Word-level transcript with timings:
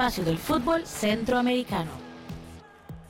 espacio 0.00 0.24
del 0.24 0.38
fútbol 0.38 0.86
centroamericano. 0.86 1.90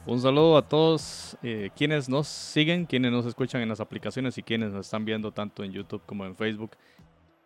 Un 0.07 0.21
saludo 0.21 0.57
a 0.57 0.69
todos 0.69 1.37
eh, 1.41 1.71
quienes 1.77 2.09
nos 2.09 2.27
siguen, 2.27 2.85
quienes 2.85 3.13
nos 3.13 3.27
escuchan 3.27 3.63
en 3.63 3.69
las 3.69 3.79
aplicaciones 3.79 4.37
y 4.39 4.43
quienes 4.43 4.73
nos 4.73 4.87
están 4.87 5.05
viendo 5.05 5.31
tanto 5.31 5.63
en 5.63 5.71
YouTube 5.71 6.03
como 6.05 6.27
en 6.27 6.35
Facebook. 6.35 6.73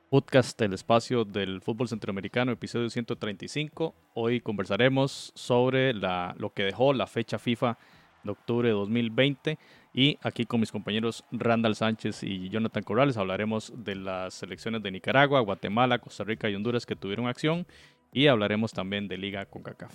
Podcast 0.09 0.59
El 0.63 0.73
Espacio 0.73 1.27
del 1.27 1.61
Fútbol 1.61 1.89
Centroamericano, 1.89 2.53
episodio 2.53 2.89
135. 2.89 3.95
Hoy 4.15 4.41
conversaremos 4.41 5.31
sobre 5.35 5.93
la, 5.93 6.35
lo 6.39 6.55
que 6.55 6.63
dejó 6.63 6.95
la 6.95 7.07
fecha 7.07 7.39
FIFA 7.39 7.77
de 8.23 8.31
octubre 8.31 8.69
de 8.69 8.75
2020 8.75 9.59
y 9.93 10.19
aquí 10.23 10.47
con 10.47 10.61
mis 10.61 10.73
compañeros 10.73 11.23
Randall 11.31 11.77
Sánchez 11.77 12.23
y 12.23 12.49
Jonathan 12.49 12.83
Corrales 12.83 13.19
hablaremos 13.19 13.75
de 13.77 13.95
las 13.95 14.33
selecciones 14.33 14.83
de 14.83 14.91
Nicaragua, 14.91 15.41
Guatemala, 15.41 15.99
Costa 15.99 16.25
Rica 16.25 16.49
y 16.49 16.55
Honduras 16.55 16.87
que 16.87 16.97
tuvieron 16.97 17.27
acción 17.27 17.67
y 18.15 18.29
hablaremos 18.29 18.73
también 18.73 19.09
de 19.09 19.19
Liga 19.19 19.45
CONCACAF. 19.45 19.93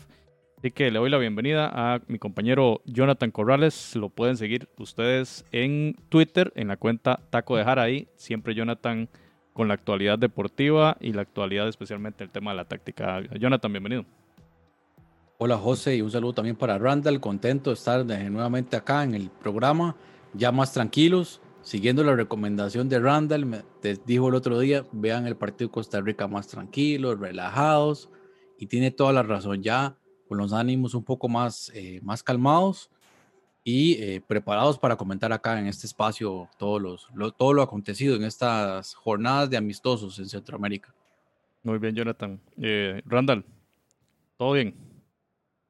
Así 0.60 0.72
que 0.72 0.92
le 0.92 1.00
doy 1.00 1.10
la 1.10 1.18
bienvenida 1.18 1.72
a 1.74 2.02
mi 2.08 2.20
compañero 2.20 2.82
Jonathan 2.84 3.32
Corrales. 3.32 3.96
Lo 3.96 4.10
pueden 4.10 4.36
seguir 4.36 4.68
ustedes 4.78 5.46
en 5.54 5.96
Twitter, 6.10 6.52
en 6.56 6.68
la 6.68 6.76
cuenta 6.76 7.22
Taco 7.30 7.56
de 7.56 7.64
Jaraí. 7.64 8.10
Siempre 8.18 8.54
Jonathan 8.54 9.08
con 9.54 9.70
la 9.70 9.74
actualidad 9.74 10.20
deportiva 10.20 10.98
y 11.00 11.14
la 11.14 11.22
actualidad 11.22 11.70
especialmente 11.70 12.26
el 12.26 12.30
tema 12.30 12.52
de 12.52 12.58
la 12.58 12.66
táctica. 12.66 13.22
Jonathan, 13.40 13.72
bienvenido. 13.72 14.06
Hola 15.38 15.58
José 15.58 15.96
y 15.96 16.02
un 16.02 16.12
saludo 16.12 16.34
también 16.34 16.58
para 16.58 16.78
Randall. 16.78 17.22
Contento 17.22 17.70
de 17.70 17.76
estar 17.76 18.06
nuevamente 18.06 18.76
acá 18.76 19.06
en 19.06 19.16
el 19.16 19.30
programa, 19.30 19.96
ya 20.34 20.52
más 20.52 20.74
tranquilos, 20.74 21.40
siguiendo 21.70 22.04
la 22.04 22.16
recomendación 22.16 22.90
de 22.90 23.00
Randall. 23.00 23.46
Me 23.46 23.62
dijo 24.04 24.30
el 24.30 24.34
otro 24.34 24.58
día, 24.58 24.86
vean 24.92 25.28
el 25.28 25.36
partido 25.36 25.68
de 25.68 25.74
Costa 25.74 26.02
Rica 26.02 26.28
más 26.28 26.48
tranquilos, 26.48 27.20
relajados 27.20 28.10
y 28.58 28.66
tiene 28.66 28.90
toda 28.90 29.14
la 29.14 29.22
razón. 29.22 29.62
Ya 29.62 29.96
con 30.28 30.40
los 30.40 30.52
ánimos 30.52 30.96
un 30.96 31.04
poco 31.04 31.30
más, 31.30 31.72
eh, 31.76 32.00
más 32.02 32.24
calmados 32.24 32.90
y 33.64 34.02
eh, 34.02 34.20
preparados 34.26 34.80
para 34.80 34.96
comentar 34.96 35.32
acá 35.32 35.60
en 35.60 35.68
este 35.68 35.86
espacio 35.86 36.50
todo, 36.58 36.80
los, 36.80 37.08
lo, 37.14 37.32
todo 37.32 37.54
lo 37.54 37.62
acontecido 37.62 38.16
en 38.16 38.24
estas 38.24 38.96
jornadas 38.96 39.48
de 39.52 39.58
amistosos 39.58 40.18
en 40.18 40.28
Centroamérica. 40.28 40.92
Muy 41.62 41.78
bien, 41.78 41.94
Jonathan. 41.94 42.40
Eh, 42.60 43.00
Randall, 43.06 43.46
¿todo 44.38 44.54
bien? 44.54 44.74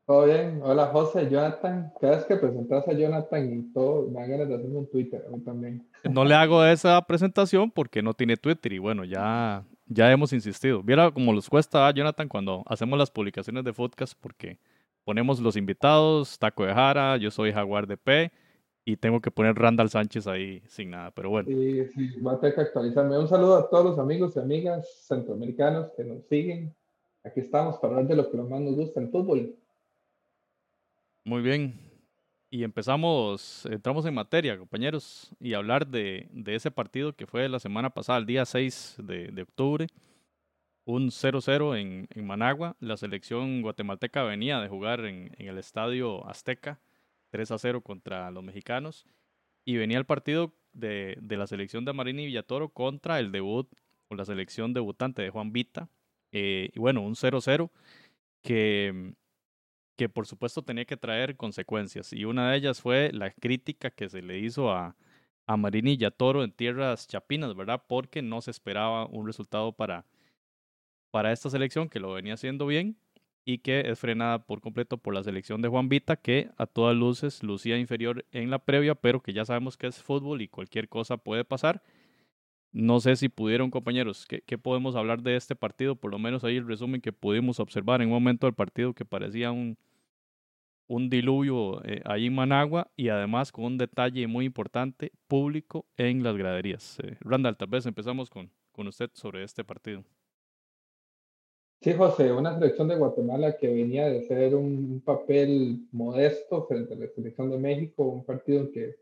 Todo 0.06 0.26
bien. 0.28 0.62
Hola, 0.64 0.88
José, 0.88 1.30
Jonathan. 1.30 1.92
Cada 2.00 2.16
vez 2.16 2.26
que 2.26 2.38
presentas 2.38 2.88
a 2.88 2.94
Jonathan 2.94 3.54
y 3.54 3.74
todo, 3.74 4.08
me 4.08 4.22
dan 4.22 4.32
ganas 4.32 4.48
de 4.48 4.56
hacer 4.56 4.70
un 4.70 4.90
Twitter 4.90 5.26
a 5.28 5.30
mí 5.30 5.42
también. 5.42 5.89
No 6.04 6.24
le 6.24 6.34
hago 6.36 6.64
esa 6.64 7.02
presentación 7.02 7.72
porque 7.72 8.02
no 8.02 8.14
tiene 8.14 8.38
Twitter 8.38 8.74
y 8.74 8.78
bueno, 8.80 9.04
ya 9.04 9.66
ya 9.90 10.12
hemos 10.12 10.32
insistido. 10.34 10.84
Viera 10.84 11.12
cómo 11.12 11.34
les 11.34 11.50
cuesta 11.50 11.88
a 11.88 11.92
Jonathan 11.92 12.30
cuando 12.30 12.64
hacemos 12.68 12.98
las 12.98 13.10
publicaciones 13.10 13.64
de 13.64 13.74
podcast 13.74 14.14
porque 14.20 14.60
ponemos 15.04 15.40
los 15.40 15.56
invitados, 15.56 16.38
Taco 16.38 16.64
de 16.64 16.74
Jara, 16.74 17.18
yo 17.18 17.32
soy 17.32 17.52
Jaguar 17.52 17.88
de 17.88 17.98
P 17.98 18.32
y 18.86 18.96
tengo 18.98 19.20
que 19.20 19.32
poner 19.32 19.56
Randall 19.56 19.90
Sánchez 19.90 20.28
ahí 20.28 20.62
sin 20.68 20.92
nada, 20.92 21.12
pero 21.12 21.32
bueno. 21.32 21.48
Sí, 21.48 21.86
sí, 21.88 22.22
va 22.22 22.34
a 22.34 22.40
tener 22.40 22.56
que 22.56 22.62
actualizarme. 22.62 23.18
Un 23.18 23.28
saludo 23.28 23.58
a 23.58 23.70
todos 23.70 23.86
los 23.86 24.00
amigos 24.00 24.36
y 24.36 24.40
amigas 24.40 24.88
centroamericanos 25.08 25.92
que 25.98 26.04
nos 26.04 26.24
siguen. 26.28 26.74
Aquí 27.24 27.40
estamos 27.40 27.78
para 27.78 27.94
hablar 27.96 28.08
de 28.08 28.16
lo 28.16 28.32
que 28.32 28.38
más 28.38 28.62
nos 28.62 28.76
gusta 28.76 29.02
en 29.02 29.12
fútbol. 29.12 29.56
Muy 31.26 31.42
bien, 31.42 31.89
y 32.52 32.64
empezamos, 32.64 33.66
entramos 33.68 34.06
en 34.06 34.14
materia, 34.14 34.58
compañeros, 34.58 35.36
y 35.40 35.54
hablar 35.54 35.88
de, 35.88 36.28
de, 36.32 36.56
ese 36.56 36.72
partido 36.72 37.14
que 37.16 37.28
fue 37.28 37.48
la 37.48 37.60
semana 37.60 37.92
pasada, 37.92 38.20
el 38.20 38.26
día 38.26 38.46
6 38.46 38.98
de, 39.04 39.42
octubre, 39.42 39.88
un 40.86 41.10
0-0 41.12 41.78
en, 41.80 42.08
en, 42.10 42.28
Managua. 42.28 42.76
La 42.80 42.98
selección 42.98 43.62
guatemalteca 43.62 44.24
venía 44.24 44.60
de 44.60 44.68
jugar 44.68 45.06
en, 45.06 45.32
en 45.38 45.48
el 45.48 45.58
estadio 45.60 46.28
Azteca, 46.28 46.80
3-0 47.32 47.84
contra 47.84 48.32
los 48.32 48.44
mexicanos, 48.44 49.06
y 49.66 49.78
venía 49.78 50.00
el 50.00 50.06
partido 50.06 50.54
de, 50.74 51.18
de 51.22 51.38
la 51.38 51.48
selección 51.48 51.86
de 51.86 51.94
Marini 51.94 52.26
Villatoro 52.26 52.70
contra 52.70 53.20
el 53.20 53.32
debut 53.32 53.70
o 54.08 54.16
la 54.16 54.26
selección 54.26 54.74
debutante 54.74 55.22
de 55.22 55.30
Juan 55.30 55.52
Vita. 55.52 55.90
Eh, 56.32 56.72
y 56.74 56.80
bueno, 56.80 57.02
un 57.02 57.16
0-0 57.16 57.70
que 58.42 59.14
que 60.00 60.08
por 60.08 60.26
supuesto 60.26 60.62
tenía 60.62 60.86
que 60.86 60.96
traer 60.96 61.36
consecuencias. 61.36 62.14
Y 62.14 62.24
una 62.24 62.50
de 62.50 62.58
ellas 62.58 62.80
fue 62.80 63.12
la 63.12 63.32
crítica 63.32 63.90
que 63.92 64.08
se 64.08 64.22
le 64.22 64.40
hizo 64.40 64.72
a, 64.72 64.96
a 65.46 65.58
Marini 65.58 65.98
y 66.00 66.06
a 66.06 66.12
Toro 66.12 66.46
en 66.46 66.54
tierras 66.54 67.06
chapinas, 67.06 67.54
¿verdad? 67.54 67.84
Porque 67.86 68.22
no 68.22 68.40
se 68.40 68.50
esperaba 68.50 69.08
un 69.08 69.28
resultado 69.28 69.74
para, 69.74 70.06
para 71.12 71.34
esta 71.34 71.50
selección 71.50 71.90
que 71.90 72.00
lo 72.00 72.14
venía 72.14 72.36
haciendo 72.36 72.66
bien 72.66 72.96
y 73.44 73.58
que 73.58 73.82
es 73.92 74.00
frenada 74.00 74.46
por 74.46 74.62
completo 74.62 74.98
por 74.98 75.14
la 75.14 75.22
selección 75.22 75.62
de 75.62 75.68
Juan 75.68 75.90
Vita, 75.90 76.16
que 76.16 76.50
a 76.56 76.66
todas 76.66 76.96
luces 76.96 77.44
lucía 77.44 77.78
inferior 77.78 78.26
en 78.32 78.50
la 78.50 78.60
previa, 78.60 78.96
pero 78.96 79.22
que 79.22 79.34
ya 79.34 79.44
sabemos 79.44 79.76
que 79.76 79.88
es 79.88 80.02
fútbol 80.02 80.42
y 80.42 80.48
cualquier 80.48 80.88
cosa 80.88 81.18
puede 81.18 81.44
pasar. 81.44 81.84
No 82.72 83.02
sé 83.02 83.18
si 83.18 83.28
pudieron, 83.28 83.70
compañeros, 83.70 84.26
¿qué, 84.26 84.44
¿qué, 84.44 84.58
podemos 84.58 84.96
hablar 84.96 85.24
de 85.24 85.36
este 85.36 85.58
partido? 85.58 85.98
Por 85.98 86.12
lo 86.12 86.20
menos 86.20 86.46
ahí 86.46 86.56
el 86.56 86.68
resumen 86.68 87.02
que 87.02 87.12
pudimos 87.12 87.60
observar 87.60 88.02
en 88.02 88.08
un 88.08 88.14
momento 88.14 88.48
del 88.48 88.54
partido 88.54 88.94
que 88.94 89.04
parecía 89.04 89.52
un, 89.52 89.78
un 90.90 91.10
diluvio 91.10 91.84
eh, 91.86 92.02
ahí 92.06 92.26
en 92.26 92.36
Managua 92.36 92.92
y 92.96 93.10
además 93.10 93.52
con 93.52 93.66
un 93.66 93.78
detalle 93.78 94.28
muy 94.28 94.46
importante, 94.46 95.12
público 95.28 95.86
en 95.98 96.24
las 96.24 96.36
graderías. 96.36 96.98
Eh, 97.04 97.16
Randall, 97.22 97.58
tal 97.58 97.70
vez 97.70 97.86
empezamos 97.86 98.30
con, 98.30 98.52
con 98.72 98.88
usted 98.88 99.10
sobre 99.14 99.44
este 99.44 99.64
partido. 99.64 100.04
Sí, 101.82 101.94
José, 101.94 102.34
una 102.34 102.56
selección 102.56 102.90
de 102.90 102.98
Guatemala 102.98 103.56
que 103.56 103.68
venía 103.68 104.10
de 104.10 104.24
ser 104.24 104.56
un 104.56 105.02
papel 105.06 105.88
modesto 105.92 106.66
frente 106.68 106.94
a 106.94 106.98
la 106.98 107.08
selección 107.08 107.52
de 107.52 107.58
México, 107.58 108.04
un 108.04 108.26
partido 108.26 108.70
que 108.72 108.98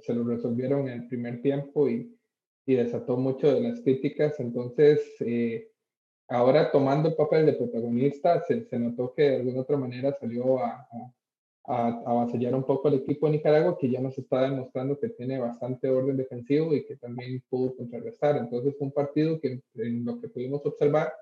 se 0.00 0.14
lo 0.14 0.24
resolvieron 0.24 0.88
en 0.88 1.02
el 1.02 1.08
primer 1.08 1.42
tiempo 1.42 1.88
y, 1.88 2.16
y 2.64 2.74
desató 2.74 3.16
mucho 3.16 3.52
de 3.52 3.60
las 3.60 3.80
críticas. 3.80 4.38
Entonces, 4.38 5.00
eh, 5.20 5.72
ahora 6.28 6.70
tomando 6.70 7.08
el 7.08 7.16
papel 7.16 7.46
de 7.46 7.54
protagonista, 7.54 8.40
se, 8.44 8.64
se, 8.64 8.78
notó 8.78 9.12
que 9.12 9.22
de 9.22 9.36
alguna 9.36 9.60
otra 9.60 9.76
manera 9.76 10.14
salió 10.14 10.64
a, 10.64 10.70
a, 10.70 11.12
a, 11.64 12.02
avasallar 12.06 12.54
un 12.54 12.64
poco 12.64 12.88
al 12.88 12.94
equipo 12.94 13.26
de 13.26 13.32
Nicaragua, 13.32 13.76
que 13.78 13.90
ya 13.90 14.00
nos 14.00 14.18
está 14.18 14.42
demostrando 14.42 14.98
que 14.98 15.10
tiene 15.10 15.38
bastante 15.38 15.88
orden 15.88 16.16
defensivo 16.16 16.74
y 16.74 16.84
que 16.84 16.96
también 16.96 17.42
pudo 17.48 17.76
contrarrestar. 17.76 18.36
Entonces 18.36 18.74
fue 18.78 18.88
un 18.88 18.92
partido 18.92 19.40
que 19.40 19.62
en 19.74 20.04
lo 20.04 20.20
que 20.20 20.28
pudimos 20.28 20.64
observar, 20.66 21.12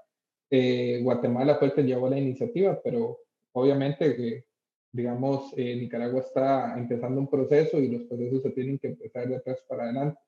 eh, 0.51 1.01
Guatemala 1.03 1.57
fue 1.57 1.69
el 1.69 1.75
que 1.75 1.83
llevó 1.83 2.09
la 2.09 2.19
iniciativa, 2.19 2.81
pero 2.83 3.19
obviamente, 3.53 4.07
eh, 4.07 4.45
digamos, 4.93 5.53
eh, 5.57 5.77
Nicaragua 5.77 6.21
está 6.21 6.77
empezando 6.77 7.21
un 7.21 7.31
proceso 7.31 7.79
y 7.79 7.89
los 7.89 8.03
procesos 8.03 8.43
se 8.43 8.51
tienen 8.51 8.79
que 8.79 8.89
empezar 8.89 9.29
de 9.29 9.37
atrás 9.37 9.65
para 9.69 9.85
adelante. 9.85 10.21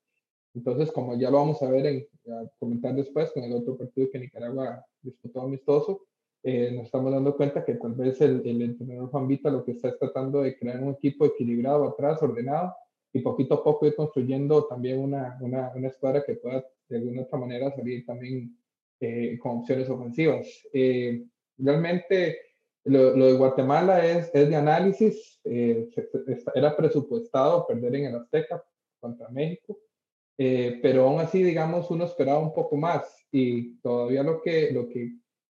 Entonces, 0.54 0.92
como 0.92 1.18
ya 1.18 1.30
lo 1.30 1.38
vamos 1.38 1.62
a 1.62 1.70
ver 1.70 1.86
en 1.86 2.06
a 2.30 2.46
comentar 2.58 2.94
después 2.94 3.32
con 3.32 3.42
el 3.42 3.52
otro 3.52 3.76
partido 3.76 4.08
que 4.10 4.18
Nicaragua 4.18 4.84
disputó 5.00 5.40
amistoso, 5.42 6.06
eh, 6.42 6.70
nos 6.72 6.86
estamos 6.86 7.12
dando 7.12 7.36
cuenta 7.36 7.64
que 7.64 7.74
tal 7.74 7.94
vez 7.94 8.20
el, 8.20 8.42
el 8.44 8.62
entrenador 8.62 9.10
Juan 9.10 9.28
Vita 9.28 9.50
lo 9.50 9.64
que 9.64 9.72
está 9.72 9.88
es 9.88 9.98
tratando 9.98 10.42
de 10.42 10.56
crear 10.56 10.82
un 10.82 10.94
equipo 10.94 11.24
equilibrado 11.26 11.88
atrás, 11.88 12.22
ordenado, 12.22 12.74
y 13.12 13.20
poquito 13.20 13.54
a 13.54 13.64
poco 13.64 13.86
ir 13.86 13.94
construyendo 13.94 14.66
también 14.66 14.98
una, 14.98 15.38
una, 15.40 15.70
una 15.74 15.88
escuadra 15.88 16.24
que 16.24 16.36
pueda 16.36 16.64
de 16.88 16.96
alguna 16.96 17.22
otra 17.22 17.38
manera 17.38 17.70
salir 17.74 18.04
también 18.06 18.56
eh, 19.00 19.38
con 19.38 19.58
opciones 19.58 19.88
ofensivas. 19.88 20.46
Eh, 20.72 21.24
realmente 21.58 22.38
lo, 22.84 23.16
lo, 23.16 23.26
de 23.26 23.32
Guatemala 23.34 24.04
es, 24.06 24.30
es 24.34 24.48
de 24.48 24.56
análisis, 24.56 25.40
eh, 25.44 25.88
era 26.54 26.76
presupuestado 26.76 27.66
perder 27.66 27.96
en 27.96 28.06
el 28.06 28.16
Azteca 28.16 28.64
contra 28.98 29.28
México, 29.28 29.78
eh, 30.38 30.78
pero 30.82 31.08
aún 31.08 31.20
así, 31.20 31.42
digamos, 31.42 31.90
uno 31.90 32.04
esperaba 32.04 32.38
un 32.38 32.52
poco 32.52 32.76
más 32.76 33.26
y 33.30 33.76
todavía 33.76 34.22
lo 34.22 34.40
que, 34.40 34.72
lo 34.72 34.88
que 34.88 35.12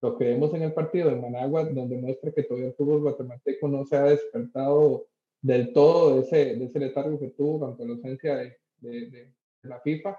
lo 0.07 0.17
que 0.17 0.25
vemos 0.25 0.55
en 0.55 0.63
el 0.63 0.73
partido 0.73 1.11
de 1.11 1.17
Managua, 1.17 1.65
donde 1.65 1.97
muestra 1.97 2.31
que 2.31 2.45
todavía 2.45 2.69
el 2.69 2.75
fútbol 2.75 3.03
guatemalteco 3.03 3.69
no 3.69 3.85
se 3.85 3.97
ha 3.97 4.05
despertado 4.05 5.07
del 5.43 5.73
todo 5.73 6.15
de 6.15 6.21
ese, 6.23 6.57
de 6.57 6.65
ese 6.65 6.79
letargo 6.79 7.19
que 7.19 7.31
tuvo 7.31 7.67
ante 7.67 7.85
la 7.85 7.95
ausencia 7.95 8.37
de, 8.37 8.57
de, 8.79 9.11
de 9.11 9.33
la 9.63 9.81
FIFA. 9.81 10.17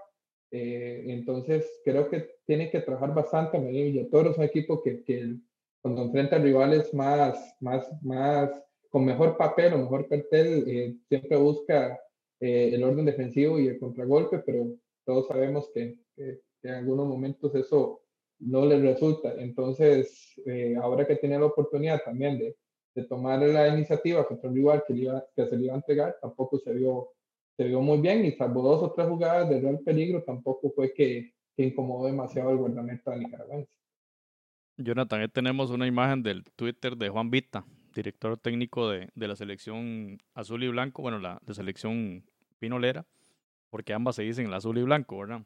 Eh, 0.51 1.05
entonces, 1.07 1.65
creo 1.83 2.09
que 2.09 2.35
tiene 2.45 2.69
que 2.69 2.81
trabajar 2.81 3.13
bastante. 3.13 3.59
Medellín 3.59 3.93
Villatoro 3.93 4.31
es 4.31 4.37
un 4.37 4.43
equipo 4.43 4.81
que, 4.83 5.03
que 5.03 5.35
cuando 5.81 6.03
enfrenta 6.03 6.37
rivales 6.37 6.93
más, 6.93 7.55
más, 7.59 7.87
más, 8.03 8.51
con 8.89 9.05
mejor 9.05 9.37
papel 9.37 9.73
o 9.73 9.77
mejor 9.79 10.07
cartel, 10.07 10.63
eh, 10.67 10.95
siempre 11.09 11.37
busca 11.37 11.99
eh, 12.39 12.71
el 12.73 12.83
orden 12.83 13.05
defensivo 13.05 13.59
y 13.59 13.67
el 13.67 13.79
contragolpe, 13.79 14.39
pero 14.39 14.67
todos 15.05 15.27
sabemos 15.27 15.69
que, 15.73 15.97
que, 16.15 16.41
que 16.61 16.67
en 16.67 16.75
algunos 16.75 17.07
momentos 17.07 17.53
eso 17.55 18.01
no 18.39 18.65
les 18.65 18.81
resulta. 18.81 19.33
Entonces, 19.37 20.33
eh, 20.45 20.75
ahora 20.81 21.05
que 21.05 21.15
tiene 21.15 21.39
la 21.39 21.45
oportunidad 21.45 22.01
también 22.03 22.37
de, 22.37 22.55
de 22.95 23.03
tomar 23.05 23.39
la 23.39 23.67
iniciativa 23.67 24.27
contra 24.27 24.49
un 24.49 24.55
rival 24.55 24.83
que, 24.87 24.93
iba, 24.93 25.23
que 25.35 25.45
se 25.47 25.57
le 25.57 25.65
iba 25.65 25.73
a 25.73 25.77
entregar, 25.77 26.17
tampoco 26.21 26.59
se 26.59 26.73
vio, 26.73 27.09
se 27.55 27.65
vio 27.65 27.81
muy 27.81 27.99
bien 27.99 28.25
y 28.25 28.31
salvo 28.31 28.61
dos 28.61 28.83
o 28.83 28.93
tres 28.93 29.07
jugadas 29.07 29.49
de 29.49 29.61
real 29.61 29.79
peligro, 29.85 30.23
tampoco 30.23 30.71
fue 30.71 30.93
que, 30.93 31.33
que 31.55 31.63
incomodó 31.63 32.07
demasiado 32.07 32.51
el 32.51 32.57
guardameta 32.57 33.15
nicaragüense. 33.15 33.71
Jonathan, 34.77 35.21
ahí 35.21 35.27
tenemos 35.27 35.71
una 35.71 35.87
imagen 35.87 36.21
del 36.21 36.43
Twitter 36.55 36.95
de 36.95 37.09
Juan 37.09 37.31
Vita, 37.31 37.65
director 37.95 38.37
técnico 38.37 38.89
de, 38.89 39.09
la 39.15 39.35
selección 39.35 40.19
azul 40.35 40.63
y 40.63 40.67
blanco, 40.67 41.01
bueno, 41.01 41.17
la 41.17 41.39
de 41.41 41.53
selección 41.55 42.23
pinolera, 42.59 43.05
porque 43.71 43.93
ambas 43.93 44.15
se 44.15 44.23
dicen 44.23 44.45
el 44.45 44.53
azul 44.53 44.77
y 44.77 44.83
blanco, 44.83 45.17
¿verdad? 45.17 45.41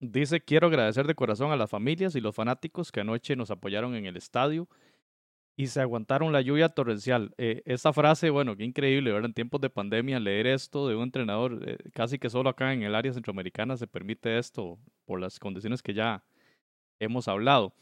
Dice, 0.00 0.40
quiero 0.40 0.66
agradecer 0.66 1.06
de 1.06 1.14
corazón 1.14 1.50
a 1.52 1.56
las 1.56 1.70
familias 1.70 2.14
y 2.14 2.20
los 2.20 2.34
fanáticos 2.34 2.92
que 2.92 3.00
anoche 3.00 3.36
nos 3.36 3.50
apoyaron 3.50 3.94
en 3.94 4.06
el 4.06 4.16
estadio 4.16 4.68
y 5.56 5.68
se 5.68 5.80
aguantaron 5.80 6.32
la 6.32 6.40
lluvia 6.40 6.68
torrencial. 6.68 7.32
Eh, 7.38 7.62
esta 7.64 7.92
frase, 7.92 8.30
bueno, 8.30 8.56
qué 8.56 8.64
increíble, 8.64 9.12
¿verdad? 9.12 9.28
En 9.28 9.34
tiempos 9.34 9.60
de 9.60 9.70
pandemia, 9.70 10.18
leer 10.18 10.46
esto 10.46 10.88
de 10.88 10.96
un 10.96 11.04
entrenador, 11.04 11.62
eh, 11.66 11.78
casi 11.92 12.18
que 12.18 12.28
solo 12.28 12.50
acá 12.50 12.72
en 12.72 12.82
el 12.82 12.94
área 12.94 13.12
centroamericana 13.12 13.76
se 13.76 13.86
permite 13.86 14.38
esto 14.38 14.78
por 15.04 15.20
las 15.20 15.38
condiciones 15.38 15.82
que 15.82 15.94
ya 15.94 16.24
hemos 16.98 17.28
hablado. 17.28 17.74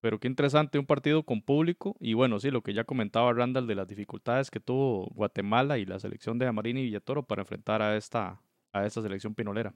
Pero 0.00 0.18
qué 0.18 0.28
interesante, 0.28 0.78
un 0.78 0.86
partido 0.86 1.24
con 1.24 1.42
público 1.42 1.94
y 2.00 2.14
bueno, 2.14 2.40
sí, 2.40 2.50
lo 2.50 2.62
que 2.62 2.72
ya 2.72 2.84
comentaba 2.84 3.32
Randall 3.34 3.66
de 3.66 3.74
las 3.74 3.86
dificultades 3.86 4.50
que 4.50 4.60
tuvo 4.60 5.06
Guatemala 5.14 5.78
y 5.78 5.84
la 5.84 5.98
selección 5.98 6.38
de 6.38 6.46
Amarini 6.46 6.80
y 6.80 6.84
Villatoro 6.84 7.22
para 7.24 7.42
enfrentar 7.42 7.82
a 7.82 7.96
esta, 7.96 8.40
a 8.72 8.86
esta 8.86 9.02
selección 9.02 9.34
pinolera. 9.34 9.74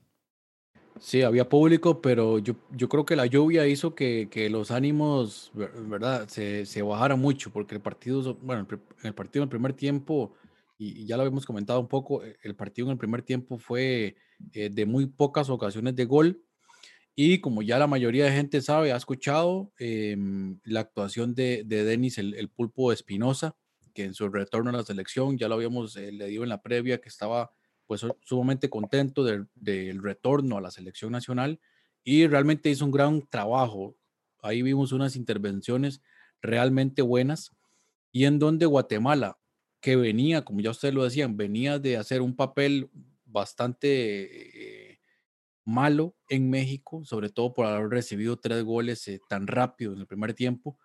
Sí, 1.01 1.23
había 1.23 1.49
público, 1.49 2.01
pero 2.01 2.39
yo, 2.39 2.55
yo 2.71 2.89
creo 2.89 3.05
que 3.05 3.17
la 3.17 3.27
lluvia 3.27 3.67
hizo 3.67 3.95
que, 3.95 4.29
que 4.31 4.49
los 4.49 4.71
ánimos, 4.71 5.51
¿verdad?, 5.55 6.29
se, 6.29 6.67
se 6.67 6.83
bajaran 6.83 7.19
mucho, 7.19 7.51
porque 7.51 7.75
el 7.75 7.81
partido, 7.81 8.35
bueno, 8.41 8.67
el 9.03 9.15
partido 9.15 9.43
en 9.43 9.49
el 9.49 9.51
primer 9.51 9.73
tiempo, 9.73 10.35
y, 10.79 11.05
ya 11.05 11.17
lo 11.17 11.23
habíamos 11.23 11.47
comentado 11.47 11.81
un 11.81 11.89
poco, 11.89 12.25
e, 12.25 12.37
el 12.43 12.55
partido 12.55 12.87
en 12.87 12.93
el 12.93 12.99
primer 12.99 13.23
tiempo 13.23 13.59
fue 13.59 14.17
eh, 14.53 14.71
de 14.71 14.87
muy 14.87 15.07
pocas 15.07 15.51
ocasiones 15.51 15.97
de 15.97 16.05
gol, 16.05 16.45
y 17.17 17.41
como 17.41 17.63
ya 17.63 17.79
la 17.79 17.89
mayoría 17.89 18.25
de 18.27 18.33
gente 18.33 18.61
sabe, 18.61 18.93
ha 18.93 18.97
escuchado 18.97 19.73
em, 19.79 20.61
la 20.65 20.81
actuación 20.81 21.35
de, 21.35 21.65
de 21.65 21.85
Denis, 21.85 22.19
el, 22.19 22.35
el, 22.35 22.49
pulpo 22.49 22.93
Espinosa, 22.93 23.57
que 23.95 24.05
en 24.05 24.15
su 24.15 24.29
retorno 24.29 24.71
a 24.71 24.73
la 24.75 24.85
selección, 24.85 25.39
ya 25.39 25.49
lo 25.49 25.57
habíamos 25.57 25.97
eh, 25.97 26.13
le 26.13 26.35
en 26.35 26.49
la 26.49 26.63
previa, 26.63 27.01
que 27.01 27.09
estaba 27.09 27.53
pues 27.87 28.07
sumamente 28.23 28.71
contento 28.71 29.25
del, 29.25 29.49
retorno 30.03 30.57
a 30.57 30.61
la 30.61 30.71
selección 30.71 31.13
nacional 31.13 31.61
y 32.03 32.27
realmente 32.27 32.71
hizo 32.71 32.85
un 32.85 32.91
gran 32.91 33.27
trabajo. 33.29 33.97
Ahí 34.43 34.63
vimos 34.63 34.93
unas 34.93 35.17
intervenciones 35.17 36.03
realmente 36.43 37.03
buenas 37.03 37.53
y 38.13 38.25
en 38.25 38.39
donde 38.39 38.67
Guatemala, 38.67 39.39
que 39.81 39.97
venía, 39.97 40.45
como 40.45 40.61
ya 40.61 40.71
ustedes 40.71 40.95
lo 40.95 41.05
decían, 41.05 41.37
venía 41.37 41.79
de 41.79 41.97
hacer 41.97 42.23
un 42.23 42.37
papel 42.37 42.91
bastante 43.25 44.93
eh, 44.93 45.01
malo 45.65 46.15
en 46.29 46.51
México, 46.51 47.05
sobre 47.05 47.31
todo 47.31 47.53
por 47.53 47.67
haber 47.67 47.89
recibido 47.89 48.39
tres 48.39 48.63
goles 48.63 49.07
eh, 49.09 49.21
tan 49.29 49.47
rápido 49.47 49.93
en 49.93 50.01
el 50.01 50.07
primer 50.07 50.35
tiempo, 50.35 50.79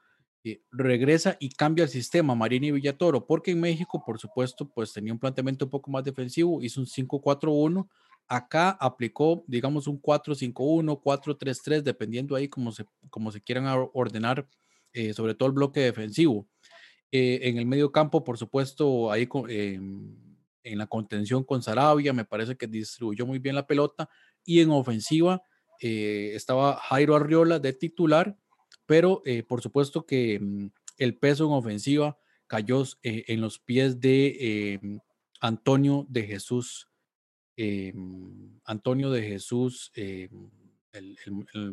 eh, 0.45 0.61
regresa 0.71 1.35
y 1.41 1.49
cambia 1.49 1.83
el 1.83 1.89
sistema 1.89 2.33
Marini 2.33 2.67
y 2.67 2.71
Villatoro, 2.71 3.25
porque 3.25 3.51
en 3.51 3.59
México, 3.59 4.01
por 4.05 4.19
supuesto, 4.19 4.69
pues 4.69 4.93
tenía 4.93 5.11
un 5.11 5.19
planteamiento 5.19 5.65
un 5.65 5.71
poco 5.71 5.91
más 5.91 6.05
defensivo, 6.05 6.61
hizo 6.61 6.79
un 6.79 6.87
5-4-1, 6.87 7.89
acá 8.25 8.69
aplicó, 8.79 9.43
digamos, 9.47 9.85
un 9.87 10.01
4-5-1, 10.01 11.01
4-3-3, 11.01 11.81
dependiendo 11.81 12.37
ahí 12.37 12.47
como 12.47 12.71
se, 12.71 12.85
como 13.09 13.33
se 13.33 13.41
quieran 13.41 13.65
ordenar, 13.93 14.47
eh, 14.93 15.13
sobre 15.13 15.35
todo 15.35 15.47
el 15.47 15.55
bloque 15.55 15.81
defensivo. 15.81 16.47
Eh, 17.11 17.39
en 17.43 17.57
el 17.57 17.65
medio 17.65 17.91
campo, 17.91 18.23
por 18.23 18.37
supuesto, 18.37 19.11
ahí 19.11 19.27
em, 19.49 20.15
en 20.63 20.77
la 20.77 20.87
contención 20.87 21.43
con 21.43 21.61
Sarabia, 21.61 22.13
me 22.13 22.23
parece 22.23 22.55
que 22.55 22.67
distribuyó 22.67 23.25
muy 23.25 23.39
bien 23.39 23.55
la 23.55 23.67
pelota, 23.67 24.09
y 24.45 24.61
en 24.61 24.69
ofensiva 24.71 25.41
estaba 25.81 26.75
Jairo 26.75 27.15
Arriola 27.15 27.59
de 27.59 27.71
titular, 27.71 28.37
pero 28.89 29.21
eh, 29.23 29.43
por 29.43 29.61
supuesto 29.61 30.03
que 30.07 30.39
mm, 30.39 30.71
el 30.97 31.15
peso 31.15 31.45
en 31.45 31.51
ofensiva 31.51 32.17
cayó 32.47 32.81
eh, 33.03 33.23
en 33.27 33.39
los 33.39 33.59
pies 33.59 33.99
de 33.99 34.35
eh, 34.39 34.79
Antonio 35.39 36.07
de 36.09 36.23
Jesús, 36.23 36.87
Antonio 38.63 39.11
de 39.11 39.21
Jesús, 39.21 39.91
el, 39.93 41.17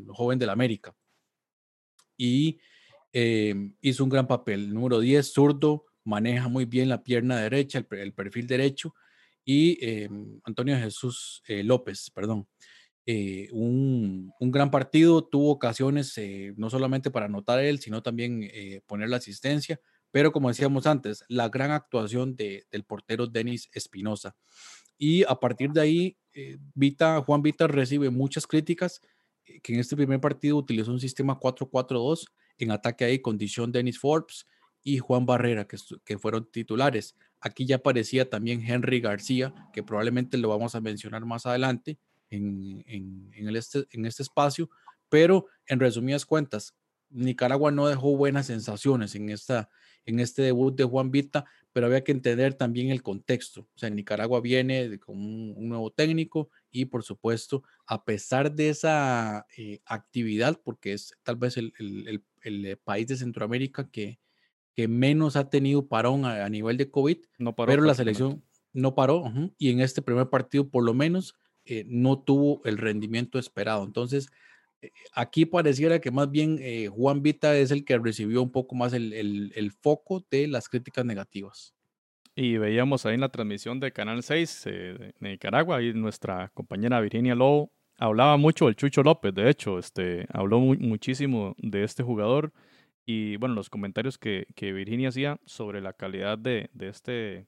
joven 0.09 0.39
del 0.39 0.51
América. 0.51 0.95
Y 2.19 2.59
hizo 3.81 4.05
un 4.05 4.11
gran 4.11 4.27
papel. 4.27 4.75
Número 4.75 4.99
10, 5.01 5.33
zurdo, 5.33 5.87
maneja 6.05 6.49
muy 6.49 6.65
bien 6.65 6.89
la 6.89 7.03
pierna 7.03 7.39
derecha, 7.39 7.87
el, 7.91 8.13
perfil 8.13 8.47
derecho. 8.47 8.95
Y 9.45 9.79
Antonio 10.45 10.75
de 10.75 10.83
Jesús 10.83 11.43
López, 11.49 12.11
perdón. 12.11 12.47
Eh, 13.09 13.49
un, 13.53 14.33
gran 14.41 14.71
partido, 14.73 15.25
tuvo 15.25 15.53
ocasiones 15.53 16.19
eh, 16.19 16.53
no 16.57 16.69
solamente 16.71 17.11
para 17.13 17.27
anotar 17.27 17.61
él, 17.61 17.79
sino 17.79 18.03
también 18.03 18.41
eh, 18.43 18.81
poner 18.87 19.09
la 19.09 19.19
asistencia, 19.19 19.81
pero 20.11 20.33
como 20.33 20.49
decíamos 20.49 20.87
antes, 20.89 21.25
la 21.29 21.49
gran 21.49 21.71
actuación 21.71 22.35
del 22.35 22.85
portero 22.85 23.29
Denis 23.29 23.71
Espinosa. 23.73 24.35
Y 24.99 25.23
a 25.25 25.37
partir 25.37 25.71
de 25.71 25.81
ahí, 25.81 26.19
Vita, 26.75 27.23
Juan 27.23 27.43
Vita 27.43 27.67
recibe 27.67 28.11
muchas 28.11 28.47
críticas, 28.47 29.01
que 29.63 29.75
en 29.75 29.81
este 29.81 29.95
primer 29.95 30.21
partido 30.21 30.57
utilizó 30.57 30.91
un 30.91 31.01
sistema 31.01 31.39
4-4-2, 31.39 32.27
en 32.59 32.71
ataque 32.71 33.05
ahí 33.05 33.19
condición 33.21 33.71
Denis 33.71 33.99
Forbes 33.99 34.47
y 34.83 34.99
Juan 34.99 35.27
Barrera, 35.27 35.67
que, 35.67 35.77
que 36.05 36.19
fueron 36.19 36.51
titulares. 36.51 37.15
Aquí 37.41 37.67
ya 37.67 37.77
aparecía 37.77 38.29
también 38.31 38.63
Henry 38.67 39.01
García, 39.01 39.55
que 39.73 39.83
probablemente 39.83 40.39
lo 40.39 40.49
vamos 40.49 40.75
a 40.75 40.81
mencionar 40.81 41.27
más 41.27 41.45
adelante, 41.45 41.99
en, 42.31 42.85
el 43.35 43.57
este, 43.57 43.87
en 43.91 44.07
este 44.07 44.23
espacio, 44.23 44.71
pero 45.09 45.47
en 45.67 45.81
resumidas 45.81 46.27
cuentas, 46.27 46.75
Nicaragua 47.11 47.71
no 47.71 47.87
dejó 47.87 48.17
buenas 48.17 48.47
sensaciones 48.47 49.15
en, 49.15 49.31
esta, 49.31 49.71
en 50.05 50.21
este 50.21 50.43
debut 50.43 50.77
de 50.77 50.85
Juan 50.85 51.11
Vita, 51.11 51.45
pero 51.73 51.87
había 51.87 52.03
que 52.03 52.13
entender 52.13 52.55
también 52.55 52.91
el 52.91 53.03
contexto. 53.03 53.63
O 53.75 53.79
sea, 53.79 53.91
Nicaragua 53.91 54.41
viene 54.41 54.99
con 54.99 55.17
un, 55.17 55.69
nuevo 55.69 55.91
técnico 55.91 56.51
y 56.71 56.87
por 56.87 57.05
supuesto, 57.05 57.63
a 57.87 58.05
pesar 58.05 58.53
de 58.53 58.71
esa 58.71 59.47
eh, 59.57 59.81
actividad, 59.85 60.61
porque 60.63 60.93
es 60.93 61.17
tal 61.23 61.37
vez 61.37 61.57
el, 61.57 61.73
el, 61.79 62.77
país 62.79 63.07
de 63.07 63.17
Centroamérica 63.17 63.89
que, 63.91 64.19
que 64.75 64.89
menos 64.89 65.37
ha 65.37 65.49
tenido 65.49 65.87
parón 65.87 66.25
a, 66.25 66.49
nivel 66.49 66.77
de 66.77 66.91
COVID, 66.91 67.19
no 67.39 67.55
pero 67.55 67.83
la 67.83 67.95
selección 67.95 68.45
no 68.73 68.95
paró 68.95 69.25
y 69.59 69.71
en 69.71 69.81
este 69.81 70.03
primer 70.03 70.29
partido 70.29 70.69
por 70.69 70.85
lo 70.85 70.93
menos 70.93 71.35
eh, 71.67 71.85
no 71.89 72.19
tuvo 72.19 72.63
el 72.65 72.79
rendimiento 72.79 73.39
esperado. 73.39 73.85
Entonces, 73.85 74.29
eh, 74.83 74.91
aquí 75.13 75.47
pareciera 75.47 76.01
que 76.01 76.11
más 76.11 76.31
bien 76.31 76.59
eh, 76.61 76.89
Juan 76.89 77.23
Vita 77.23 77.57
es 77.57 77.71
el 77.71 77.85
que 77.85 77.99
recibió 77.99 78.43
un 78.43 78.53
poco 78.53 78.75
más 78.75 78.93
el, 78.93 79.73
foco 79.81 80.25
de 80.31 80.49
las 80.49 80.69
críticas 80.69 81.05
negativas. 81.05 81.75
Y 82.35 82.59
veíamos 82.59 83.07
ahí 83.07 83.15
en 83.15 83.23
la 83.23 83.31
transmisión 83.31 83.81
de 83.81 83.93
Canal 83.93 84.23
6 84.23 84.65
de 84.65 85.15
Nicaragua, 85.21 85.79
ahí 85.79 85.95
nuestra 85.95 86.51
compañera 86.55 87.01
Virginia 87.01 87.35
Lobo 87.35 87.73
hablaba 87.99 88.37
mucho 88.37 88.67
del 88.67 88.77
Chucho 88.77 89.03
López, 89.03 89.35
de 89.35 89.49
hecho, 89.49 89.79
este, 89.79 90.27
habló 90.31 90.61
muchísimo 90.61 91.55
de 91.59 91.85
este 91.85 92.03
jugador 92.03 92.53
y 93.07 93.37
bueno, 93.37 93.55
los 93.55 93.71
comentarios 93.71 94.19
que, 94.19 94.47
que 94.55 94.73
Virginia 94.73 95.09
hacía 95.09 95.41
sobre 95.47 95.81
la 95.81 95.93
calidad 95.93 96.39
de, 96.39 96.69
de 96.73 96.89
este 96.89 97.47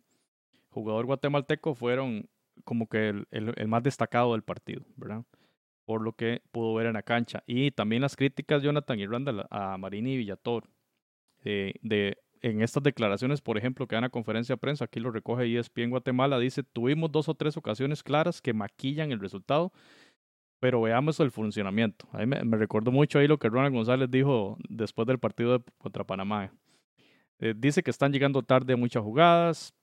jugador 0.70 1.06
guatemalteco 1.06 1.74
fueron 1.74 2.28
como 2.64 2.88
que 2.88 3.08
el, 3.08 3.26
el, 3.30 3.68
más 3.68 3.82
destacado 3.82 4.32
del 4.32 4.42
partido, 4.42 4.84
¿verdad? 4.96 5.24
Por 5.84 6.02
lo 6.02 6.12
que 6.12 6.42
pudo 6.52 6.74
ver 6.74 6.86
en 6.86 6.94
la 6.94 7.02
cancha. 7.02 7.42
Y 7.46 7.70
también 7.70 8.02
las 8.02 8.16
críticas, 8.16 8.62
Jonathan 8.62 8.98
y 8.98 9.06
Randall, 9.06 9.46
a 9.50 9.78
Marini 9.78 10.14
y 10.14 10.16
Villator. 10.18 10.68
Eh, 11.44 11.74
de, 11.82 12.18
en 12.42 12.62
estas 12.62 12.82
declaraciones, 12.82 13.40
por 13.40 13.58
ejemplo, 13.58 13.86
que 13.86 13.96
dan 13.96 14.04
a 14.04 14.10
conferencia 14.10 14.54
de 14.54 14.58
prensa, 14.58 14.84
aquí 14.84 15.00
lo 15.00 15.10
recoge 15.10 15.58
ESPN 15.58 15.90
Guatemala, 15.90 16.38
dice, 16.38 16.62
tuvimos 16.62 17.10
dos 17.10 17.28
o 17.28 17.34
tres 17.34 17.56
ocasiones 17.56 18.02
claras 18.02 18.40
que 18.40 18.52
maquillan 18.52 19.12
el 19.12 19.20
resultado, 19.20 19.72
pero 20.60 20.80
veamos 20.80 21.20
el 21.20 21.30
funcionamiento. 21.30 22.08
A 22.12 22.26
me, 22.26 22.42
me 22.44 22.66
mucho 22.90 23.18
ahí 23.18 23.28
lo 23.28 23.38
que 23.38 23.48
Ronald 23.48 23.74
González 23.74 24.10
dijo 24.10 24.56
después 24.68 25.06
del 25.06 25.18
partido 25.18 25.64
contra 25.78 26.04
Panamá. 26.04 26.52
Eh, 27.40 27.54
dice 27.56 27.82
que 27.82 27.90
están 27.90 28.12
llegando 28.12 28.42
tarde 28.42 28.74
muchas 28.76 29.02
jugadas, 29.02 29.74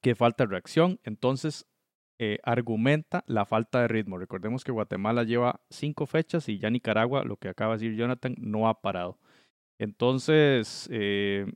que 0.00 0.14
falta 0.14 0.46
reacción, 0.46 0.98
entonces 1.04 1.66
eh, 2.22 2.38
argumenta 2.44 3.24
la 3.26 3.46
falta 3.46 3.80
de 3.80 3.88
ritmo. 3.88 4.18
Recordemos 4.18 4.62
que 4.62 4.72
Guatemala 4.72 5.24
lleva 5.24 5.62
cinco 5.70 6.04
fechas 6.04 6.50
y 6.50 6.58
ya 6.58 6.68
Nicaragua, 6.68 7.24
lo 7.24 7.38
que 7.38 7.48
acaba 7.48 7.78
de 7.78 7.86
decir 7.86 7.98
Jonathan, 7.98 8.34
no 8.38 8.68
ha 8.68 8.82
parado. 8.82 9.18
Entonces, 9.78 10.86
eh, 10.92 11.46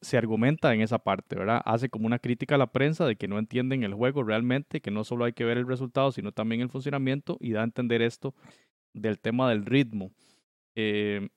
se 0.00 0.16
argumenta 0.16 0.72
en 0.72 0.80
esa 0.80 1.00
parte, 1.00 1.36
¿verdad? 1.36 1.60
Hace 1.66 1.90
como 1.90 2.06
una 2.06 2.18
crítica 2.18 2.54
a 2.54 2.58
la 2.58 2.72
prensa 2.72 3.04
de 3.04 3.16
que 3.16 3.28
no 3.28 3.38
entienden 3.38 3.84
el 3.84 3.92
juego 3.92 4.22
realmente, 4.22 4.80
que 4.80 4.90
no 4.90 5.04
solo 5.04 5.26
hay 5.26 5.34
que 5.34 5.44
ver 5.44 5.58
el 5.58 5.68
resultado, 5.68 6.12
sino 6.12 6.32
también 6.32 6.62
el 6.62 6.70
funcionamiento 6.70 7.36
y 7.38 7.52
da 7.52 7.60
a 7.60 7.64
entender 7.64 8.00
esto 8.00 8.34
del 8.94 9.20
tema 9.20 9.50
del 9.50 9.66
ritmo. 9.66 10.12
Eh, 10.76 11.28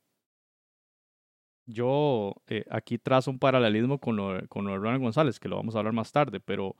yo 1.65 2.33
aquí 2.69 2.97
trazo 2.97 3.29
un 3.29 3.39
paralelismo 3.39 3.99
con 3.99 4.15
lo, 4.15 4.47
con 4.47 4.63
lo 4.63 4.71
de 4.71 4.77
Ronald 4.77 5.01
González, 5.03 5.37
que 5.37 5.49
lo 5.49 5.57
vamos 5.57 5.75
a 5.75 5.79
hablar 5.79 5.93
más 5.93 6.13
tarde, 6.13 6.39
pero 6.39 6.77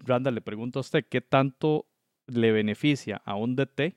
Randall, 0.00 0.34
le 0.34 0.40
pregunto 0.40 0.78
a 0.78 0.80
usted, 0.80 1.04
¿qué 1.08 1.20
tanto 1.20 1.86
le 2.26 2.52
beneficia 2.52 3.22
a 3.24 3.36
un 3.36 3.56
DT 3.56 3.96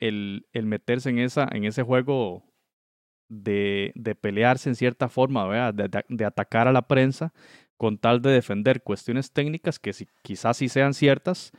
el, 0.00 0.46
el 0.52 0.66
meterse 0.66 1.10
en, 1.10 1.18
esa, 1.18 1.48
en 1.50 1.64
ese 1.64 1.82
juego 1.82 2.44
de, 3.28 4.16
pelearse 4.20 4.68
en 4.68 4.74
cierta 4.74 5.08
forma, 5.08 5.72
de, 5.72 6.24
atacar 6.24 6.68
a 6.68 6.72
la 6.72 6.88
prensa 6.88 7.32
con 7.76 7.98
tal 7.98 8.22
de 8.22 8.30
defender 8.30 8.82
cuestiones 8.82 9.32
técnicas 9.32 9.78
que 9.78 9.92
quizás 10.22 10.56
sí 10.56 10.68
sean 10.68 10.94
ciertas, 10.94 11.52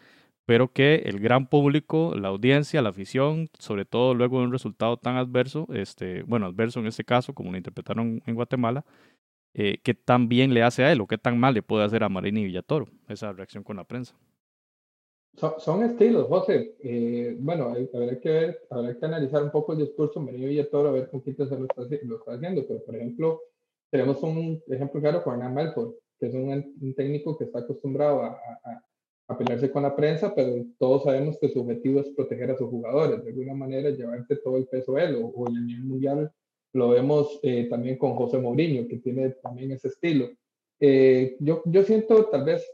pero 0.46 0.74
que 0.74 1.04
el 1.06 1.20
gran 1.20 1.48
público, 1.48 2.16
la 2.16 2.30
audiencia, 2.30 2.82
la 2.82 2.90
afición, 2.90 3.50
sobre 3.60 3.86
todo 3.86 4.16
luego 4.16 4.40
de 4.40 4.46
un 4.46 4.52
resultado 4.52 4.98
tan 4.98 5.16
adverso, 5.16 5.68
este, 5.72 6.24
bueno, 6.24 6.48
adverso 6.48 6.80
en 6.80 6.88
este 6.88 7.04
caso, 7.04 7.34
como 7.34 7.52
lo 7.52 7.58
interpretaron 7.58 8.22
en 8.26 8.36
Guatemala, 8.36 8.84
eh, 9.54 9.80
qué 9.84 9.94
tan 9.94 10.30
bien 10.30 10.54
le 10.54 10.64
hace 10.64 10.84
a 10.84 10.92
él 10.92 11.02
o 11.02 11.08
qué 11.08 11.18
tan 11.18 11.40
mal 11.40 11.54
le 11.54 11.64
puede 11.64 11.84
hacer 11.84 12.04
a 12.04 12.10
Marini 12.10 12.44
Villatoro 12.44 12.88
esa 13.08 13.32
reacción 13.34 13.64
con 13.64 13.78
la 13.78 13.84
prensa. 13.84 14.16
Son, 15.58 15.84
estilos, 15.84 16.28
José. 16.28 16.76
Eh, 16.80 17.38
bueno, 17.40 17.74
habrá 17.94 18.20
que 18.20 18.30
ver, 18.30 18.60
habrá 18.70 18.98
que 18.98 19.06
analizar 19.06 19.42
un 19.42 19.52
poco 19.52 19.72
el 19.72 19.80
discurso 19.80 20.20
de 20.20 20.26
Marini 20.26 20.48
Villatoro, 20.48 20.90
a 20.90 20.92
ver 20.92 21.10
con 21.10 21.22
quién 21.22 21.36
se 21.36 21.46
lo 21.46 21.66
está, 21.66 21.82
lo 22.04 22.18
está 22.18 22.34
haciendo. 22.34 22.66
Pero, 22.68 22.84
por 22.84 22.96
ejemplo, 22.96 23.42
tenemos 23.90 24.22
un 24.22 24.62
ejemplo 24.68 25.00
claro 25.00 25.24
con 25.24 25.36
Hernán 25.36 25.54
Melford, 25.54 25.94
que 26.20 26.28
es 26.28 26.34
un, 26.34 26.94
técnico 26.96 27.38
que 27.38 27.46
está 27.46 27.60
acostumbrado 27.60 28.24
a, 28.24 28.38
a, 29.28 29.38
pelearse 29.38 29.72
con 29.72 29.84
la 29.84 29.96
prensa, 29.96 30.34
pero 30.36 30.66
todos 30.78 31.04
sabemos 31.04 31.38
que 31.40 31.50
su 31.50 31.62
objetivo 31.62 32.02
es 32.02 32.10
proteger 32.10 32.52
a 32.52 32.58
sus 32.58 32.70
jugadores, 32.70 33.24
de 33.24 33.30
alguna 33.30 33.54
manera 33.54 33.92
llevarse 33.92 34.36
todo 34.38 34.58
el 34.58 34.68
peso 34.68 34.98
él, 34.98 35.16
o, 35.16 35.28
o 35.28 35.48
en 35.48 35.56
el 35.56 35.66
nivel 35.68 35.84
mundial 35.86 36.32
lo 36.74 36.90
vemos 36.90 37.40
eh, 37.44 37.68
también 37.70 37.98
con 37.98 38.16
José 38.16 38.38
Mourinho, 38.38 38.88
que 38.88 38.98
tiene 38.98 39.30
también 39.42 39.72
ese 39.72 39.88
estilo. 39.88 40.30
Eh, 40.80 41.36
yo, 41.40 41.62
yo 41.66 41.84
siento, 41.84 42.26
tal 42.26 42.46
vez, 42.46 42.66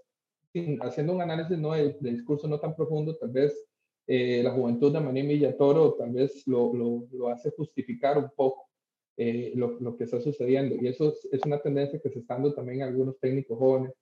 haciendo 0.81 1.13
un 1.13 1.21
análisis 1.21 1.57
no 1.57 1.73
de, 1.73 1.95
discurso 1.99 2.47
no 2.47 2.59
tan 2.59 2.75
profundo, 2.75 3.15
tal 3.17 3.31
vez 3.31 3.53
eh, 4.07 4.41
la 4.43 4.51
juventud 4.51 4.93
de 4.93 4.99
Maní 4.99 5.23
Villatoro 5.23 5.95
tal 5.95 6.11
vez 6.11 6.45
lo, 6.47 6.73
lo, 6.73 7.07
lo, 7.11 7.29
hace 7.29 7.51
justificar 7.51 8.17
un 8.17 8.29
poco 8.35 8.69
lo, 9.17 9.79
lo, 9.79 9.97
que 9.97 10.03
está 10.03 10.19
sucediendo. 10.21 10.75
Y 10.75 10.87
eso 10.87 11.13
es, 11.31 11.41
una 11.45 11.59
tendencia 11.59 11.99
que 11.99 12.09
se 12.09 12.19
está 12.19 12.35
dando 12.35 12.53
también 12.53 12.81
a 12.81 12.87
algunos 12.87 13.17
técnicos 13.19 13.57
jóvenes, 13.57 13.93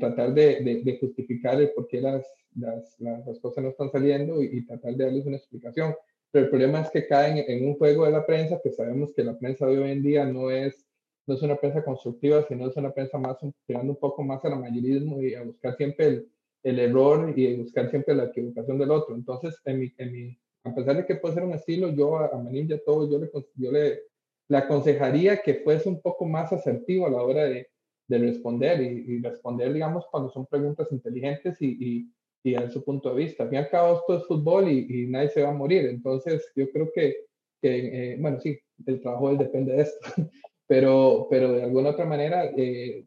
tratar 0.00 0.34
de, 0.34 0.82
de, 0.84 0.98
justificar 0.98 1.60
el 1.60 1.70
por 1.70 1.86
qué 1.86 2.00
las, 2.00 2.26
las, 2.56 2.96
las, 2.98 3.38
cosas 3.40 3.64
no 3.64 3.70
están 3.70 3.90
saliendo 3.90 4.42
y, 4.42 4.58
y 4.58 4.66
tratar 4.66 4.94
de 4.94 5.04
darles 5.04 5.24
una 5.24 5.36
explicación 5.36 5.94
pero 6.34 6.46
el 6.46 6.50
problema 6.50 6.80
es 6.80 6.90
que 6.90 7.06
caen 7.06 7.44
en 7.46 7.64
un 7.64 7.76
juego 7.76 8.06
de 8.06 8.10
la 8.10 8.26
prensa, 8.26 8.60
que 8.60 8.72
sabemos 8.72 9.12
que 9.14 9.22
la 9.22 9.38
prensa 9.38 9.68
de 9.68 9.78
hoy 9.78 9.92
en 9.92 10.02
día 10.02 10.24
no 10.24 10.50
es, 10.50 10.84
no 11.28 11.36
es 11.36 11.42
una 11.42 11.54
prensa 11.54 11.84
constructiva, 11.84 12.44
sino 12.48 12.66
es 12.66 12.76
una 12.76 12.92
prensa 12.92 13.18
más 13.18 13.36
tirando 13.68 13.92
un 13.92 14.00
poco 14.00 14.24
más 14.24 14.44
al 14.44 14.58
mayorismo 14.58 15.22
y 15.22 15.36
a 15.36 15.44
buscar 15.44 15.76
siempre 15.76 16.06
el, 16.08 16.28
el 16.64 16.80
error 16.80 17.32
y 17.38 17.54
buscar 17.54 17.88
siempre 17.88 18.16
la 18.16 18.24
equivocación 18.24 18.80
del 18.80 18.90
otro. 18.90 19.14
Entonces, 19.14 19.56
en 19.64 19.78
mi, 19.78 19.94
en 19.96 20.12
mi, 20.12 20.36
a 20.64 20.74
pesar 20.74 20.96
de 20.96 21.06
que 21.06 21.14
puede 21.14 21.34
ser 21.34 21.44
un 21.44 21.52
estilo, 21.52 21.90
yo 21.90 22.18
a, 22.18 22.24
a 22.24 22.52
ya 22.52 22.78
todo, 22.84 23.08
yo 23.08 23.20
le, 23.20 23.30
yo 23.54 23.70
le, 23.70 24.00
le 24.48 24.56
aconsejaría 24.56 25.36
que 25.36 25.62
fuese 25.62 25.88
un 25.88 26.02
poco 26.02 26.24
más 26.24 26.52
asertivo 26.52 27.06
a 27.06 27.10
la 27.10 27.22
hora 27.22 27.44
de, 27.44 27.68
de 28.08 28.18
responder 28.18 28.82
y, 28.82 29.04
y, 29.06 29.20
responder, 29.20 29.72
digamos, 29.72 30.04
cuando 30.10 30.30
son 30.30 30.46
preguntas 30.46 30.90
inteligentes 30.90 31.62
y, 31.62 31.76
y 31.78 32.12
y 32.44 32.54
a 32.54 32.70
su 32.70 32.84
punto 32.84 33.08
de 33.08 33.24
vista. 33.24 33.42
Al 33.42 33.48
fin 33.48 33.56
y 33.56 33.62
al 33.62 33.70
cabo, 33.70 33.96
esto 33.98 34.18
es 34.18 34.26
fútbol 34.26 34.70
y, 34.70 35.06
nadie 35.06 35.30
se 35.30 35.42
va 35.42 35.48
a 35.48 35.54
morir. 35.54 35.86
Entonces, 35.86 36.52
yo 36.54 36.70
creo 36.70 36.92
que, 36.94 37.24
que 37.60 38.12
eh, 38.12 38.16
bueno, 38.20 38.38
sí, 38.38 38.60
el 38.86 39.00
trabajo 39.00 39.34
depende 39.34 39.72
de 39.72 39.82
esto, 39.82 39.98
pero, 40.66 41.26
pero 41.30 41.52
de 41.52 41.62
alguna 41.64 41.90
otra 41.90 42.04
manera, 42.04 42.44
eh, 42.56 43.06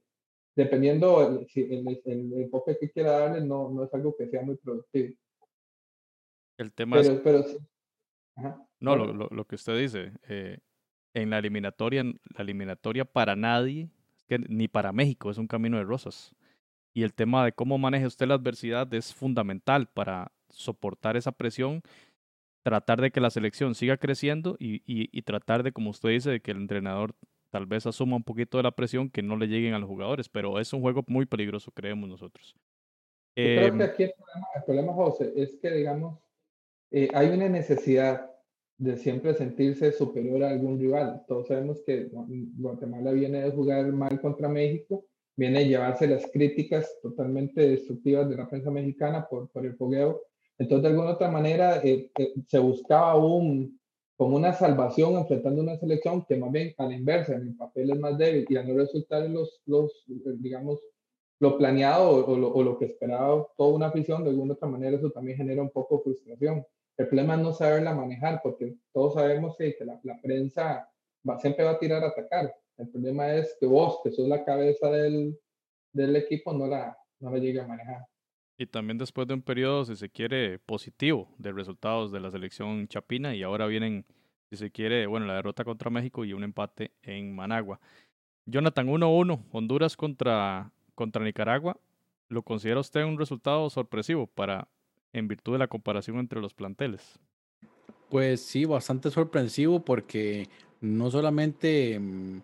dependiendo 0.55 1.45
si 1.47 1.61
el, 1.61 2.01
el, 2.05 2.33
enfoque 2.33 2.77
que 2.79 2.89
quiera 2.89 3.11
darle, 3.11 3.45
no, 3.45 3.69
no 3.69 3.83
es 3.83 3.93
algo 3.93 4.15
que 4.17 4.27
sea 4.27 4.41
muy 4.41 4.57
productivo. 4.57 5.15
El 6.57 6.73
tema 6.73 6.99
es... 6.99 7.09
Pero 7.23 7.45
No, 8.79 8.95
lo, 8.95 9.13
lo, 9.13 9.27
lo, 9.29 9.45
que 9.45 9.53
usted 9.53 9.77
dice, 9.77 10.13
eh, 10.27 10.57
en 11.13 11.29
la 11.29 11.37
eliminatoria, 11.37 12.03
la 12.03 12.41
eliminatoria 12.41 13.05
para 13.05 13.35
nadie, 13.35 13.91
que 14.27 14.39
ni 14.39 14.67
para 14.67 14.91
México, 14.91 15.29
es 15.29 15.37
un 15.37 15.47
camino 15.47 15.77
de 15.77 15.83
rosas 15.83 16.35
y 16.97 17.03
el 17.03 17.13
tema 17.13 17.45
de 17.45 17.51
cómo 17.51 17.77
maneja 17.77 18.07
usted 18.07 18.25
la 18.25 18.33
adversidad 18.33 18.91
es 18.91 19.13
fundamental 19.13 19.87
para 19.87 20.31
soportar 20.49 21.15
esa 21.15 21.31
presión, 21.31 21.83
tratar 22.63 23.01
de 23.01 23.11
que 23.11 23.21
la 23.21 23.29
selección 23.29 23.75
siga 23.75 23.97
creciendo 23.97 24.55
y, 24.59 24.81
y, 24.83 25.21
tratar 25.21 25.61
de, 25.61 25.71
como 25.71 25.91
usted 25.91 26.09
dice, 26.09 26.31
de 26.31 26.39
que 26.39 26.49
el 26.49 26.57
entrenador 26.57 27.13
tal 27.51 27.67
vez 27.67 27.85
asuma 27.85 28.15
un 28.15 28.23
poquito 28.23 28.57
de 28.57 28.63
la 28.63 28.71
presión 28.71 29.11
que 29.11 29.21
no 29.21 29.37
le 29.37 29.45
lleguen 29.45 29.75
a 29.75 29.79
los 29.79 29.87
jugadores, 29.87 30.27
pero 30.27 30.59
es 30.59 30.73
un 30.73 30.81
juego 30.81 31.03
muy 31.05 31.27
peligroso, 31.27 31.69
creemos 31.71 32.09
nosotros. 32.09 32.55
Yo 33.35 33.43
creo 33.43 33.61
que 33.61 33.67
em, 33.67 33.81
aquí 33.83 34.03
el 34.05 34.13
problema, 34.17 34.47
el 34.55 34.63
problema, 34.63 34.93
José, 34.93 35.33
es 35.35 35.55
que, 35.61 35.69
digamos, 35.69 36.19
eh, 36.89 37.09
hay 37.13 37.27
una 37.27 37.47
necesidad 37.47 38.27
de 38.79 38.97
siempre 38.97 39.35
sentirse 39.35 39.91
superior 39.91 40.43
a 40.43 40.49
algún 40.49 40.79
rival. 40.79 41.23
Todos 41.27 41.47
sabemos 41.47 41.79
que 41.85 42.09
Guatemala 42.11 43.11
viene 43.11 43.43
de 43.43 43.51
jugar 43.51 43.85
mal 43.91 44.19
contra 44.19 44.49
México 44.49 45.05
viene 45.37 45.59
a 45.59 45.63
llevarse 45.63 46.07
las 46.07 46.29
críticas 46.31 46.97
totalmente 47.01 47.61
destructivas 47.61 48.27
de 48.27 48.35
la 48.35 48.49
prensa 48.49 48.71
mexicana 48.71 49.27
por, 49.29 49.49
por 49.49 49.65
el 49.65 49.75
fogueo. 49.75 50.23
Entonces, 50.57 50.83
de 50.83 50.89
alguna 50.89 51.11
otra 51.11 51.29
manera, 51.29 51.77
eh, 51.83 52.11
eh, 52.17 52.33
se 52.47 52.59
buscaba 52.59 53.15
un, 53.15 53.79
como 54.17 54.35
una 54.35 54.51
salvación 54.53 55.15
enfrentando 55.15 55.61
una 55.61 55.77
selección 55.77 56.25
que 56.25 56.35
más 56.35 56.51
bien 56.51 56.73
a 56.79 56.85
la 56.85 56.95
inversa, 56.95 57.35
en 57.35 57.43
el 57.43 57.55
papel 57.55 57.91
es 57.91 57.99
más 57.99 58.17
débil 58.17 58.47
y 58.49 58.57
a 58.57 58.63
no 58.63 58.75
resultar 58.75 59.29
los, 59.29 59.61
los 59.67 60.05
digamos, 60.39 60.81
lo 61.39 61.55
planeado 61.55 62.25
o, 62.25 62.35
lo, 62.35 62.51
o, 62.51 62.63
lo, 62.63 62.79
que 62.79 62.85
esperaba 62.85 63.47
toda 63.55 63.75
una 63.75 63.87
afición, 63.87 64.23
de 64.23 64.31
alguna 64.31 64.53
otra 64.53 64.67
manera 64.67 64.97
eso 64.97 65.11
también 65.11 65.37
genera 65.37 65.61
un 65.61 65.69
poco 65.69 65.97
de 65.97 66.03
frustración. 66.03 66.65
El 66.97 67.07
problema 67.07 67.35
es 67.35 67.41
no 67.41 67.53
saberla 67.53 67.93
manejar, 67.93 68.41
porque 68.41 68.75
todos 68.91 69.13
sabemos 69.13 69.55
que, 69.55 69.75
que 69.75 69.85
la, 69.85 69.99
la, 70.01 70.19
prensa 70.19 70.89
va, 71.29 71.37
siempre 71.37 71.63
va 71.63 71.71
a 71.71 71.79
tirar 71.79 72.03
a 72.03 72.07
atacar. 72.07 72.55
El 72.77 72.89
problema 72.89 73.33
es 73.33 73.55
que 73.59 73.65
vos, 73.65 73.99
que 74.03 74.11
sos 74.11 74.27
la 74.27 74.43
cabeza 74.43 74.89
del, 74.89 75.37
del 75.93 76.15
equipo, 76.15 76.53
no 76.53 76.67
la, 76.67 76.97
no 77.19 77.31
la 77.31 77.39
llegue 77.39 77.59
a 77.59 77.67
manejar. 77.67 78.05
Y 78.57 78.65
también 78.65 78.97
después 78.97 79.27
de 79.27 79.35
un 79.35 79.41
periodo, 79.41 79.85
si 79.85 79.95
se 79.95 80.09
quiere, 80.09 80.59
positivo 80.59 81.29
de 81.37 81.51
resultados 81.51 82.11
de 82.11 82.19
la 82.19 82.31
selección 82.31 82.87
chapina 82.87 83.35
y 83.35 83.43
ahora 83.43 83.67
vienen, 83.67 84.05
si 84.49 84.57
se 84.57 84.71
quiere, 84.71 85.05
bueno, 85.05 85.27
la 85.27 85.35
derrota 85.35 85.63
contra 85.63 85.91
México 85.91 86.25
y 86.25 86.33
un 86.33 86.43
empate 86.43 86.91
en 87.03 87.35
Managua. 87.35 87.79
Jonathan, 88.45 88.87
1-1, 88.87 89.43
Honduras 89.51 89.95
contra, 89.95 90.71
contra 90.95 91.23
Nicaragua. 91.23 91.77
¿Lo 92.29 92.41
considera 92.41 92.79
usted 92.79 93.03
un 93.03 93.19
resultado 93.19 93.69
sorpresivo 93.69 94.25
para, 94.25 94.67
en 95.13 95.27
virtud 95.27 95.53
de 95.53 95.59
la 95.59 95.67
comparación 95.67 96.17
entre 96.17 96.41
los 96.41 96.53
planteles? 96.53 97.19
Pues 98.09 98.41
sí, 98.41 98.65
bastante 98.65 99.11
sorpresivo 99.11 99.83
porque 99.83 100.47
no 100.81 101.11
solamente 101.11 101.99
mm, 101.99 102.41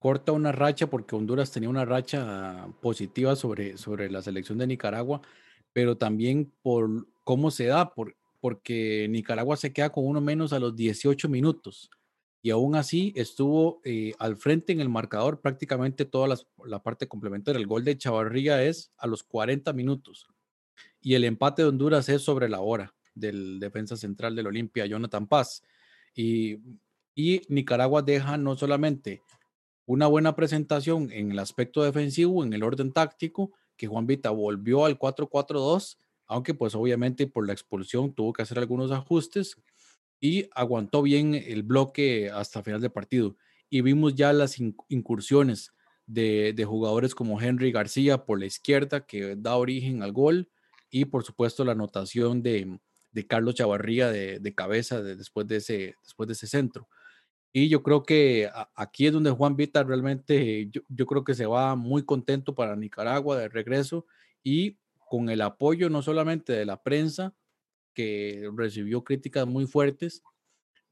corta 0.00 0.32
una 0.32 0.50
racha 0.50 0.88
porque 0.88 1.14
Honduras 1.14 1.52
tenía 1.52 1.68
una 1.68 1.84
racha 1.84 2.66
positiva 2.80 3.36
sobre, 3.36 3.76
sobre 3.76 4.10
la 4.10 4.22
selección 4.22 4.58
de 4.58 4.66
Nicaragua, 4.66 5.20
pero 5.72 5.96
también 5.98 6.52
por 6.62 7.06
cómo 7.22 7.50
se 7.50 7.66
da, 7.66 7.94
por, 7.94 8.16
porque 8.40 9.06
Nicaragua 9.10 9.56
se 9.56 9.72
queda 9.72 9.90
con 9.90 10.06
uno 10.06 10.22
menos 10.22 10.54
a 10.54 10.58
los 10.58 10.74
18 10.74 11.28
minutos 11.28 11.90
y 12.42 12.48
aún 12.48 12.76
así 12.76 13.12
estuvo 13.14 13.82
eh, 13.84 14.14
al 14.18 14.38
frente 14.38 14.72
en 14.72 14.80
el 14.80 14.88
marcador 14.88 15.42
prácticamente 15.42 16.06
toda 16.06 16.34
la, 16.64 16.82
parte 16.82 17.06
complementaria. 17.06 17.60
El 17.60 17.66
gol 17.66 17.84
de 17.84 17.98
Chavarría 17.98 18.64
es 18.64 18.92
a 18.96 19.06
los 19.06 19.22
40 19.22 19.74
minutos 19.74 20.26
y 21.02 21.12
el 21.12 21.24
empate 21.24 21.60
de 21.60 21.68
Honduras 21.68 22.08
es 22.08 22.22
sobre 22.22 22.48
la 22.48 22.60
hora 22.60 22.94
del 23.14 23.60
defensa 23.60 23.98
central 23.98 24.34
del 24.34 24.46
Olimpia, 24.46 24.86
Jonathan 24.86 25.26
Paz. 25.26 25.62
Y, 26.14 26.56
y 27.14 27.42
Nicaragua 27.50 28.00
deja 28.00 28.38
no 28.38 28.56
solamente 28.56 29.22
una 29.90 30.06
buena 30.06 30.36
presentación 30.36 31.10
en 31.10 31.32
el 31.32 31.40
aspecto 31.40 31.82
defensivo, 31.82 32.44
en 32.44 32.52
el 32.52 32.62
orden 32.62 32.92
táctico, 32.92 33.50
que 33.76 33.88
Juan 33.88 34.06
Vita 34.06 34.30
volvió 34.30 34.84
al 34.84 34.96
4-4-2, 34.96 35.96
aunque 36.28 36.54
pues 36.54 36.76
obviamente 36.76 37.26
por 37.26 37.44
la 37.44 37.52
expulsión 37.52 38.14
tuvo 38.14 38.32
que 38.32 38.42
hacer 38.42 38.60
algunos 38.60 38.92
ajustes 38.92 39.56
y 40.20 40.48
aguantó 40.54 41.02
bien 41.02 41.34
el 41.34 41.64
bloque 41.64 42.30
hasta 42.30 42.62
final 42.62 42.80
de 42.80 42.88
partido. 42.88 43.36
Y 43.68 43.80
vimos 43.80 44.14
ya 44.14 44.32
las 44.32 44.58
incursiones 44.88 45.72
de, 46.06 46.54
jugadores 46.64 47.16
como 47.16 47.40
Henry 47.40 47.72
García 47.72 48.24
por 48.24 48.38
la 48.38 48.46
izquierda, 48.46 49.04
que 49.06 49.34
da 49.34 49.56
origen 49.56 50.04
al 50.04 50.12
gol, 50.12 50.50
y 50.88 51.06
por 51.06 51.24
supuesto 51.24 51.64
la 51.64 51.72
anotación 51.72 52.44
de, 52.44 52.78
Carlos 53.26 53.56
Chavarría 53.56 54.08
de, 54.12 54.54
cabeza 54.54 55.02
después, 55.02 55.48
de 55.48 55.56
ese, 55.56 55.96
después 56.04 56.28
de 56.28 56.34
ese 56.34 56.46
centro. 56.46 56.88
Y 57.52 57.68
yo 57.68 57.82
creo 57.82 58.04
que 58.04 58.48
aquí 58.76 59.06
es 59.06 59.12
donde 59.12 59.30
Juan 59.30 59.56
Vita 59.56 59.82
realmente, 59.82 60.70
yo, 60.70 61.06
creo 61.06 61.24
que 61.24 61.34
se 61.34 61.46
va 61.46 61.74
muy 61.74 62.04
contento 62.04 62.54
para 62.54 62.76
Nicaragua 62.76 63.38
de 63.38 63.48
regreso 63.48 64.06
y 64.42 64.78
con 65.08 65.30
el 65.30 65.40
apoyo 65.40 65.90
no 65.90 66.02
solamente 66.02 66.52
de 66.52 66.64
la 66.64 66.80
prensa, 66.82 67.34
que 67.92 68.48
recibió 68.54 69.02
críticas 69.02 69.48
muy 69.48 69.66
fuertes, 69.66 70.22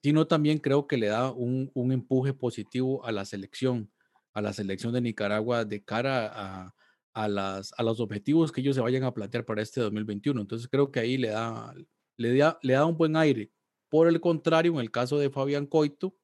sino 0.02 0.26
también 0.26 0.58
creo 0.58 0.88
que 0.88 0.96
le 0.96 1.06
da 1.06 1.30
un, 1.30 1.70
empuje 1.92 2.34
positivo 2.34 3.04
a 3.06 3.12
la 3.12 3.24
selección, 3.24 3.92
a 4.34 4.42
la 4.42 4.52
selección 4.52 4.92
de 4.92 5.00
Nicaragua 5.00 5.64
de 5.64 5.84
cara 5.84 6.74
a, 7.14 7.28
las, 7.28 7.72
a 7.78 7.84
los 7.84 8.00
objetivos 8.00 8.50
que 8.50 8.62
ellos 8.62 8.74
se 8.74 8.82
vayan 8.82 9.04
a 9.04 9.14
plantear 9.14 9.44
para 9.44 9.62
este 9.62 9.80
2021. 9.80 10.40
Entonces 10.40 10.66
creo 10.68 10.90
que 10.90 10.98
ahí 10.98 11.18
le 11.18 11.28
da, 11.28 11.72
le 12.16 12.36
da, 12.36 12.58
le 12.62 12.72
da 12.72 12.84
un 12.84 12.96
buen 12.96 13.14
aire. 13.14 13.52
Por 13.88 14.08
el 14.08 14.20
contrario, 14.20 14.72
en 14.72 14.80
el 14.80 14.90
caso 14.90 15.18
de 15.18 15.30
Fabián 15.30 15.66
Coito, 15.66 16.16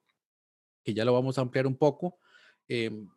que 0.84 0.94
ya 0.94 1.04
lo 1.04 1.12
vamos 1.12 1.38
a 1.38 1.40
ampliar 1.40 1.66
un 1.66 1.76
poco. 1.76 2.18
Em, 2.68 3.08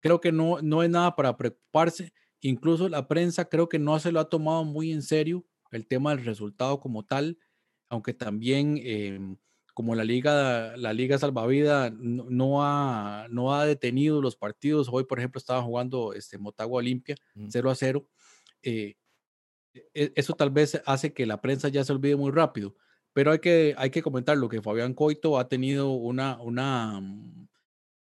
creo 0.00 0.20
que 0.20 0.32
no, 0.32 0.60
no 0.62 0.82
es 0.82 0.90
nada 0.90 1.16
para 1.16 1.36
preocuparse. 1.36 2.12
Incluso 2.40 2.88
la 2.88 3.08
prensa 3.08 3.46
creo 3.46 3.68
que 3.68 3.78
no 3.78 3.98
se 3.98 4.12
lo 4.12 4.20
ha 4.20 4.28
tomado 4.28 4.64
muy 4.64 4.92
en 4.92 5.02
serio 5.02 5.44
el 5.72 5.86
tema 5.86 6.14
del 6.14 6.24
resultado 6.24 6.78
como 6.78 7.04
tal, 7.04 7.38
aunque 7.88 8.14
también 8.14 8.78
em, 8.82 9.36
como 9.74 9.94
la 9.96 10.04
liga, 10.04 10.76
la 10.76 10.92
liga 10.92 11.18
salvavida 11.18 11.90
no, 11.90 12.64
ha, 12.64 13.26
no 13.30 13.54
ha 13.54 13.66
detenido 13.66 14.22
los 14.22 14.36
partidos. 14.36 14.88
Hoy, 14.90 15.04
por 15.04 15.18
ejemplo, 15.18 15.38
estaba 15.38 15.62
jugando 15.62 16.12
este, 16.12 16.38
Motagua 16.38 16.78
Olimpia 16.78 17.16
0 17.48 17.70
a 17.70 17.74
0. 17.74 18.08
Eh, 18.62 18.94
e, 19.92 20.12
eso 20.14 20.34
tal 20.34 20.50
vez 20.50 20.80
hace 20.86 21.12
que 21.12 21.26
la 21.26 21.40
prensa 21.40 21.68
ya 21.68 21.82
se 21.82 21.92
olvide 21.92 22.14
muy 22.14 22.30
rápido, 22.30 22.76
pero 23.14 23.30
hay 23.30 23.38
que, 23.38 23.74
hay 23.78 23.90
que 23.90 24.02
comentar 24.02 24.36
lo 24.36 24.48
que 24.48 24.60
Fabián 24.60 24.92
Coito 24.92 25.38
ha 25.38 25.48
tenido 25.48 25.92
una, 25.92 26.38
una, 26.42 27.00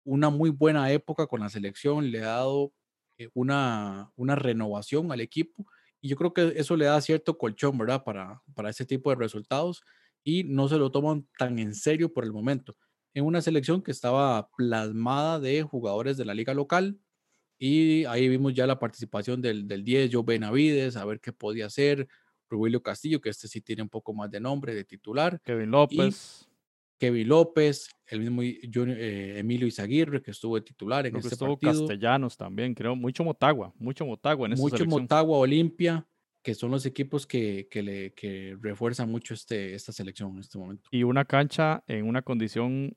una 0.04 0.30
muy 0.30 0.50
buena 0.50 0.90
época 0.90 1.26
con 1.28 1.40
la 1.40 1.48
selección, 1.48 2.10
le 2.10 2.22
ha 2.22 2.26
dado 2.26 2.72
eh, 3.16 3.28
una, 3.32 4.10
una 4.16 4.34
renovación 4.34 5.12
al 5.12 5.20
equipo 5.20 5.64
y 6.00 6.08
yo 6.08 6.16
creo 6.16 6.34
que 6.34 6.52
eso 6.56 6.76
le 6.76 6.86
da 6.86 7.00
cierto 7.00 7.38
colchón, 7.38 7.78
¿verdad? 7.78 8.02
Para, 8.04 8.42
para 8.54 8.68
ese 8.68 8.84
tipo 8.84 9.10
de 9.10 9.16
resultados 9.16 9.82
y 10.24 10.42
no 10.42 10.68
se 10.68 10.76
lo 10.76 10.90
toman 10.90 11.26
tan 11.38 11.58
en 11.60 11.74
serio 11.74 12.12
por 12.12 12.24
el 12.24 12.32
momento. 12.32 12.76
En 13.14 13.24
una 13.24 13.40
selección 13.40 13.82
que 13.82 13.92
estaba 13.92 14.50
plasmada 14.56 15.38
de 15.38 15.62
jugadores 15.62 16.16
de 16.16 16.24
la 16.24 16.34
liga 16.34 16.52
local 16.52 16.98
y 17.58 18.04
ahí 18.06 18.28
vimos 18.28 18.54
ya 18.54 18.66
la 18.66 18.80
participación 18.80 19.40
del, 19.40 19.68
del 19.68 19.84
10, 19.84 20.10
Joe 20.12 20.24
Benavides, 20.26 20.96
a 20.96 21.04
ver 21.04 21.20
qué 21.20 21.32
podía 21.32 21.66
hacer, 21.66 22.08
Rubilio 22.48 22.82
Castillo, 22.82 23.20
que 23.20 23.30
este 23.30 23.48
sí 23.48 23.60
tiene 23.60 23.82
un 23.82 23.88
poco 23.88 24.12
más 24.12 24.30
de 24.30 24.40
nombre 24.40 24.74
de 24.74 24.84
titular. 24.84 25.40
Kevin 25.42 25.70
López. 25.70 26.48
Kevin 26.98 27.28
López, 27.28 27.90
el 28.06 28.20
mismo 28.20 28.42
eh, 28.42 29.38
Emilio 29.38 29.66
Izaguirre, 29.66 30.22
que 30.22 30.30
estuvo 30.30 30.54
de 30.54 30.62
titular 30.62 31.06
en 31.06 31.12
creo 31.12 31.20
este 31.20 31.34
estuvo 31.34 31.58
Castellanos 31.58 32.36
también, 32.36 32.74
creo. 32.74 32.96
Mucho 32.96 33.22
Motagua, 33.22 33.72
mucho 33.78 34.06
Motagua 34.06 34.46
en 34.46 34.54
esta 34.54 34.62
Mucho 34.62 34.86
Motagua, 34.86 35.38
Olimpia, 35.38 36.06
que 36.42 36.54
son 36.54 36.70
los 36.70 36.86
equipos 36.86 37.26
que, 37.26 37.68
que, 37.70 37.82
le, 37.82 38.14
que 38.14 38.56
refuerzan 38.62 39.10
mucho 39.10 39.34
este, 39.34 39.74
esta 39.74 39.92
selección 39.92 40.32
en 40.32 40.38
este 40.38 40.58
momento. 40.58 40.88
Y 40.90 41.02
una 41.02 41.24
cancha 41.24 41.84
en 41.86 42.06
una 42.06 42.22
condición 42.22 42.96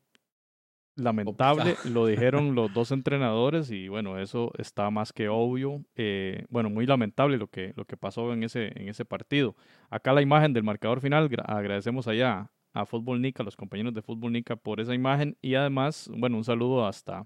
lamentable, 1.00 1.75
lo 1.86 2.06
dijeron 2.06 2.53
los 2.56 2.74
dos 2.74 2.91
entrenadores 2.91 3.72
y 3.72 3.88
bueno, 3.88 4.20
eso 4.20 4.51
está 4.58 4.89
más 4.89 5.13
que 5.13 5.29
obvio. 5.29 5.84
Eh, 5.96 6.46
bueno, 6.50 6.70
muy 6.70 6.86
lamentable 6.86 7.38
lo 7.38 7.48
que, 7.48 7.74
lo 7.75 7.86
que 7.86 7.98
pasó 7.98 8.34
en 8.34 8.44
ese, 8.44 8.68
en 8.79 8.89
ese 8.89 9.06
partido. 9.06 9.56
Acá 9.89 10.13
la 10.13 10.22
imagen 10.22 10.53
del 10.53 10.63
marcador 10.63 11.01
final, 11.01 11.29
agradecemos 11.46 12.08
allá 12.08 12.51
a 12.74 12.86
Fútbol 12.86 13.22
Nica, 13.22 13.44
a 13.44 13.46
los 13.46 13.56
compañeros 13.56 13.94
de 13.94 14.01
Fútbol 14.01 14.32
Nica 14.32 14.56
por 14.56 14.79
esa 14.79 14.94
imagen 14.94 15.38
y 15.41 15.56
además, 15.56 16.10
bueno, 16.15 16.38
un 16.38 16.44
saludo 16.44 16.86
hasta, 16.86 17.25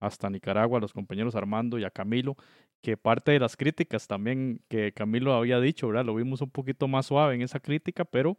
hasta 0.00 0.30
Nicaragua, 0.30 0.78
a 0.78 0.80
los 0.80 0.92
compañeros 0.92 1.34
Armando 1.34 1.78
y 1.78 1.84
a 1.84 1.90
Camilo, 1.90 2.36
que 2.80 2.96
parte 2.96 3.32
de 3.32 3.38
las 3.38 3.56
críticas 3.56 4.06
también 4.06 4.60
que 4.68 4.92
Camilo 4.92 5.34
había 5.34 5.60
dicho, 5.60 5.88
¿verdad? 5.88 6.04
Lo 6.04 6.14
vimos 6.14 6.40
un 6.40 6.50
poquito 6.50 6.88
más 6.88 7.06
suave 7.06 7.34
en 7.34 7.42
esa 7.42 7.60
crítica, 7.60 8.04
pero 8.04 8.36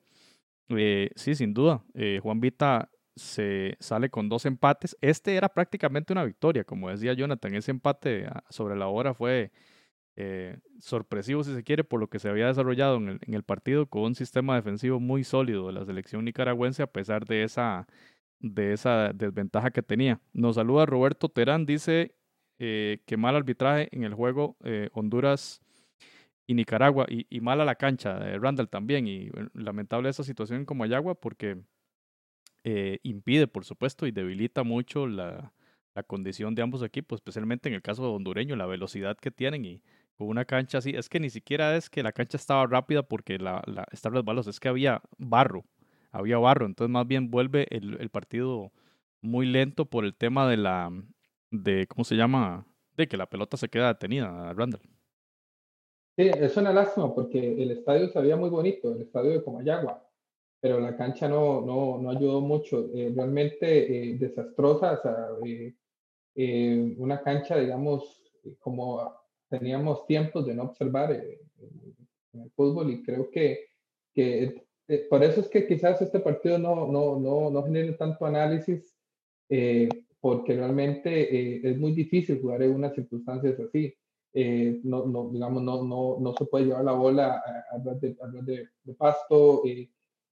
eh, 0.70 1.12
sí, 1.16 1.36
sin 1.36 1.54
duda, 1.54 1.84
eh, 1.94 2.20
Juan 2.22 2.40
Vita 2.40 2.90
se 3.16 3.78
sale 3.80 4.10
con 4.10 4.30
dos 4.30 4.46
empates. 4.46 4.98
Este 5.02 5.36
era 5.36 5.50
prácticamente 5.50 6.14
una 6.14 6.24
victoria, 6.24 6.64
como 6.64 6.90
decía 6.90 7.14
Jonathan, 7.14 7.56
ese 7.56 7.72
empate 7.72 8.26
ah, 8.28 8.44
sobre 8.50 8.76
la 8.76 8.88
hora 8.88 9.14
fue 9.14 9.52
eh, 10.16 10.60
sorpresivo, 10.80 11.44
si 11.44 11.54
se 11.56 11.64
quiere, 11.64 11.84
por 11.84 12.00
lo 12.00 12.08
que 12.08 12.20
se 12.20 12.30
había 12.30 12.48
desarrollado 12.48 12.98
en 12.98 13.20
el, 13.26 13.44
partido 13.44 13.88
con 13.88 14.04
un 14.04 14.16
sistema 14.16 14.56
defensivo 14.56 15.00
muy 15.00 15.24
sólido 15.24 15.68
de 15.68 15.74
la 15.74 15.86
selección 15.86 16.26
nicaragüense 16.26 16.84
a 16.84 16.88
pesar 16.88 17.26
de 17.26 17.44
esa, 17.44 17.88
de 18.40 18.74
esa 18.74 19.12
desventaja 19.14 19.72
que 19.72 19.82
tenía. 19.82 20.22
Nos 20.34 20.56
saluda 20.56 20.86
Roberto 20.86 21.30
Terán, 21.30 21.66
dice 21.66 22.16
eh, 22.60 23.00
que 23.08 23.18
mal 23.18 23.36
arbitraje 23.36 23.90
en 23.92 24.04
el 24.04 24.14
juego 24.14 24.58
eh, 24.64 24.90
Honduras 24.94 25.62
y 26.46 26.54
Nicaragua 26.56 27.08
y, 27.10 27.26
y 27.30 27.42
mala 27.42 27.66
la 27.66 27.76
cancha 27.76 28.20
de 28.20 28.38
Randall 28.38 28.70
también 28.70 29.08
y 29.08 29.30
lamentable 29.54 30.10
esa 30.10 30.24
situación 30.24 30.60
en 30.60 30.66
Comayagua 30.66 31.16
porque 31.16 31.64
impide, 33.04 33.48
por 33.48 33.66
supuesto, 33.66 34.08
y 34.08 34.12
debilita 34.12 34.64
mucho 34.64 35.08
la, 35.08 35.54
la 35.96 36.04
condición 36.04 36.56
de 36.56 36.62
ambos 36.62 36.84
equipos, 36.84 37.18
especialmente 37.18 37.70
en 37.70 37.76
el 37.76 37.82
caso 37.82 38.04
de 38.04 38.10
hondureño, 38.10 38.56
la 38.56 38.66
velocidad 38.66 39.18
que 39.18 39.32
tienen 39.32 39.66
y 39.66 39.82
con 40.18 40.28
una 40.28 40.46
cancha 40.46 40.78
así, 40.78 40.92
es 40.92 41.10
que 41.10 41.20
ni 41.20 41.30
siquiera 41.30 41.76
es 41.76 41.90
que 41.90 42.04
la 42.04 42.12
cancha 42.12 42.38
estaba 42.38 42.66
rápida 42.68 43.04
porque 43.04 43.38
la, 43.38 43.64
la 43.66 43.86
estaban 43.92 44.16
los 44.16 44.26
balos, 44.26 44.48
es 44.48 44.60
que 44.60 44.70
había 44.70 45.02
barro, 45.18 45.66
había 46.12 46.38
barro, 46.38 46.66
entonces 46.66 46.92
más 46.92 47.08
bien 47.08 47.32
vuelve 47.32 47.68
el, 47.72 47.98
el, 48.00 48.10
partido 48.10 48.72
muy 49.22 49.46
lento 49.46 49.86
por 49.86 50.06
el 50.06 50.16
tema 50.16 50.48
de 50.48 50.58
la, 50.58 50.92
de, 51.50 51.88
¿cómo 51.88 52.04
se 52.04 52.16
llama? 52.16 52.66
De 52.96 53.08
que 53.08 53.18
la 53.18 53.28
pelota 53.28 53.58
se 53.58 53.70
queda 53.70 53.88
detenida, 53.88 54.54
Randall. 54.54 54.82
Sí, 56.16 56.30
es 56.30 56.56
una 56.58 56.72
lástima 56.72 57.14
porque 57.14 57.62
el 57.62 57.72
estadio 57.72 58.08
se 58.10 58.22
veía 58.22 58.36
muy 58.36 58.50
bonito, 58.50 58.94
el 58.94 59.02
estadio 59.02 59.32
de 59.32 59.44
Comayagua, 59.44 60.08
pero 60.64 60.80
la 60.80 60.96
cancha 60.96 61.28
no, 61.28 61.60
no, 61.60 61.98
no 62.02 62.10
ayudó 62.10 62.40
mucho, 62.40 62.90
eh, 62.96 63.12
realmente 63.14 64.12
eh, 64.12 64.18
desastrosa, 64.18 64.94
o 64.94 65.02
sea, 65.02 65.28
eh, 65.46 65.76
eh, 66.36 66.96
una 67.00 67.22
cancha, 67.22 67.58
digamos, 67.58 68.24
como 68.60 69.14
teníamos 69.50 70.08
tiempos 70.08 70.46
de 70.48 70.56
no 70.56 70.64
observar 70.64 71.12
eh, 71.12 71.42
en 72.32 72.44
el 72.44 72.52
fútbol 72.52 72.92
y 72.92 73.04
creo 73.04 73.30
que, 73.30 73.66
que 74.14 74.64
eh, 74.88 75.06
por 75.10 75.22
eso 75.22 75.42
es 75.42 75.50
que 75.50 75.68
quizás 75.68 76.02
este 76.02 76.22
partido 76.22 76.58
no, 76.58 76.88
no, 76.88 77.20
no, 77.20 77.50
no 77.50 77.64
genere 77.64 77.92
tanto 77.94 78.26
análisis, 78.26 78.96
porque 80.22 80.56
realmente 80.56 81.70
es 81.70 81.78
muy 81.78 81.92
difícil 81.92 82.40
jugar 82.42 82.64
en 82.64 82.74
unas 82.74 82.96
circunstancias 82.96 83.60
así. 83.60 83.94
no, 84.86 85.06
no, 85.08 85.30
digamos, 85.30 85.62
no, 85.62 85.84
no, 85.84 86.18
no 86.22 86.34
se 86.38 86.46
puede 86.46 86.68
llevar 86.68 86.86
la 86.86 86.94
bola 86.94 87.44
a, 87.46 87.76
a, 87.76 87.80
de, 87.80 88.16
de, 88.44 88.70
de, 88.86 88.94
pasto, 88.94 89.62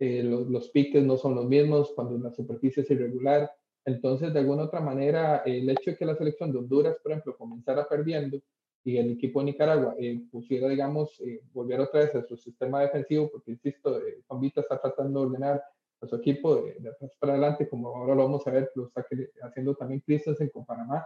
los, 0.01 0.47
los 0.49 0.69
piques 0.69 1.03
no 1.03 1.17
son 1.17 1.35
los 1.35 1.45
mismos 1.45 1.91
cuando 1.95 2.17
la 2.17 2.31
superficie 2.31 2.83
es 2.83 2.91
irregular. 2.91 3.51
Entonces, 3.85 4.33
de 4.33 4.39
alguna 4.39 4.63
otra 4.63 4.79
manera, 4.79 5.43
el 5.45 5.69
hecho 5.69 5.91
de 5.91 5.97
que 5.97 6.05
la 6.05 6.15
selección 6.15 6.51
de 6.51 6.59
Honduras, 6.59 6.97
por 7.01 7.11
ejemplo, 7.11 7.37
comenzara 7.37 7.87
perdiendo 7.87 8.39
y 8.83 8.97
el 8.97 9.11
equipo 9.11 9.39
de 9.39 9.45
Nicaragua 9.45 9.95
eh, 9.99 10.21
pusiera, 10.31 10.67
digamos, 10.67 11.19
eh, 11.21 11.41
volver 11.53 11.79
otra 11.79 12.01
vez 12.01 12.15
a 12.15 12.23
su 12.23 12.35
sistema 12.35 12.81
defensivo, 12.81 13.29
porque, 13.31 13.51
insisto, 13.51 13.99
eh, 13.99 14.23
Vita 14.39 14.61
está 14.61 14.79
tratando 14.79 15.19
de 15.19 15.25
ordenar 15.27 15.63
a 16.01 16.07
su 16.07 16.15
equipo 16.15 16.63
de, 16.63 16.89
atrás 16.89 17.11
para 17.19 17.33
adelante, 17.33 17.69
como 17.69 17.89
ahora 17.89 18.15
lo 18.15 18.23
vamos 18.23 18.45
a 18.47 18.51
ver, 18.51 18.71
lo 18.75 18.87
está 18.87 19.05
haciendo 19.43 19.75
también 19.75 20.01
Christensen 20.01 20.49
con 20.49 20.65
Panamá. 20.65 21.05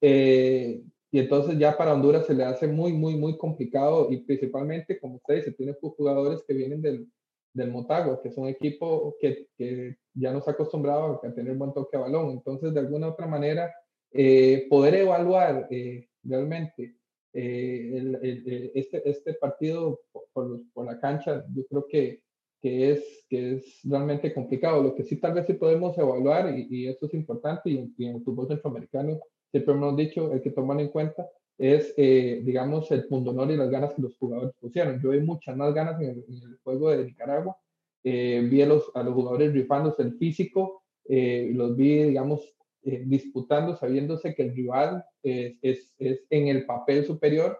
Eh, 0.00 0.82
y 1.10 1.18
entonces 1.18 1.58
ya 1.58 1.76
para 1.76 1.92
Honduras 1.92 2.26
se 2.26 2.34
le 2.34 2.44
hace 2.44 2.66
muy, 2.66 2.92
muy, 2.94 3.16
muy 3.16 3.36
complicado 3.36 4.08
y 4.10 4.18
principalmente, 4.18 4.98
como 4.98 5.16
usted 5.16 5.36
dice, 5.36 5.52
tiene 5.52 5.76
jugadores 5.78 6.42
que 6.46 6.54
vienen 6.54 6.80
del, 6.80 7.06
del 7.52 7.70
Motagua, 7.70 8.20
que 8.22 8.28
es 8.28 8.36
un 8.36 8.48
equipo 8.48 9.16
que, 9.20 9.48
que 9.56 9.96
ya 10.14 10.32
nos 10.32 10.46
ha 10.48 10.52
acostumbrado 10.52 11.20
a 11.22 11.34
tener 11.34 11.54
buen 11.56 11.72
toque 11.72 11.96
a 11.96 12.00
balón. 12.00 12.30
Entonces, 12.30 12.72
de 12.72 12.80
alguna 12.80 13.08
otra 13.08 13.26
manera, 13.26 13.72
eh, 14.12 14.66
poder 14.68 14.94
evaluar 14.94 15.68
eh, 15.70 16.08
realmente 16.22 16.96
eh, 17.32 17.92
el, 17.96 18.70
este, 18.74 19.08
este 19.08 19.34
partido 19.34 20.00
por, 20.32 20.60
por, 20.72 20.84
la 20.84 21.00
cancha, 21.00 21.44
yo 21.54 21.66
creo 21.66 21.86
que, 21.86 22.22
que, 22.60 22.90
es, 22.92 23.24
que 23.28 23.54
es 23.54 23.80
realmente 23.84 24.34
complicado. 24.34 24.82
Lo 24.82 24.94
que 24.94 25.04
sí 25.04 25.16
tal 25.16 25.34
vez 25.34 25.46
sí 25.46 25.54
podemos 25.54 25.96
evaluar, 25.96 26.56
y, 26.58 26.66
y 26.70 26.88
eso 26.88 27.06
es 27.06 27.14
importante, 27.14 27.70
y, 27.70 27.94
y 27.96 28.06
en 28.06 28.16
el 28.16 28.22
fútbol 28.22 28.48
centroamericano 28.48 29.20
siempre 29.50 29.74
hemos 29.74 29.96
dicho, 29.96 30.32
hay 30.32 30.40
que 30.40 30.50
tomar 30.50 30.80
en 30.80 30.88
cuenta, 30.88 31.28
es, 31.58 31.94
eh, 31.96 32.40
digamos, 32.44 32.90
el 32.90 33.06
pundonor 33.06 33.50
y 33.50 33.56
las 33.56 33.70
ganas 33.70 33.94
que 33.94 34.02
los 34.02 34.16
jugadores 34.16 34.54
pusieron. 34.60 35.00
Yo 35.00 35.10
vi 35.10 35.20
muchas 35.20 35.56
más 35.56 35.72
ganas 35.74 36.00
en 36.00 36.10
el, 36.10 36.58
juego 36.62 36.90
de 36.90 37.04
Nicaragua. 37.04 37.56
Eh, 38.04 38.46
vi 38.50 38.62
a 38.62 38.66
los, 38.66 38.90
a 38.94 39.02
los 39.02 39.14
jugadores 39.14 39.52
rifándose 39.52 40.02
el 40.02 40.14
físico, 40.14 40.82
eh, 41.04 41.50
los 41.54 41.76
vi, 41.76 42.02
digamos, 42.04 42.40
disputando, 42.84 43.76
sabiéndose 43.76 44.34
que 44.34 44.42
el 44.42 44.56
rival 44.56 45.04
es, 45.22 45.54
es, 45.62 45.94
es 45.98 46.24
en 46.30 46.48
el 46.48 46.66
papel 46.66 47.04
superior 47.06 47.56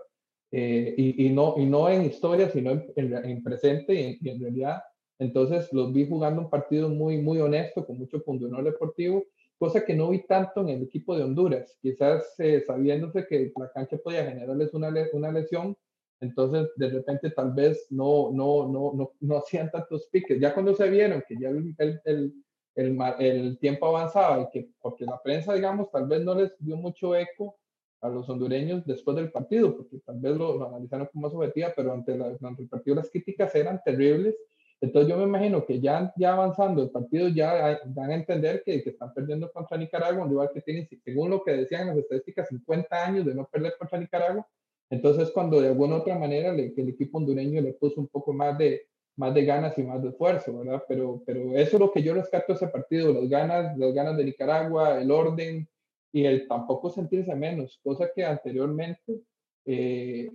y, 0.51 1.27
y, 1.27 1.31
no, 1.31 1.55
y 1.57 1.65
no 1.65 1.89
en 1.89 2.05
historia, 2.07 2.51
sino 2.51 2.73
en, 2.73 2.85
en, 2.97 3.43
presente 3.45 3.95
y 3.95 4.03
en, 4.03 4.19
y 4.21 4.29
en, 4.31 4.41
realidad. 4.41 4.83
Entonces 5.21 5.73
los 5.73 5.93
vi 5.93 6.09
jugando 6.09 6.43
un 6.43 6.51
partido 6.51 6.89
muy, 6.89 7.19
muy 7.19 7.39
honesto, 7.39 7.87
con 7.87 7.99
mucho 7.99 8.21
pundonor 8.25 8.65
deportivo 8.65 9.25
cosa 9.63 9.85
que 9.85 9.95
no 9.95 10.09
vi 10.09 10.27
tanto 10.27 10.63
en 10.63 10.71
el 10.71 10.83
equipo 10.83 11.17
de 11.17 11.23
Honduras, 11.23 11.79
quizás 11.81 12.35
eh, 12.39 12.65
sabiéndose 12.67 13.25
que 13.29 13.53
la 13.57 13.71
cancha 13.71 13.97
podía 13.97 14.25
generarles 14.25 14.75
una, 14.75 14.93
una 15.13 15.31
lesión, 15.31 15.77
entonces 16.19 16.69
de 16.75 16.91
repente 16.91 17.31
tal 17.31 17.53
vez 17.53 17.87
no, 17.91 18.33
no, 18.33 18.67
no, 18.67 18.91
no, 18.93 19.13
no 19.21 19.37
hacían 19.39 19.71
tantos 19.71 20.09
piques. 20.11 20.41
Ya 20.41 20.53
cuando 20.53 20.75
se 20.75 20.91
vieron 20.91 21.23
que 21.29 21.37
ya 21.39 21.51
el, 21.51 21.77
el, 21.79 22.33
el, 22.75 22.99
el, 23.21 23.59
tiempo 23.61 23.87
avanzaba 23.87 24.43
y 24.43 24.51
que 24.51 24.69
porque 24.81 25.05
la 25.05 25.23
prensa, 25.23 25.55
digamos, 25.55 25.93
tal 25.93 26.09
vez 26.09 26.25
no 26.25 26.35
les 26.35 26.53
dio 26.59 26.77
mucho 26.77 27.15
eco 27.15 27.57
a 28.01 28.09
los 28.09 28.29
hondureños 28.29 28.85
después 28.85 29.17
del 29.17 29.31
partido, 29.31 29.77
porque 29.77 30.01
tal 30.01 30.19
vez 30.19 30.37
lo, 30.37 30.59
lo 30.59 30.71
analizaron 30.71 31.07
como 31.13 31.29
más 31.29 31.35
objetiva, 31.35 31.73
pero 31.77 31.93
ante, 31.93 32.19
la, 32.19 32.37
ante 32.43 32.63
el 32.63 32.69
partido 32.69 32.97
las 32.97 33.09
críticas 33.09 33.55
eran 33.55 33.81
terribles 33.85 34.35
Entonces 34.83 35.09
yo 35.09 35.17
me 35.17 35.23
imagino 35.23 35.65
que 35.65 35.81
ya, 35.81 36.13
ya 36.17 36.33
avanzando 36.33 36.83
el 36.83 36.91
partido 36.91 37.29
ya 37.29 37.81
van 37.87 38.11
a 38.11 38.15
entender 38.17 38.65
que, 38.67 38.83
que 38.83 38.91
están 38.91 39.15
perdiendo 39.15 39.51
contra 39.53 39.77
Nicaragua, 39.77 40.25
un 40.25 40.31
rival 40.31 40.51
que 40.53 40.61
tiene, 40.61 40.89
según 41.05 41.31
lo 41.31 41.45
que 41.45 41.53
decían 41.53 41.87
las 41.87 41.99
estadísticas, 41.99 42.49
50 42.49 43.05
años 43.07 43.25
de 43.25 43.33
no 43.33 43.47
perder 43.47 43.75
contra 43.79 44.01
Nicaragua. 44.01 44.45
Entonces 44.91 45.31
cuando 45.31 45.61
de 45.61 45.69
alguna 45.69 45.99
otra 45.99 46.19
manera 46.19 46.53
le, 46.53 46.75
el 46.77 46.89
equipo 46.89 47.19
hondureño 47.19 47.61
le 47.61 47.75
puso 47.75 48.01
un 48.01 48.09
poco 48.09 48.33
más 48.33 48.59
de, 48.59 48.89
más 49.17 49.33
de 49.33 49.45
ganas 49.45 49.79
y 49.79 49.85
más 49.85 50.03
de 50.03 50.09
esfuerzo, 50.09 50.59
¿verdad? 50.59 50.83
Pero, 50.89 51.23
pero 51.25 51.57
eso 51.57 51.77
es 51.77 51.81
lo 51.81 51.93
que 51.93 52.03
yo 52.03 52.15
rescato 52.15 52.53
de 52.53 52.55
ese 52.55 52.67
partido, 52.67 53.13
las 53.13 53.29
ganas, 53.29 53.79
las 53.79 53.95
ganas 53.95 54.17
de 54.17 54.25
Nicaragua, 54.25 55.01
el 55.01 55.13
orden 55.13 55.69
y 56.11 56.25
el 56.25 56.49
tampoco 56.49 56.91
sentirse 56.91 57.37
menos, 57.37 57.79
cosa 57.85 58.11
que 58.13 58.25
anteriormente 58.25 59.21
eh, 59.65 60.29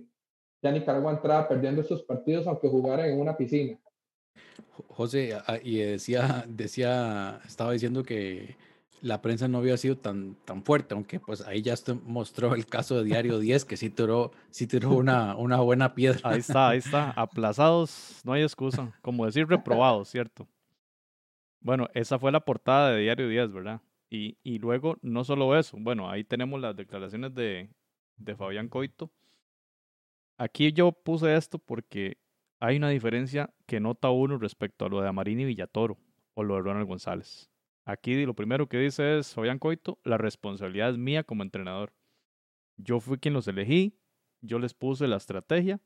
ya 0.62 0.72
Nicaragua 0.72 1.12
entraba 1.12 1.46
perdiendo 1.46 1.82
esos 1.82 2.02
partidos 2.02 2.46
aunque 2.46 2.68
jugara 2.68 3.06
en 3.06 3.20
una 3.20 3.36
piscina. 3.36 3.78
José, 4.88 5.36
y 5.62 5.78
decía, 5.78 6.44
decía, 6.48 7.40
estaba 7.46 7.72
diciendo 7.72 8.02
que 8.02 8.56
la 9.00 9.22
prensa 9.22 9.48
no 9.48 9.58
había 9.58 9.76
sido 9.76 9.96
tan, 9.96 10.34
tan 10.44 10.62
fuerte, 10.62 10.94
aunque 10.94 11.20
pues 11.20 11.40
ahí 11.42 11.62
ya 11.62 11.74
mostró 12.04 12.54
el 12.54 12.66
caso 12.66 12.96
de 12.96 13.04
Diario 13.04 13.38
10, 13.40 13.64
que 13.64 13.76
sí 13.76 13.90
tiró, 13.90 14.32
sí 14.50 14.66
tiró 14.66 14.90
una, 14.90 15.36
una 15.36 15.60
buena 15.60 15.94
piedra. 15.94 16.20
Ahí 16.24 16.40
está, 16.40 16.70
ahí 16.70 16.78
está. 16.78 17.10
Aplazados, 17.12 18.20
no 18.24 18.32
hay 18.32 18.42
excusa. 18.42 18.92
Como 19.02 19.26
decir 19.26 19.46
reprobados, 19.46 20.08
¿cierto? 20.08 20.48
Bueno, 21.60 21.88
esa 21.94 22.18
fue 22.18 22.32
la 22.32 22.40
portada 22.40 22.92
de 22.92 23.02
Diario 23.02 23.28
10, 23.28 23.52
¿verdad? 23.52 23.80
Y, 24.10 24.38
y 24.42 24.58
luego, 24.58 24.96
no 25.02 25.24
solo 25.24 25.56
eso, 25.56 25.76
bueno, 25.78 26.10
ahí 26.10 26.24
tenemos 26.24 26.60
las 26.60 26.74
declaraciones 26.74 27.34
de, 27.34 27.68
de 28.16 28.36
Fabián 28.36 28.68
Coito. 28.68 29.10
Aquí 30.38 30.72
yo 30.72 30.92
puse 30.92 31.36
esto 31.36 31.58
porque 31.58 32.16
hay 32.60 32.76
una 32.76 32.90
diferencia 32.90 33.50
que 33.66 33.80
nota 33.80 34.10
uno 34.10 34.38
respecto 34.38 34.84
a 34.84 34.88
lo 34.88 35.00
de 35.00 35.08
Amarini 35.08 35.44
Villatoro 35.44 35.98
o 36.34 36.42
lo 36.42 36.56
de 36.56 36.62
Ronald 36.62 36.86
González. 36.86 37.50
Aquí 37.84 38.24
lo 38.26 38.34
primero 38.34 38.68
que 38.68 38.78
dice 38.78 39.18
es, 39.18 39.34
Fabián 39.34 39.58
Coito, 39.58 39.98
la 40.04 40.18
responsabilidad 40.18 40.90
es 40.90 40.98
mía 40.98 41.24
como 41.24 41.42
entrenador. 41.42 41.92
Yo 42.76 43.00
fui 43.00 43.18
quien 43.18 43.34
los 43.34 43.48
elegí, 43.48 43.98
yo 44.40 44.58
les 44.58 44.74
puse 44.74 45.08
la 45.08 45.16
estrategia 45.16 45.80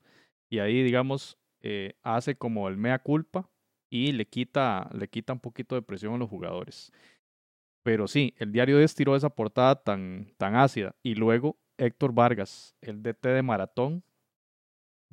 y 0.49 0.59
ahí, 0.59 0.83
digamos, 0.83 1.37
eh, 1.61 1.93
hace 2.03 2.35
como 2.35 2.67
el 2.67 2.77
mea 2.77 2.99
culpa 2.99 3.49
y 3.89 4.11
le 4.11 4.25
quita, 4.25 4.89
le 4.93 5.07
quita 5.07 5.33
un 5.33 5.39
poquito 5.39 5.75
de 5.75 5.81
presión 5.81 6.15
a 6.15 6.17
los 6.17 6.29
jugadores. 6.29 6.91
Pero 7.83 8.07
sí, 8.07 8.33
el 8.37 8.51
diario 8.51 8.79
estiró 8.79 9.15
esa 9.15 9.29
portada 9.29 9.75
tan, 9.75 10.33
tan 10.37 10.55
ácida. 10.55 10.95
Y 11.03 11.15
luego 11.15 11.57
Héctor 11.77 12.13
Vargas, 12.13 12.75
el 12.81 13.01
DT 13.01 13.29
de 13.29 13.43
Maratón, 13.43 14.03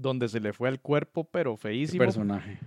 donde 0.00 0.28
se 0.28 0.40
le 0.40 0.52
fue 0.52 0.68
el 0.68 0.80
cuerpo, 0.80 1.24
pero 1.24 1.56
feísimo. 1.56 2.04
personaje 2.04 2.58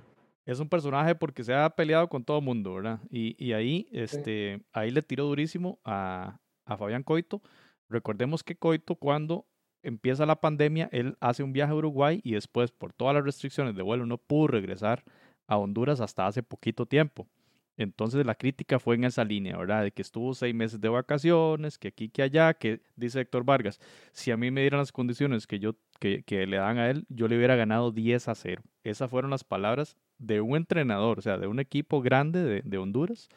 es 0.46 0.60
un 0.60 0.70
personaje 0.70 1.16
porque 1.16 1.44
se 1.44 1.54
ha 1.54 1.70
peleado 1.70 2.08
con 2.10 2.24
todo 2.24 2.40
el 2.40 2.44
mundo, 2.44 2.74
¿verdad? 2.74 3.00
Y, 3.10 3.36
y 3.44 3.54
ahí, 3.54 3.88
este, 3.92 4.62
ahí 4.74 4.92
le 4.92 5.02
tiró 5.02 5.26
durísimo 5.26 5.80
a, 5.86 6.40
a 6.66 6.78
Fabián 6.78 7.04
Coito. 7.04 7.42
Recordemos 7.90 8.44
que 8.44 8.56
Coito, 8.56 8.96
cuando 8.96 9.46
empieza 9.84 10.26
la 10.26 10.40
pandemia, 10.40 10.90
él 10.92 11.16
hace 11.20 11.44
un 11.44 11.54
viaje 11.54 11.72
a 11.72 11.76
Uruguay 11.76 12.20
y 12.24 12.34
después, 12.34 12.72
por 12.72 12.94
todas 12.94 13.16
las 13.16 13.24
restricciones 13.24 13.76
de 13.76 13.84
vuelo, 13.84 14.06
no 14.06 14.18
pudo 14.18 14.48
regresar 14.48 15.04
a 15.48 15.58
Honduras 15.58 16.02
hasta 16.02 16.28
hace 16.28 16.44
poquito 16.44 16.86
tiempo. 16.86 17.28
Entonces 17.76 18.26
la 18.26 18.36
crítica 18.36 18.80
fue 18.80 18.96
en 18.96 19.04
esa 19.06 19.24
línea, 19.24 19.58
¿verdad? 19.58 19.84
De 19.84 19.92
que 19.92 20.04
estuvo 20.04 20.34
seis 20.34 20.54
meses 20.54 20.80
de 20.80 20.90
vacaciones, 20.90 21.80
que 21.80 21.88
aquí, 21.88 22.08
que 22.10 22.22
allá, 22.22 22.54
que 22.54 22.82
dice 22.96 23.22
Héctor 23.22 23.44
Vargas, 23.44 23.80
si 24.12 24.30
a 24.30 24.38
mí 24.38 24.52
me 24.52 24.62
dieran 24.62 24.80
las 24.80 24.92
condiciones 24.92 25.48
que, 25.48 25.58
yo, 25.58 25.76
que, 26.26 26.48
le 26.48 26.58
dan 26.58 26.78
a 26.78 26.90
él, 26.90 27.06
yo 27.10 27.28
le 27.28 27.38
hubiera 27.38 27.56
ganado 27.56 27.92
10 27.92 28.28
a 28.28 28.36
0. 28.36 28.62
Esas 28.84 29.10
fueron 29.10 29.32
las 29.32 29.44
palabras 29.44 29.96
de 30.18 30.42
un 30.42 30.58
entrenador, 30.58 31.20
o 31.20 31.22
sea, 31.22 31.38
de 31.38 31.48
un 31.48 31.60
equipo 31.60 32.02
grande 32.02 32.44
de, 32.44 32.62
de 32.64 32.78
Honduras 32.78 33.30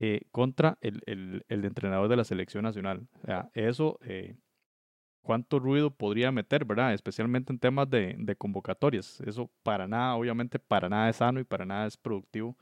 eh, 0.00 0.22
contra 0.30 0.78
el, 0.80 1.02
el, 1.06 1.44
el, 1.48 1.64
entrenador 1.64 2.08
de 2.08 2.16
la 2.16 2.24
selección 2.24 2.64
nacional. 2.64 3.06
O 3.22 3.26
sea, 3.26 3.50
eso, 3.52 3.98
eh, 4.02 4.36
cuánto 5.22 5.58
ruido 5.58 5.90
podría 5.90 6.32
meter, 6.32 6.64
¿verdad? 6.64 6.94
Especialmente 6.94 7.52
en 7.52 7.58
temas 7.58 7.90
de, 7.90 8.16
de 8.18 8.36
convocatorias. 8.36 9.20
Eso 9.20 9.50
para 9.62 9.86
nada, 9.86 10.14
obviamente, 10.14 10.58
para 10.58 10.88
nada 10.88 11.10
es 11.10 11.16
sano 11.16 11.40
y 11.40 11.44
para 11.44 11.66
nada 11.66 11.86
es 11.86 11.96
productivo 11.96 12.56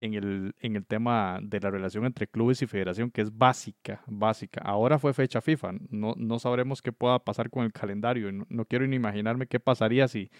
en 0.00 0.14
el, 0.14 0.54
en 0.60 0.76
el 0.76 0.86
tema 0.86 1.38
de 1.42 1.60
la 1.60 1.70
relación 1.70 2.06
entre 2.06 2.26
clubes 2.26 2.62
y 2.62 2.66
federación, 2.66 3.10
que 3.10 3.20
es 3.20 3.36
básica, 3.36 4.02
básica. 4.06 4.62
Ahora 4.64 4.98
fue 4.98 5.12
fecha 5.12 5.40
FIFA, 5.40 5.72
no, 5.90 6.14
no 6.16 6.38
sabremos 6.38 6.80
qué 6.82 6.92
pueda 6.92 7.18
pasar 7.18 7.50
con 7.50 7.64
el 7.64 7.72
calendario. 7.72 8.30
No, 8.48 8.64
quiero 8.64 8.86
ni 8.86 8.96
imaginarme 8.96 9.46
qué 9.46 9.60
pasaría 9.60 10.08
si, 10.08 10.30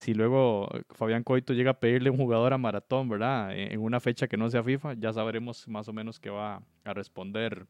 si 0.00 0.14
luego 0.14 0.68
Fabián 0.90 1.22
Coito 1.22 1.52
llega 1.52 1.72
a 1.72 1.80
pedirle 1.80 2.10
un 2.10 2.16
jugador 2.16 2.52
a 2.52 2.58
maratón, 2.58 3.08
¿verdad? 3.08 3.56
En 3.56 3.80
una 3.80 4.00
fecha 4.00 4.26
que 4.26 4.36
no 4.36 4.48
sea 4.50 4.62
FIFA, 4.62 4.94
ya 4.94 5.12
sabremos 5.12 5.68
más 5.68 5.86
o 5.88 5.92
menos 5.92 6.18
qué 6.18 6.30
va 6.30 6.62
a 6.84 6.94
responder 6.94 7.66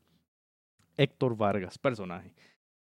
Héctor 0.96 1.36
Vargas, 1.36 1.78
personaje. 1.78 2.34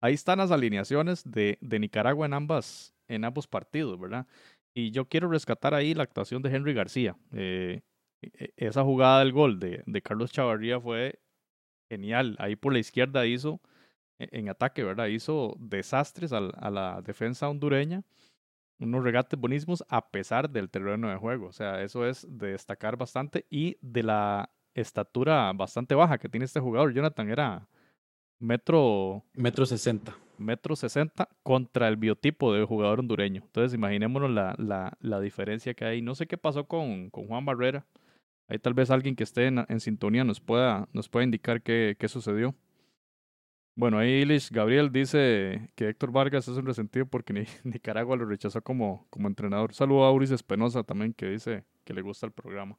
Ahí 0.02 0.14
están 0.14 0.38
las 0.38 0.52
alineaciones 0.52 1.24
de, 1.30 1.58
de 1.62 1.80
Nicaragua 1.80 2.28
en, 2.28 2.34
ambas, 2.34 2.94
en 3.08 3.26
ambos 3.26 3.48
partidos, 3.48 4.00
¿verdad? 4.00 4.28
Y 4.76 4.92
yo 4.92 5.06
quiero 5.08 5.30
rescatar 5.30 5.74
ahí 5.74 5.96
la 5.96 6.04
actuación 6.04 6.44
de 6.44 6.56
Henry 6.56 6.74
García. 6.74 7.16
Eh, 7.32 7.82
e, 7.82 7.95
esa 8.58 8.84
jugada 8.84 9.20
del 9.20 9.32
gol 9.32 9.60
de, 9.60 9.84
de 9.86 10.02
Carlos 10.02 10.32
Chavarría 10.32 10.80
fue 10.80 11.20
genial. 11.90 12.36
Ahí 12.40 12.56
por 12.56 12.74
la 12.74 12.80
izquierda 12.80 13.26
hizo, 13.26 13.62
e, 14.20 14.28
en 14.32 14.50
ataque, 14.50 14.84
¿verdad? 14.84 15.08
Hizo 15.08 15.56
desastres 15.60 16.34
a, 16.34 16.38
a 16.38 16.70
la 16.70 17.02
defensa 17.02 17.50
hondureña. 17.50 18.04
Unos 18.78 19.04
regates 19.04 19.40
buenísimos 19.40 19.86
a 19.88 20.10
pesar 20.10 20.50
del 20.50 20.70
terreno 20.70 21.10
de 21.10 21.16
juego. 21.16 21.48
O 21.48 21.54
sea, 21.54 21.82
eso 21.82 22.06
es 22.06 22.28
de 22.30 22.52
destacar 22.52 22.98
bastante 22.98 23.46
y 23.50 23.78
de 23.82 24.04
la 24.04 24.50
estatura 24.74 25.52
bastante 25.54 25.96
baja 25.96 26.18
que 26.18 26.28
tiene 26.28 26.44
este 26.44 26.60
jugador. 26.60 26.94
Jonathan 26.94 27.30
era 27.30 27.70
metro... 28.38 29.24
Metro 29.34 29.66
sesenta. 29.66 30.18
Metro 30.38 30.76
sesenta 30.76 31.30
contra 31.44 31.88
el 31.88 31.96
biotipo 31.96 32.54
de 32.54 32.66
jugador 32.66 33.00
hondureño. 33.00 33.44
Entonces 33.46 33.74
imaginémonos 33.74 34.30
la, 34.30 34.54
la, 34.58 34.98
la 35.00 35.22
diferencia 35.22 35.74
que 35.74 35.86
hay. 35.86 36.02
No 36.02 36.14
sé 36.14 36.28
qué 36.28 36.38
pasó 36.38 36.68
con, 36.68 37.10
con 37.10 37.28
Juan 37.28 37.46
Barrera 37.46 37.86
Ahí 38.48 38.60
tal 38.60 38.74
vez 38.74 38.92
alguien 38.92 39.16
que 39.16 39.24
esté 39.24 39.48
en, 39.48 39.66
en 39.68 39.80
sintonía 39.80 40.24
nos 40.24 40.40
pueda, 40.40 40.88
nos 40.94 41.10
pueda 41.10 41.24
indicar 41.24 41.62
qué, 41.62 41.96
qué 42.00 42.08
sucedió. 42.08 42.56
Bueno, 43.78 43.98
ahí 43.98 44.22
Ilish 44.22 44.52
Gabriel 44.52 44.92
dice 44.92 45.70
que 45.76 45.90
Héctor 45.90 46.12
Vargas 46.12 46.48
es 46.48 46.56
un 46.56 46.66
resentido 46.66 47.06
porque 47.06 47.34
ni, 47.34 47.44
Nicaragua 47.64 48.16
lo 48.16 48.26
rechazó 48.26 48.62
como, 48.62 49.08
como 49.10 49.28
entrenador. 49.28 49.74
Saludo 49.74 50.06
a 50.06 50.08
Auris 50.08 50.32
Espenosa 50.32 50.84
también 50.84 51.14
que 51.14 51.28
dice 51.28 51.66
que 51.84 51.94
le 51.94 52.02
gusta 52.02 52.26
el 52.26 52.32
programa. 52.32 52.78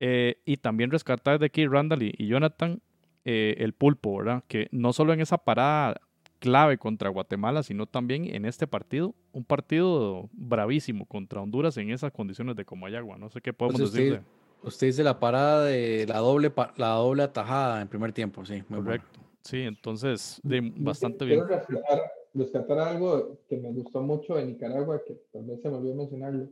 Eh, 0.00 0.40
y 0.44 0.56
también 0.56 0.90
rescatar 0.90 1.38
de 1.38 1.46
aquí 1.46 1.66
Randall 1.66 2.02
y, 2.02 2.14
y 2.18 2.26
Jonathan 2.26 2.80
eh, 3.24 3.54
el 3.58 3.72
pulpo, 3.72 4.18
¿verdad? 4.18 4.44
Que 4.48 4.68
no 4.70 4.92
solo 4.92 5.12
en 5.12 5.20
esa 5.20 5.38
parada 5.38 6.00
clave 6.40 6.76
contra 6.76 7.08
Guatemala, 7.08 7.62
sino 7.62 7.86
también 7.86 8.26
en 8.26 8.44
este 8.44 8.66
partido, 8.66 9.14
un 9.32 9.44
partido 9.44 10.28
bravísimo 10.32 11.06
contra 11.06 11.40
Honduras 11.40 11.76
en 11.78 11.90
esas 11.90 12.12
condiciones 12.12 12.54
de 12.56 12.66
Comayagua. 12.66 13.16
No 13.16 13.30
sé 13.30 13.40
qué 13.40 13.54
podemos 13.54 13.80
pues 13.80 13.92
decir. 13.92 14.20
Usted 14.64 14.86
dice 14.88 15.04
la 15.04 15.20
parada 15.20 15.64
de 15.64 16.06
la 16.06 16.18
doble, 16.18 16.52
la 16.76 16.88
doble 16.94 17.22
atajada 17.22 17.82
en 17.82 17.88
primer 17.88 18.12
tiempo, 18.12 18.44
sí. 18.44 18.62
Muy 18.68 18.82
Correcto. 18.82 19.20
Sí, 19.42 19.60
entonces, 19.60 20.40
de, 20.42 20.72
bastante 20.76 21.24
bien. 21.26 21.40
Quiero 21.40 21.58
rescatar, 21.58 22.12
rescatar, 22.32 22.78
algo 22.78 23.38
que 23.46 23.58
me 23.58 23.70
gustó 23.72 24.00
mucho 24.00 24.36
de 24.36 24.46
Nicaragua, 24.46 25.02
que 25.06 25.20
tal 25.30 25.44
vez 25.44 25.60
se 25.60 25.68
me 25.68 25.76
olvidó 25.76 25.94
mencionarlo. 25.94 26.48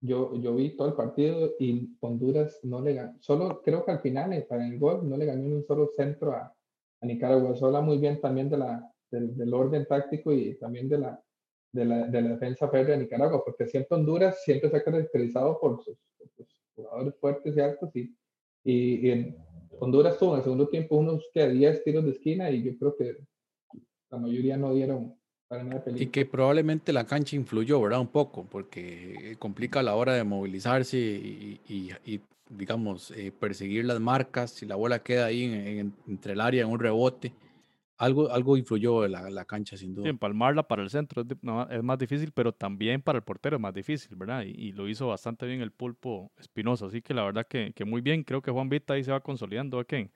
Yo, 0.00 0.36
yo 0.36 0.54
vi 0.54 0.76
todo 0.76 0.88
el 0.88 0.94
partido 0.94 1.54
y 1.58 1.96
Honduras 2.00 2.60
no 2.62 2.82
le 2.82 2.94
ganó. 2.94 3.16
Solo 3.20 3.62
creo 3.62 3.84
que 3.84 3.92
al 3.92 4.00
final, 4.00 4.32
eh, 4.34 4.42
para 4.42 4.66
el 4.66 4.78
gol, 4.78 5.08
no 5.08 5.16
le 5.16 5.24
ganó 5.24 5.42
ni 5.42 5.52
un 5.52 5.64
solo 5.64 5.90
centro 5.96 6.32
a, 6.32 6.54
a 7.00 7.06
Nicaragua. 7.06 7.54
Eso 7.54 7.66
habla 7.66 7.80
muy 7.80 7.98
bien 7.98 8.20
también 8.20 8.50
de 8.50 8.58
la, 8.58 8.92
del, 9.10 9.34
del 9.36 9.54
orden 9.54 9.86
táctico 9.86 10.32
y 10.32 10.54
también 10.58 10.88
de 10.88 10.98
la, 10.98 11.22
de 11.72 11.84
la, 11.84 12.06
de 12.06 12.22
la 12.22 12.28
defensa 12.30 12.68
férrea 12.68 12.96
de 12.96 13.04
Nicaragua, 13.04 13.42
porque 13.44 13.66
siempre 13.66 13.96
Honduras 13.96 14.42
siempre 14.44 14.70
se 14.70 14.76
ha 14.76 14.84
caracterizado 14.84 15.58
por 15.58 15.82
sus, 15.82 15.96
por 16.18 16.28
sus 16.46 16.57
jugadores 16.78 17.14
fuertes 17.20 17.56
y 17.56 17.60
altos 17.60 17.90
y, 17.94 18.14
y, 18.64 19.10
en 19.10 19.36
Honduras 19.80 20.18
tuvo 20.18 20.32
en 20.32 20.38
el 20.38 20.44
segundo 20.44 20.68
tiempo 20.68 20.96
unos 20.96 21.24
que 21.32 21.48
10 21.48 21.84
tiros 21.84 22.04
de 22.04 22.12
esquina 22.12 22.50
y 22.50 22.62
yo 22.62 22.76
creo 22.78 22.96
que 22.96 23.16
la 24.10 24.18
mayoría 24.18 24.56
no 24.56 24.74
dieron 24.74 25.14
para 25.48 25.64
nada 25.64 25.82
Y 25.94 26.06
que 26.06 26.26
probablemente 26.26 26.92
la 26.92 27.06
cancha 27.06 27.36
influyó, 27.36 27.80
¿verdad? 27.80 28.00
Un 28.00 28.08
poco, 28.08 28.46
porque 28.50 29.36
complica 29.38 29.82
la 29.82 29.94
hora 29.94 30.14
de 30.14 30.24
movilizarse 30.24 30.98
y, 30.98 31.60
y, 31.68 31.90
y 32.04 32.20
digamos, 32.50 33.10
eh, 33.12 33.32
perseguir 33.32 33.84
las 33.84 34.00
marcas, 34.00 34.50
si 34.50 34.66
la 34.66 34.76
bola 34.76 35.02
queda 35.02 35.26
ahí 35.26 35.44
en, 35.44 35.92
entre 36.06 36.32
el 36.32 36.40
área 36.40 36.62
en 36.62 36.70
un 36.70 36.78
rebote 36.78 37.32
algo, 37.98 38.30
algo 38.30 38.56
influyó 38.56 39.04
en 39.04 39.12
la, 39.12 39.28
la 39.28 39.44
cancha, 39.44 39.76
sin 39.76 39.94
duda. 39.94 40.04
Sí, 40.04 40.10
empalmarla 40.10 40.62
para 40.62 40.82
el 40.82 40.90
centro 40.90 41.22
es, 41.22 41.28
no, 41.42 41.68
es, 41.68 41.82
más 41.82 41.98
difícil, 41.98 42.30
pero 42.32 42.52
también 42.52 43.02
para 43.02 43.18
el 43.18 43.24
portero 43.24 43.56
es 43.56 43.60
más 43.60 43.74
difícil, 43.74 44.16
¿verdad? 44.16 44.44
Y, 44.44 44.50
y, 44.50 44.72
lo 44.72 44.88
hizo 44.88 45.08
bastante 45.08 45.46
bien 45.46 45.60
el 45.60 45.72
pulpo 45.72 46.30
Espinosa. 46.38 46.86
Así 46.86 47.02
que 47.02 47.12
la 47.12 47.24
verdad 47.24 47.46
que, 47.46 47.72
que 47.74 47.84
muy 47.84 48.00
bien. 48.00 48.22
Creo 48.22 48.40
que 48.40 48.52
Juan 48.52 48.68
Vita 48.68 48.94
ahí 48.94 49.02
se 49.02 49.10
va 49.10 49.20
consolidando. 49.20 49.78
¿okay? 49.78 50.10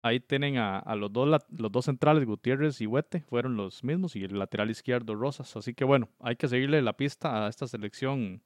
Ahí 0.00 0.20
tienen 0.20 0.58
a, 0.58 0.78
a, 0.78 0.94
los, 0.94 1.12
dos, 1.12 1.28
los 1.50 1.72
dos 1.72 1.84
centrales, 1.84 2.24
Gutiérrez 2.24 2.80
y 2.80 2.86
Huete, 2.86 3.22
fueron 3.22 3.56
los 3.56 3.82
mismos, 3.82 4.14
y 4.14 4.22
el 4.22 4.38
lateral 4.38 4.70
izquierdo, 4.70 5.16
Rosas. 5.16 5.56
Así 5.56 5.74
que 5.74 5.84
bueno, 5.84 6.08
hay 6.20 6.36
que 6.36 6.46
seguirle 6.46 6.82
la 6.82 6.96
pista 6.96 7.44
a 7.46 7.48
esta 7.48 7.66
selección 7.66 8.42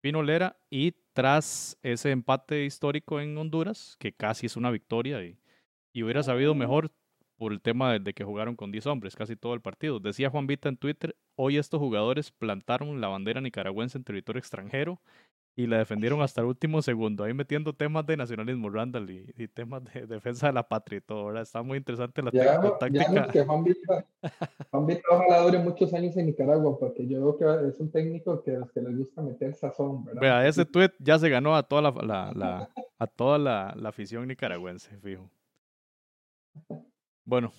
Pinolera 0.00 0.56
y 0.70 0.92
tras 1.12 1.78
ese 1.82 2.10
empate 2.10 2.64
histórico 2.64 3.20
en 3.20 3.38
Honduras, 3.38 3.96
que 3.98 4.12
casi 4.12 4.46
es 4.46 4.56
una 4.56 4.70
victoria 4.70 5.24
y, 5.24 5.38
y 5.92 6.02
hubiera 6.02 6.22
sabido 6.22 6.54
mejor 6.54 6.92
por 7.36 7.52
el 7.52 7.60
tema 7.60 7.98
de, 7.98 8.14
que 8.14 8.24
jugaron 8.24 8.56
con 8.56 8.72
10 8.72 8.86
hombres 8.86 9.16
casi 9.16 9.36
todo 9.36 9.54
el 9.54 9.60
partido. 9.60 10.00
Decía 10.00 10.30
Juan 10.30 10.46
Vita 10.46 10.68
en 10.68 10.76
Twitter, 10.76 11.16
hoy 11.36 11.58
estos 11.58 11.80
jugadores 11.80 12.30
plantaron 12.32 13.00
la 13.00 13.08
bandera 13.08 13.40
nicaragüense 13.40 13.98
en 13.98 14.04
territorio 14.04 14.38
extranjero 14.38 15.00
y 15.58 15.66
la 15.66 15.78
defendieron 15.78 16.20
hasta 16.20 16.42
el 16.42 16.48
último 16.48 16.82
segundo, 16.82 17.24
ahí 17.24 17.32
metiendo 17.32 17.72
temas 17.72 18.04
de 18.04 18.18
nacionalismo, 18.18 18.68
Randall, 18.68 19.08
y, 19.10 19.48
temas 19.48 19.82
de 19.84 20.06
defensa 20.06 20.48
de 20.48 20.52
la 20.52 20.68
patria 20.68 20.98
y 20.98 21.00
todo, 21.00 21.26
¿verdad? 21.26 21.42
Está 21.42 21.62
muy 21.62 21.78
interesante 21.78 22.22
la, 22.22 22.30
ya, 22.30 22.60
táctica. 22.78 23.28
que 23.28 23.42
Juan 23.42 23.64
Vita, 23.64 24.06
Juan 24.70 24.86
Vita 24.86 25.02
ojalá 25.10 25.40
dure 25.40 25.58
muchos 25.58 25.94
años 25.94 26.14
en 26.18 26.26
Nicaragua, 26.26 26.78
porque 26.78 27.06
yo 27.06 27.36
creo 27.36 27.60
que 27.60 27.68
es 27.68 27.80
un 27.80 27.90
técnico 27.90 28.42
que, 28.42 28.58
que 28.74 28.82
les 28.82 28.98
gusta 28.98 29.22
meter 29.22 29.54
sazón, 29.54 30.04
¿verdad? 30.04 30.20
Vea, 30.20 30.46
ese 30.46 30.66
tweet 30.66 30.90
ya 30.98 31.18
se 31.18 31.30
ganó 31.30 31.56
a 31.56 31.62
toda 31.62 31.80
la, 31.80 31.90
la, 32.02 32.32
la 32.34 32.68
a 32.98 33.06
toda 33.06 33.38
la 33.38 33.88
afición 33.88 34.28
nicaragüense, 34.28 34.94
fijo. 34.98 35.30
Bueno, 37.26 37.52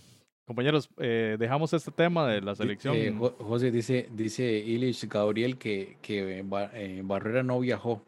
Compañeros, 0.48 0.90
eh, 0.98 1.36
dejamos 1.38 1.74
este 1.74 1.92
tema 1.92 2.26
de 2.26 2.40
la 2.40 2.56
selección. 2.56 2.96
Eh, 2.96 3.14
José 3.40 3.70
dice, 3.70 4.08
dice 4.14 4.58
Ilish 4.60 5.06
Gabriel 5.10 5.58
que, 5.58 5.98
que 6.02 6.40
eh, 6.40 7.02
Barrera 7.04 7.44
no 7.44 7.60
viajó. 7.60 8.02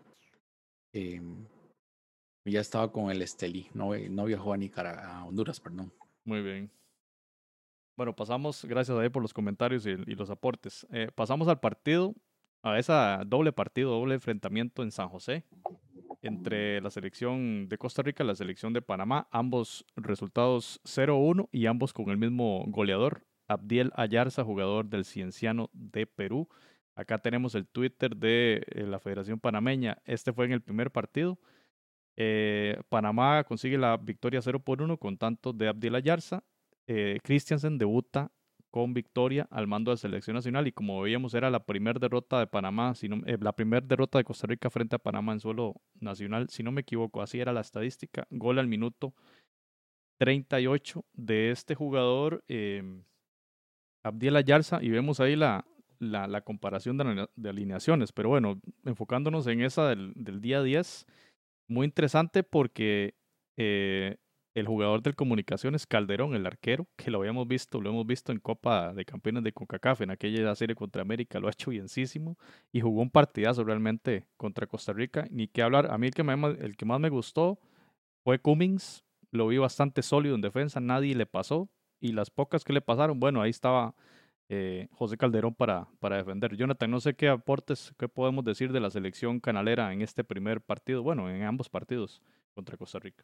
Em, 0.93 1.45
ya 2.45 2.62
estaba 2.62 2.89
con 2.93 3.12
el 3.12 3.22
Estelí, 3.22 3.67
no, 3.74 3.91
no 3.93 4.24
viajó 4.24 4.54
a 4.54 4.58
Nicaragua, 4.58 5.17
a 5.17 5.26
Honduras, 5.26 5.60
perdón. 5.60 5.91
Muy 6.24 6.41
bien. 6.41 6.72
Bueno, 7.98 8.15
pasamos, 8.15 8.63
gracias 8.63 8.98
a 8.98 9.04
él 9.04 9.12
por 9.12 9.22
los 9.22 9.34
comentarios 9.34 9.86
y, 9.86 9.89
y 9.89 10.15
los 10.15 10.30
aportes. 10.30 10.88
pasamos 11.15 11.50
al 11.50 11.60
partido, 11.60 12.15
a 12.63 12.80
esa 12.80 13.22
doble 13.28 13.52
partido, 13.52 13.91
doble 13.91 14.15
enfrentamiento 14.15 14.82
en 14.82 14.91
San 14.91 15.10
José 15.10 15.43
entre 16.21 16.82
la 16.82 16.89
selección 16.89 17.69
de 17.69 17.77
Costa 17.77 18.01
Rica 18.01 18.23
y 18.23 18.27
la 18.27 18.36
selección 18.36 18.73
de 18.73 18.82
Panamá, 18.82 19.27
ambos 19.32 19.86
resultados 19.95 20.82
0-1 20.84 21.47
y 21.51 21.65
ambos 21.65 21.93
con 21.93 22.10
el 22.10 22.17
mismo 22.17 22.63
goleador, 22.67 23.25
Abdiel 23.47 23.91
Ayarza, 23.95 24.43
jugador 24.43 24.86
del 24.89 25.05
Cienciano 25.05 25.69
de 25.73 26.05
Perú. 26.05 26.47
Acá 26.95 27.19
tenemos 27.19 27.55
el 27.55 27.67
Twitter 27.67 28.15
de 28.15 28.63
eh, 28.71 28.84
la 28.84 28.99
Federación 28.99 29.39
Panameña. 29.39 29.97
Este 30.05 30.34
fue 30.34 30.45
en 30.45 30.51
el 30.51 30.62
primer 30.62 30.91
partido. 30.91 31.39
Eh, 32.17 32.77
Panamá 32.89 33.45
consigue 33.45 33.77
la 33.77 33.95
victoria 33.95 34.41
0 34.41 34.60
por 34.60 34.82
1 34.82 34.97
con 34.97 35.17
tanto 35.17 35.53
de 35.53 35.69
Abdiel 35.69 35.95
Ayarza. 35.95 36.43
Eh, 36.88 37.19
Christiansen 37.23 37.77
debuta 37.77 38.32
con 38.71 38.93
victoria 38.93 39.47
al 39.51 39.67
mando 39.67 39.91
de 39.91 39.97
selección 39.97 40.36
nacional 40.36 40.67
y 40.67 40.71
como 40.71 41.01
veíamos 41.01 41.34
era 41.34 41.49
la 41.49 41.65
primera 41.65 41.99
derrota 41.99 42.39
de 42.39 42.47
Panamá, 42.47 42.95
sino, 42.95 43.25
eh, 43.25 43.38
la 43.39 43.53
primera 43.53 43.86
derrota 43.86 44.17
de 44.17 44.23
Costa 44.23 44.47
Rica 44.47 44.69
frente 44.69 44.95
a 44.95 44.99
Panamá 44.99 45.34
en 45.34 45.39
suelo 45.39 45.75
nacional, 45.99 46.49
si 46.49 46.63
no 46.63 46.71
me 46.71 46.82
equivoco, 46.82 47.21
así 47.21 47.39
era 47.39 47.53
la 47.53 47.62
estadística, 47.62 48.27
gol 48.29 48.60
al 48.60 48.67
minuto 48.67 49.13
38 50.19 51.05
de 51.13 51.51
este 51.51 51.75
jugador, 51.75 52.43
eh, 52.47 52.84
Abdiel 54.03 54.36
Ayarza, 54.36 54.79
y 54.82 54.89
vemos 54.89 55.19
ahí 55.19 55.36
la, 55.36 55.65
la, 55.99 56.27
la 56.27 56.41
comparación 56.41 56.97
de, 56.97 57.27
de, 57.36 57.49
alineaciones, 57.49 58.12
pero 58.12 58.29
bueno, 58.29 58.60
enfocándonos 58.86 59.47
en 59.47 59.62
esa 59.62 59.88
del, 59.89 60.13
del 60.15 60.41
día 60.41 60.62
10, 60.62 61.05
muy 61.67 61.86
interesante 61.86 62.43
porque 62.43 63.15
eh, 63.58 64.17
el 64.53 64.67
jugador 64.67 65.01
del 65.01 65.15
Comunicaciones, 65.15 65.85
Calderón, 65.85 66.33
el 66.35 66.45
arquero, 66.45 66.88
que 66.95 67.12
lo 67.12 67.19
habíamos 67.19 67.47
visto, 67.47 67.81
lo 67.81 67.89
hemos 67.89 68.05
visto 68.05 68.31
en 68.31 68.39
Copa 68.39 68.93
de 68.93 69.05
Campeones 69.05 69.43
de 69.43 69.53
CONCACAF, 69.53 70.01
en 70.01 70.12
aquella 70.12 70.53
serie 70.55 70.75
contra 70.75 71.01
América, 71.01 71.39
lo 71.39 71.47
ha 71.47 71.51
hecho 71.51 71.71
bienísimo 71.71 72.38
y 72.71 72.81
jugó 72.81 73.01
un 73.01 73.12
partidazo 73.12 73.63
realmente 73.63 74.27
contra 74.38 74.67
Costa 74.67 74.93
Rica. 74.93 75.27
Ni 75.31 75.47
que 75.47 75.62
hablar, 75.62 75.91
a 75.91 75.97
mí 75.97 76.07
el 76.07 76.13
que, 76.13 76.21
el 76.62 76.77
que 76.77 76.85
más 76.85 76.99
me 76.99 77.09
gustó 77.09 77.59
fue 78.23 78.39
Cummings, 78.39 79.03
lo 79.31 79.47
vi 79.47 79.57
bastante 79.57 80.01
sólido 80.01 80.35
en 80.35 80.41
defensa, 80.41 80.79
nadie 80.79 81.15
le 81.15 81.25
pasó 81.25 81.69
y 81.99 82.13
las 82.13 82.29
pocas 82.29 82.63
que 82.63 82.73
le 82.73 82.81
pasaron, 82.81 83.19
bueno, 83.19 83.41
ahí 83.41 83.49
estaba 83.51 83.93
eh, 84.49 84.88
José 84.91 85.17
Calderón 85.17 85.53
para, 85.53 85.88
para 85.99 86.17
defender. 86.17 86.55
Jonathan, 86.55 86.89
no 86.89 86.99
sé 86.99 87.13
qué 87.13 87.29
aportes, 87.29 87.93
qué 87.99 88.09
podemos 88.09 88.43
decir 88.43 88.71
de 88.71 88.79
la 88.79 88.89
selección 88.89 89.39
canalera 89.39 89.93
en 89.93 90.01
este 90.01 90.23
primer 90.23 90.62
partido, 90.62 91.03
bueno, 91.03 91.29
en 91.29 91.43
ambos 91.43 91.69
partidos 91.69 92.21
contra 92.55 92.77
Costa 92.77 92.99
Rica. 92.99 93.23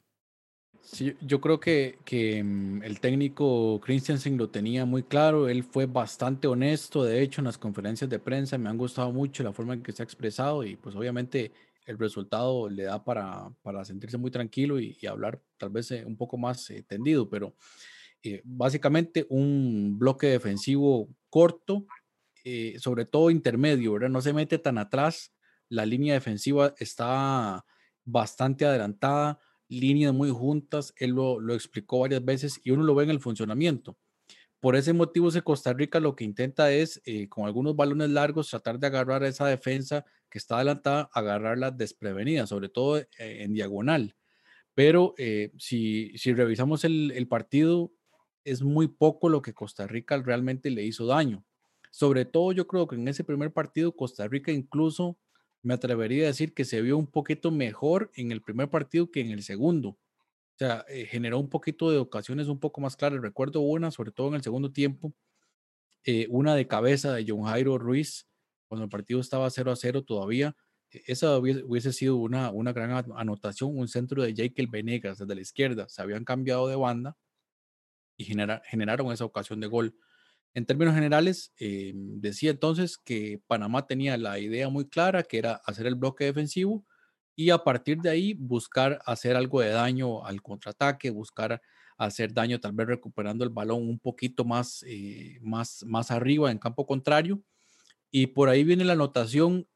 Sí, 0.86 1.16
yo 1.20 1.42
creo 1.42 1.60
que, 1.60 1.98
que 2.06 2.44
mm, 2.44 2.84
el 2.84 3.00
técnico 3.00 3.82
Christensen 3.82 4.38
lo 4.38 4.52
tenía 4.52 4.86
muy 4.86 5.02
claro, 5.02 5.50
él 5.50 5.64
fue 5.64 5.88
bastante 5.88 6.48
honesto, 6.48 7.04
de 7.04 7.24
hecho 7.24 7.42
en 7.42 7.46
las 7.46 7.58
conferencias 7.58 8.08
de 8.08 8.20
prensa 8.20 8.60
me 8.60 8.70
han 8.70 8.78
gustado 8.78 9.12
mucho 9.12 9.42
la 9.42 9.52
forma 9.52 9.74
en 9.74 9.82
que 9.82 9.92
se 9.92 10.04
ha 10.04 10.06
expresado 10.06 10.64
y 10.64 10.76
pues 10.76 10.96
obviamente 10.96 11.52
el 11.88 11.98
resultado 11.98 12.70
le 12.70 12.84
da 12.84 13.04
para, 13.04 13.50
para 13.64 13.84
sentirse 13.84 14.20
muy 14.20 14.30
tranquilo 14.30 14.80
y, 14.80 14.96
hablar 15.08 15.42
tal 15.58 15.72
vez 15.72 15.90
eh, 15.90 16.06
un 16.06 16.18
poco 16.18 16.38
más 16.38 16.70
eh, 16.70 16.84
tendido, 16.84 17.28
pero 17.28 17.56
eh, 18.22 18.42
básicamente 18.44 19.26
un 19.30 19.98
bloque 19.98 20.28
defensivo 20.28 21.10
corto, 21.30 21.88
sobre 22.78 23.06
todo 23.06 23.32
intermedio, 23.32 23.94
¿verdad? 23.94 24.10
No 24.10 24.22
se 24.22 24.32
mete 24.32 24.60
tan 24.60 24.78
atrás, 24.78 25.34
la 25.68 25.84
línea 25.84 26.14
defensiva 26.14 26.76
está 26.78 27.66
bastante 28.04 28.66
adelantada 28.66 29.40
líneas 29.68 30.14
muy 30.14 30.30
juntas, 30.30 30.94
él 30.98 31.12
lo, 31.12 31.54
explicó 31.54 32.00
varias 32.00 32.24
veces 32.24 32.60
y 32.64 32.72
uno 32.72 32.84
lo 32.84 32.96
ve 32.96 33.06
en 33.06 33.10
el 33.12 33.20
funcionamiento. 33.20 33.98
Por 34.60 34.76
ese 34.76 34.94
motivo, 34.94 35.30
ese 35.30 35.42
Costa 35.42 35.74
Rica 35.74 36.00
lo 36.00 36.16
que 36.16 36.24
intenta 36.24 36.72
es, 36.72 37.02
eh, 37.06 37.30
con 37.30 37.46
algunos 37.46 37.76
balones 37.76 38.10
largos, 38.10 38.50
tratar 38.50 38.80
de 38.80 38.88
agarrar 38.88 39.24
esa 39.24 39.48
defensa 39.48 40.06
que 40.30 40.40
está 40.40 40.56
adelantada, 40.56 41.10
agarrarla 41.14 41.72
desprevenida, 41.72 42.48
sobre 42.48 42.70
todo 42.70 42.98
eh, 42.98 43.08
en 43.18 43.54
diagonal. 43.54 44.16
Pero 44.74 45.14
eh, 45.18 45.52
si, 45.58 46.18
si 46.18 46.34
revisamos 46.34 46.84
el 46.84 47.28
partido, 47.28 47.92
es 48.46 48.62
muy 48.62 48.88
poco 48.88 49.28
lo 49.28 49.42
que 49.42 49.54
Costa 49.54 49.88
Rica 49.88 50.22
realmente 50.22 50.70
le 50.70 50.84
hizo 50.84 51.06
daño. 51.06 51.44
Sobre 51.92 52.26
todo 52.26 52.52
yo 52.52 52.68
creo 52.68 52.88
que 52.88 52.96
en 52.96 53.08
ese 53.08 53.24
primer 53.24 53.52
partido 53.52 53.96
Costa 53.96 54.28
Rica 54.28 54.52
incluso 54.52 55.18
me 55.66 55.74
atrevería 55.74 56.26
a 56.26 56.28
decir 56.28 56.54
que 56.54 56.64
se 56.64 56.80
vio 56.82 56.96
un 56.96 57.08
poquito 57.08 57.50
mejor 57.50 58.12
en 58.14 58.32
el 58.32 58.42
primer 58.42 58.70
partido 58.70 59.10
que 59.10 59.22
en 59.22 59.32
el 59.32 59.42
segundo. 59.42 59.90
O 59.90 60.58
sea, 60.60 60.86
eh, 60.88 61.08
generó 61.08 61.40
un 61.40 61.50
poquito 61.50 61.90
de 61.90 61.98
ocasiones 61.98 62.48
un 62.50 62.60
poco 62.60 62.82
más 62.82 62.96
claras. 62.96 63.20
Recuerdo 63.20 63.62
una, 63.62 63.90
sobre 63.90 64.12
todo 64.12 64.28
en 64.28 64.36
el 64.36 64.44
segundo 64.44 64.72
tiempo, 64.72 65.12
eh, 66.04 66.28
una 66.30 66.54
de 66.54 66.68
cabeza 66.68 67.14
de 67.14 67.26
John 67.28 67.46
Jairo 67.46 67.80
Ruiz, 67.80 68.28
cuando 68.68 68.84
el 68.84 68.92
partido 68.92 69.20
estaba 69.20 69.50
0 69.50 69.72
a 69.72 69.76
0 69.76 70.04
todavía. 70.04 70.56
E, 70.92 71.02
esa 71.08 71.36
hubiese, 71.40 71.92
sido 71.94 72.18
una, 72.18 72.52
una 72.52 72.72
gran 72.72 73.04
anotación, 73.18 73.76
un 73.76 73.88
centro 73.88 74.22
de 74.22 74.36
Jekyll 74.36 74.68
Venegas 74.68 75.18
desde 75.18 75.34
la 75.34 75.42
izquierda. 75.42 75.90
Se 75.90 76.00
habían 76.00 76.26
cambiado 76.26 76.68
de 76.68 76.76
banda 76.76 77.18
y 78.18 78.26
generaron 78.26 79.12
esa 79.12 79.26
ocasión 79.26 79.60
de 79.60 79.68
gol. 79.68 79.96
En 80.56 80.66
términos 80.66 80.96
generales, 80.96 81.52
eh, 81.60 81.92
decía 81.94 82.50
entonces 82.50 82.98
que 82.98 83.42
Panamá 83.46 83.88
tenía 83.88 84.18
la 84.18 84.40
idea 84.40 84.70
muy 84.70 84.88
clara, 84.88 85.22
que 85.22 85.38
era 85.38 85.56
hacer 85.66 85.86
el 85.86 85.96
bloque 85.96 86.24
defensivo 86.24 86.86
y 87.36 87.50
a 87.50 87.58
partir 87.58 87.98
de 87.98 88.10
ahí 88.10 88.34
buscar 88.34 89.02
hacer 89.06 89.36
algo 89.36 89.60
de 89.60 89.72
daño 89.72 90.26
al 90.26 90.42
contraataque, 90.42 91.10
buscar 91.10 91.62
hacer 91.98 92.34
daño 92.34 92.58
tal 92.62 92.72
vez 92.72 92.88
recuperando 92.88 93.44
el 93.44 93.50
balón 93.50 93.88
un 93.88 94.00
poquito 94.00 94.46
más, 94.46 94.86
eh, 94.88 95.40
más, 95.42 95.84
más 95.86 96.10
arriba 96.10 96.50
en 96.50 96.58
campo 96.58 96.86
contrario. 96.86 97.44
Y 98.10 98.28
por 98.28 98.48
ahí 98.48 98.64
viene 98.64 98.86
la 98.86 98.94
anotación 98.94 99.68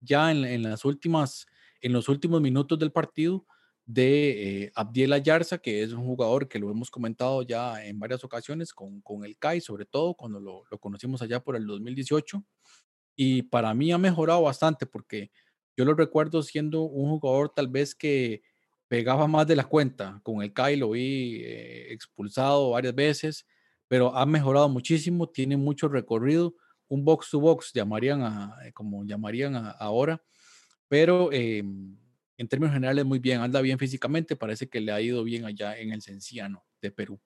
ya 0.00 0.32
en, 0.32 0.64
las 0.64 0.84
últimas, 0.84 1.46
en 1.80 1.92
los 1.92 2.08
últimos 2.08 2.40
minutos 2.40 2.76
del 2.76 2.90
partido 2.90 3.46
de 3.88 4.64
eh, 4.64 4.72
Abdiel 4.74 5.14
Ayarza, 5.14 5.56
que 5.56 5.82
es 5.82 5.94
un 5.94 6.04
jugador 6.04 6.46
que 6.46 6.58
lo 6.58 6.70
hemos 6.70 6.90
comentado 6.90 7.40
ya 7.40 7.82
en 7.86 7.98
varias 7.98 8.22
ocasiones 8.22 8.74
con, 8.74 9.00
con 9.00 9.24
el 9.24 9.38
CAI, 9.38 9.62
sobre 9.62 9.86
todo 9.86 10.12
cuando 10.12 10.38
lo, 10.40 10.64
lo, 10.70 10.78
conocimos 10.78 11.22
allá 11.22 11.40
por 11.40 11.56
el 11.56 11.66
2018. 11.66 12.44
Y 13.16 13.42
para 13.44 13.72
mí 13.72 13.90
ha 13.90 13.96
mejorado 13.96 14.42
bastante 14.42 14.84
porque 14.84 15.30
yo 15.74 15.86
lo 15.86 15.94
recuerdo 15.94 16.42
siendo 16.42 16.82
un 16.82 17.18
jugador 17.18 17.48
tal 17.48 17.68
vez 17.68 17.94
que 17.94 18.42
pegaba 18.88 19.26
más 19.26 19.46
de 19.46 19.56
la 19.56 19.64
cuenta. 19.64 20.20
Con 20.22 20.42
el 20.42 20.52
CAI 20.52 20.76
lo 20.76 20.90
vi 20.90 21.40
eh, 21.42 21.90
expulsado 21.90 22.70
varias 22.70 22.94
veces, 22.94 23.46
pero 23.88 24.14
ha 24.14 24.26
mejorado 24.26 24.68
muchísimo, 24.68 25.30
tiene 25.30 25.56
mucho 25.56 25.88
recorrido, 25.88 26.54
un 26.88 27.06
box 27.06 27.30
to 27.30 27.40
box 27.40 27.72
llamarían 27.72 28.20
a, 28.22 28.54
como 28.74 29.02
llamarían 29.06 29.56
ahora, 29.78 30.22
pero... 30.88 31.30
Eh, 31.32 31.64
en 32.38 32.48
términos 32.48 32.72
generales 32.72 33.04
muy 33.04 33.18
bien, 33.18 33.40
anda 33.40 33.60
bien 33.60 33.78
físicamente, 33.78 34.36
parece 34.36 34.68
que 34.68 34.80
le 34.80 34.92
ha 34.92 35.00
ido 35.00 35.24
bien 35.24 35.44
allá 35.44 35.78
en 35.78 35.92
el 35.92 36.00
Cenciano 36.00 36.64
de 36.80 36.90
Perú. 36.90 37.20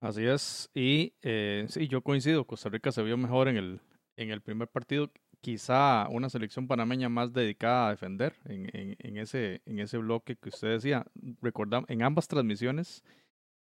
Así 0.00 0.24
es, 0.26 0.68
y 0.74 1.14
eh, 1.22 1.64
sí, 1.68 1.88
yo 1.88 2.02
coincido, 2.02 2.46
Costa 2.46 2.68
Rica 2.68 2.92
se 2.92 3.02
vio 3.02 3.16
mejor 3.16 3.48
en 3.48 3.56
el, 3.56 3.80
en 4.16 4.30
el 4.30 4.42
primer 4.42 4.68
partido, 4.68 5.10
quizá 5.40 6.08
una 6.10 6.28
selección 6.28 6.66
panameña 6.66 7.08
más 7.08 7.32
dedicada 7.32 7.86
a 7.86 7.90
defender 7.90 8.34
en, 8.44 8.96
en, 8.98 9.16
ese, 9.16 9.62
en 9.64 9.78
ese 9.78 9.96
bloque 9.98 10.36
que 10.36 10.48
usted 10.48 10.68
decía. 10.68 11.06
Recordamos, 11.40 11.88
en 11.88 12.02
ambas 12.02 12.26
transmisiones 12.28 13.04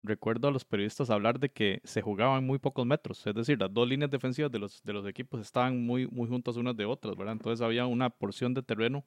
recuerdo 0.05 0.49
a 0.49 0.51
los 0.53 0.65
periodistas 0.65 1.11
hablar 1.11 1.41
de 1.41 1.49
que 1.51 1.81
se 1.83 2.03
jugaban 2.03 2.47
muy 2.47 2.59
pocos 2.59 2.87
metros, 2.87 3.27
es 3.27 3.35
decir, 3.35 3.59
las 3.59 3.73
dos 3.73 3.89
líneas 3.89 4.11
defensivas 4.11 4.53
de 4.53 4.59
los, 4.59 4.83
de 4.85 4.93
los 4.93 5.07
equipos 5.07 5.41
estaban 5.41 5.85
muy, 5.85 6.07
muy 6.07 6.29
juntas 6.29 6.57
unas 6.57 6.77
de 6.77 6.85
otras, 6.85 7.17
¿verdad? 7.17 7.33
Entonces 7.33 7.65
había 7.65 7.87
una 7.87 8.11
porción 8.11 8.55
de 8.55 8.63
terreno, 8.63 9.05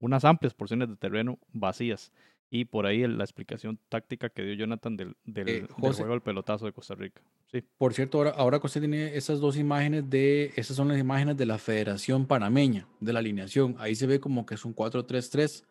unas 0.00 0.24
amplias 0.24 0.54
porciones 0.54 0.88
de 0.88 0.96
terreno 0.96 1.38
vacías. 1.52 2.12
Y 2.50 2.64
por 2.64 2.86
ahí 2.86 3.06
la 3.06 3.24
explicación 3.24 3.78
táctica 3.90 4.30
que 4.30 4.42
dio 4.42 4.54
Jonathan 4.54 4.96
del, 4.96 5.16
del, 5.24 5.48
Eh, 5.48 5.52
del 5.60 5.66
José. 5.68 5.98
juego 5.98 6.12
del 6.14 6.22
pelotazo 6.22 6.64
de 6.64 6.72
Costa 6.72 6.94
Rica. 6.94 7.20
Sí, 7.52 7.62
Por 7.76 7.92
cierto, 7.92 8.16
ahora, 8.16 8.30
ahora 8.30 8.58
tiene 8.60 9.16
esas 9.16 9.38
dos 9.38 9.58
imágenes 9.58 10.08
de, 10.08 10.52
esas 10.56 10.74
son 10.74 10.88
las 10.88 10.98
imágenes 10.98 11.36
de 11.36 11.44
la 11.44 11.58
Federación 11.58 12.26
Panameña, 12.26 12.86
de 13.00 13.12
la 13.12 13.18
alineación. 13.18 13.76
Ahí 13.78 13.94
se 13.94 14.06
ve 14.06 14.18
como 14.18 14.46
que 14.46 14.54
es 14.54 14.64
un 14.64 14.74
4-3-3, 14.74 15.64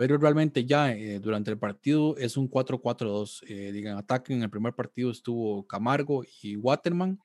pero 0.00 0.16
realmente 0.16 0.64
ya 0.64 0.94
eh, 0.94 1.20
durante 1.20 1.50
el 1.50 1.58
partido 1.58 2.16
es 2.16 2.38
un 2.38 2.48
4-4-2. 2.48 3.44
Eh, 3.46 3.70
digan, 3.70 3.98
ataque 3.98 4.32
en 4.32 4.42
el 4.42 4.48
primer 4.48 4.72
partido 4.72 5.10
estuvo 5.10 5.66
Camargo 5.66 6.24
y 6.42 6.56
Waterman, 6.56 7.20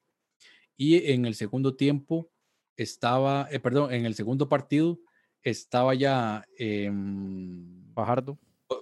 y 0.76 1.10
en 1.10 1.24
el 1.26 1.36
segundo 1.36 1.78
tiempo 1.78 2.30
estaba, 2.76 3.48
eh, 3.50 3.62
perdón, 3.62 3.94
en 3.94 4.06
el 4.06 4.14
segundo 4.14 4.50
partido 4.50 5.00
estaba 5.42 5.96
ya 5.96 6.44
em, 6.58 7.94
Fajardo. 7.94 8.38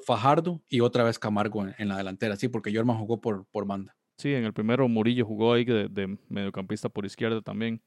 Fajardo 0.08 0.63
y 0.67 0.79
otra 0.79 1.03
vez 1.03 1.19
Camargo 1.19 1.63
en, 1.63 1.75
en 1.77 1.88
la 1.88 1.97
delantera, 1.97 2.36
sí, 2.36 2.47
porque 2.47 2.73
Jorman 2.73 2.97
jugó 2.97 3.21
por, 3.21 3.45
por 3.51 3.67
banda. 3.67 3.95
Sí, 4.17 4.34
en 4.34 4.43
el 4.43 4.53
primero 4.53 4.88
Murillo 4.88 5.23
jugó 5.23 5.53
ahí 5.53 5.65
de, 5.65 5.88
de 5.88 6.17
mediocampista 6.29 6.89
por 6.89 7.06
izquierda 7.06 7.43
también. 7.43 7.79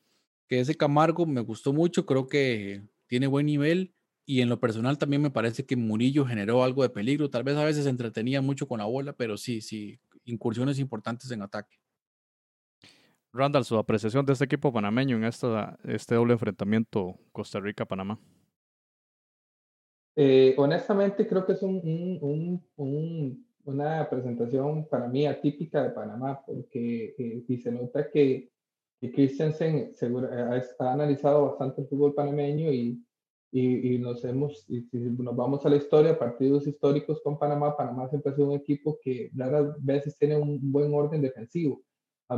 que 0.47 0.61
ese 0.61 0.77
Camargo 0.77 1.27
me 1.27 1.41
gustó 1.41 1.73
mucho, 1.73 2.07
creo 2.07 2.29
que 2.29 2.85
tiene 3.09 3.27
buen 3.27 3.47
nivel 3.47 3.96
y 4.27 4.41
en 4.43 4.49
lo 4.49 4.59
personal 4.59 4.99
también 4.99 5.23
me 5.23 5.31
parece 5.31 5.65
que 5.65 5.77
Murillo 5.77 6.27
generó 6.27 6.65
algo 6.65 6.83
de 6.83 6.91
peligro, 6.91 7.31
tal 7.31 7.45
vez 7.45 7.57
a 7.57 7.65
veces 7.65 7.85
se 7.85 7.91
entretenía 7.91 8.43
mucho 8.43 8.67
con 8.67 8.79
la 8.81 8.85
bola, 8.85 9.13
pero 9.13 9.37
sí, 9.37 9.61
sí, 9.61 9.99
incursiones 10.25 10.79
importantes 10.81 11.31
en 11.31 11.43
ataque. 11.43 11.77
Randall, 13.33 13.65
su 13.65 13.77
apreciación 13.77 14.27
de 14.27 14.33
este 14.33 14.47
equipo 14.47 14.73
panameño 14.73 15.17
en 15.17 15.25
esta, 15.25 15.79
este 15.85 16.15
doble 16.17 16.33
enfrentamiento 16.33 17.19
Costa 17.33 17.61
Rica-Panamá. 17.61 18.19
Eh, 20.17 20.55
honestamente, 20.57 21.27
creo 21.29 21.45
que 21.45 21.53
es 21.53 21.63
un, 21.63 21.77
un- 21.85 22.19
un- 22.23 22.67
un- 22.77 23.47
una 23.65 24.09
presentación 24.09 24.89
para 24.89 25.09
mí 25.09 25.27
atípica 25.27 25.83
de 25.83 25.91
Panamá, 25.91 26.41
porque 26.47 27.15
eh, 27.19 27.45
y 27.47 27.59
se 27.59 27.71
nota 27.73 28.11
que, 28.11 28.51
que 29.01 29.13
Christensen 29.13 29.93
seguro- 29.95 30.31
ha, 30.33 30.85
ha 30.85 30.93
analizado 30.93 31.49
bastante 31.49 31.83
el 31.83 31.89
fútbol 31.89 32.15
panameño 32.15 32.73
y, 32.73 33.03
y, 33.53 33.99
nos 33.99 34.25
hemos, 34.25 34.65
y 34.69 34.83
si 34.83 34.99
nos 34.99 35.35
vamos 35.35 35.65
a 35.65 35.71
la 35.71 35.77
historia, 35.77 36.19
partidos 36.19 36.67
históricos 36.67 37.21
con 37.23 37.39
Panamá, 37.39 37.77
Panamá 37.77 38.09
siempre 38.09 38.33
ha 38.33 38.35
sido 38.35 38.49
un 38.49 38.57
equipo 38.57 38.99
que 39.03 39.31
raras 39.35 39.75
veces 39.83 40.17
tiene 40.19 40.37
un 40.37 40.61
buen 40.71 40.93
orden 40.93 41.23
defensivo. 41.23 41.83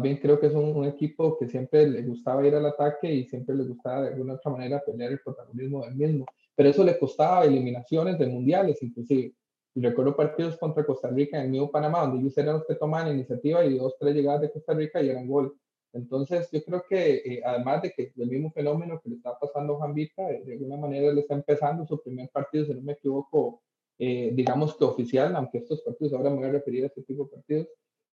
Bien 0.03 0.19
creo 0.19 0.39
que 0.39 0.49
es 0.49 0.55
un, 0.55 0.85
equipo 0.85 1.39
que 1.39 1.49
siempre 1.49 1.89
le 1.89 2.03
gustaba 2.03 2.47
ir 2.47 2.55
al 2.55 2.67
ataque 2.67 3.13
y 3.13 3.25
siempre 3.25 3.57
le 3.57 3.65
gustaba 3.65 4.03
de 4.03 4.09
alguna 4.09 4.35
otra 4.35 4.53
manera 4.53 4.83
pelear 4.85 5.13
el 5.13 5.21
protagonismo 5.21 5.85
del 5.85 5.97
mismo 5.97 6.27
pero 6.59 6.71
eso 6.71 6.83
le 6.83 6.99
costaba 6.99 7.45
eliminaciones 7.45 8.19
de 8.19 8.27
mundiales 8.27 8.83
inclusive. 8.83 9.33
Y 9.77 9.81
recuerdo 9.81 10.17
partidos 10.17 10.57
contra 10.57 10.85
Costa 10.85 11.09
Rica 11.09 11.39
en 11.39 11.45
el 11.45 11.51
mismo 11.51 11.71
Panamá, 11.71 12.01
donde 12.01 12.19
ellos 12.19 12.37
eran 12.37 12.55
los 12.55 12.67
que 12.67 12.75
tomaban 12.75 13.15
iniciativa 13.15 13.65
y 13.65 13.79
dos, 13.79 13.95
tres 13.97 14.13
llegadas 14.17 14.41
de 14.41 14.51
Costa 14.51 14.75
Rica 14.75 15.01
y 15.01 15.09
eran 15.09 15.29
gol. 15.29 15.57
Entonces, 15.93 16.51
yo 16.53 16.63
creo 16.65 16.85
que 16.89 17.17
eh, 17.17 17.43
además 17.45 17.83
de 17.83 17.93
que 17.93 18.13
el 18.17 18.29
mismo 18.29 18.51
fenómeno 18.53 19.01
que 19.03 19.09
le 19.09 19.17
está 19.17 19.39
pasando 19.39 19.75
a 19.75 19.77
Juan 19.79 19.95
Vita, 19.95 20.31
eh, 20.31 20.43
de 20.45 20.53
alguna 20.53 20.77
manera 20.77 21.13
le 21.13 21.21
está 21.21 21.35
empezando 21.35 21.87
su 21.87 22.03
primer 22.03 22.29
partido, 22.31 22.67
si 22.67 22.75
no 22.75 22.83
me 22.83 22.93
equivoco, 22.93 23.63
eh, 23.99 24.31
digamos 24.35 24.77
que 24.77 24.85
oficial, 24.85 25.35
aunque 25.35 25.59
estos 25.59 25.83
partidos, 25.83 26.13
ahora 26.13 26.31
me 26.31 26.37
voy 26.37 26.47
a 26.47 26.53
referir 26.53 26.85
a 26.85 26.87
este 26.89 27.03
tipo 27.03 27.25
de 27.25 27.31
partidos, 27.31 27.69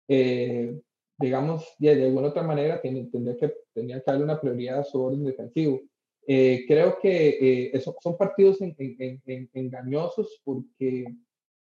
eh, 0.09 0.81
digamos, 1.19 1.75
de, 1.79 1.97
de 1.97 2.07
alguna 2.07 2.29
otra 2.29 2.43
manera 2.43 2.81
tiene, 2.81 3.05
tendría, 3.07 3.37
que, 3.37 3.55
tendría 3.73 3.99
que 3.99 4.11
darle 4.11 4.25
una 4.25 4.41
prioridad 4.41 4.81
a 4.81 4.85
su 4.85 5.01
orden 5.03 5.25
defensivo. 5.25 5.81
Eh, 6.27 6.65
creo 6.69 6.99
que 7.01 7.29
eh, 7.29 7.71
eso, 7.75 7.97
son 8.01 8.17
partidos 8.17 8.61
en, 8.61 8.75
en, 8.79 9.23
en, 9.27 9.51
engañosos 9.55 10.41
porque 10.45 11.05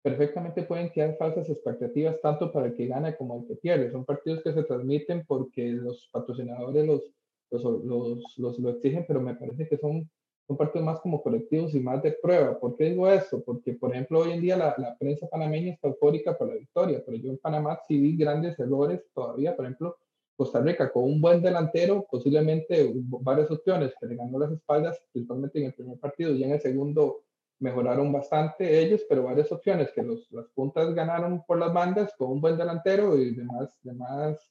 perfectamente 0.03 0.63
pueden 0.63 0.91
quedar 0.91 1.17
falsas 1.17 1.49
expectativas 1.49 2.21
tanto 2.21 2.53
para 2.53 2.67
el 2.67 2.75
que 2.75 2.87
gana 2.87 3.17
como 3.17 3.41
el 3.41 3.47
que 3.47 3.57
pierde. 3.57 3.91
Son 3.91 4.05
partidos 4.05 4.43
que 4.43 4.53
se 4.53 4.65
transmiten 4.65 5.25
porque 5.27 5.69
los 5.69 6.09
patrocinadores 6.13 6.87
los, 6.87 7.03
los, 7.51 7.85
los, 7.85 8.39
los 8.39 8.59
lo 8.59 8.71
exigen, 8.71 9.05
pero 9.07 9.21
me 9.21 9.35
parece 9.35 9.69
que 9.69 9.77
son, 9.77 10.09
son 10.47 10.57
partidos 10.57 10.87
más 10.87 11.01
como 11.01 11.23
colectivos 11.23 11.75
y 11.75 11.81
más 11.81 12.03
de 12.03 12.13
prueba. 12.23 12.59
¿Por 12.59 12.77
qué 12.77 12.85
digo 12.91 13.09
esto? 13.09 13.43
Porque, 13.43 13.75
por 13.75 13.93
ejemplo, 13.93 14.21
hoy 14.21 14.33
en 14.33 14.41
día 14.41 14.57
la, 14.57 14.75
la 14.79 14.97
prensa 14.99 15.29
panameña 15.29 15.75
está 15.75 15.89
eufórica 15.89 16.37
por 16.37 16.49
la 16.49 16.55
victoria, 16.55 17.03
pero 17.05 17.19
yo 17.19 17.31
en 17.31 17.39
Panamá 17.39 17.79
sí 17.87 17.99
vi 18.01 18.17
grandes 18.17 18.59
errores 18.59 19.05
todavía, 19.15 19.55
por 19.55 19.67
ejemplo, 19.67 19.97
Costa 20.41 20.63
Rica 20.63 20.91
con 20.91 21.05
un 21.05 21.21
buen 21.21 21.43
delantero, 21.43 22.07
posiblemente 22.11 22.91
varias 23.21 23.51
opciones 23.51 23.93
que 24.01 24.07
le 24.07 24.17
ganó 24.17 24.39
las 24.39 24.51
espaldas, 24.51 24.99
principalmente 25.13 25.59
en 25.59 25.67
el 25.67 25.75
primer 25.75 25.99
partido 25.99 26.33
y 26.33 26.43
en 26.43 26.53
el 26.53 26.61
segundo 26.63 27.25
mejoraron 27.61 28.13
bastante 28.13 28.81
ellos, 28.81 29.03
pero 29.09 29.23
varias 29.23 29.53
opciones 29.53 29.93
que 29.93 30.03
los, 30.03 30.31
las 30.33 30.47
puntas 30.49 30.95
ganaron 30.95 31.45
por 31.47 31.59
las 31.59 31.73
bandas 31.73 32.13
con 32.17 32.33
un 32.33 32.41
buen 32.41 32.57
delantero 32.57 33.17
y 33.17 33.35
de 33.35 33.45
más, 33.45 33.79
de 33.83 33.93
más, 33.93 34.51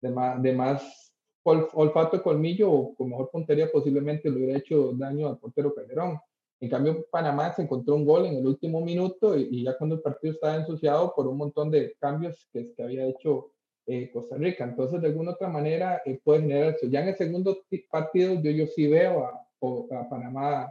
de 0.00 0.10
más, 0.10 0.42
de 0.42 0.52
más 0.52 1.12
olfato 1.42 2.22
colmillo 2.22 2.70
o 2.70 2.94
con 2.94 3.08
mejor 3.08 3.30
puntería 3.30 3.72
posiblemente 3.72 4.30
le 4.30 4.36
hubiera 4.36 4.58
hecho 4.58 4.92
daño 4.92 5.28
al 5.28 5.38
portero 5.38 5.74
Calderón. 5.74 6.20
En 6.60 6.68
cambio, 6.68 7.06
Panamá 7.10 7.54
se 7.54 7.62
encontró 7.62 7.94
un 7.94 8.04
gol 8.04 8.26
en 8.26 8.36
el 8.36 8.46
último 8.46 8.82
minuto 8.82 9.36
y, 9.36 9.48
y 9.50 9.64
ya 9.64 9.78
cuando 9.78 9.96
el 9.96 10.02
partido 10.02 10.34
estaba 10.34 10.56
ensuciado 10.56 11.14
por 11.16 11.26
un 11.26 11.38
montón 11.38 11.70
de 11.70 11.94
cambios 11.98 12.46
que, 12.52 12.74
que 12.74 12.82
había 12.82 13.06
hecho 13.06 13.52
eh, 13.86 14.10
Costa 14.12 14.36
Rica. 14.36 14.64
Entonces, 14.64 15.00
de 15.00 15.08
alguna 15.08 15.32
otra 15.32 15.48
manera, 15.48 16.02
eh, 16.04 16.20
puede 16.22 16.42
generar 16.42 16.74
eso. 16.74 16.86
Ya 16.86 17.00
en 17.00 17.08
el 17.08 17.16
segundo 17.16 17.62
partido, 17.90 18.34
yo, 18.34 18.50
yo 18.50 18.66
sí 18.66 18.86
veo 18.86 19.24
a, 19.24 19.30
a 19.98 20.08
Panamá, 20.10 20.70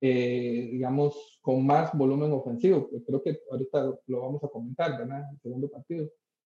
eh, 0.00 0.68
digamos, 0.72 1.38
con 1.42 1.66
más 1.66 1.96
volumen 1.96 2.32
ofensivo. 2.32 2.88
Creo 3.06 3.22
que 3.22 3.40
ahorita 3.50 3.98
lo 4.06 4.20
vamos 4.20 4.44
a 4.44 4.48
comentar, 4.48 4.98
¿verdad? 4.98 5.24
El 5.32 5.40
segundo 5.40 5.68
partido. 5.68 6.10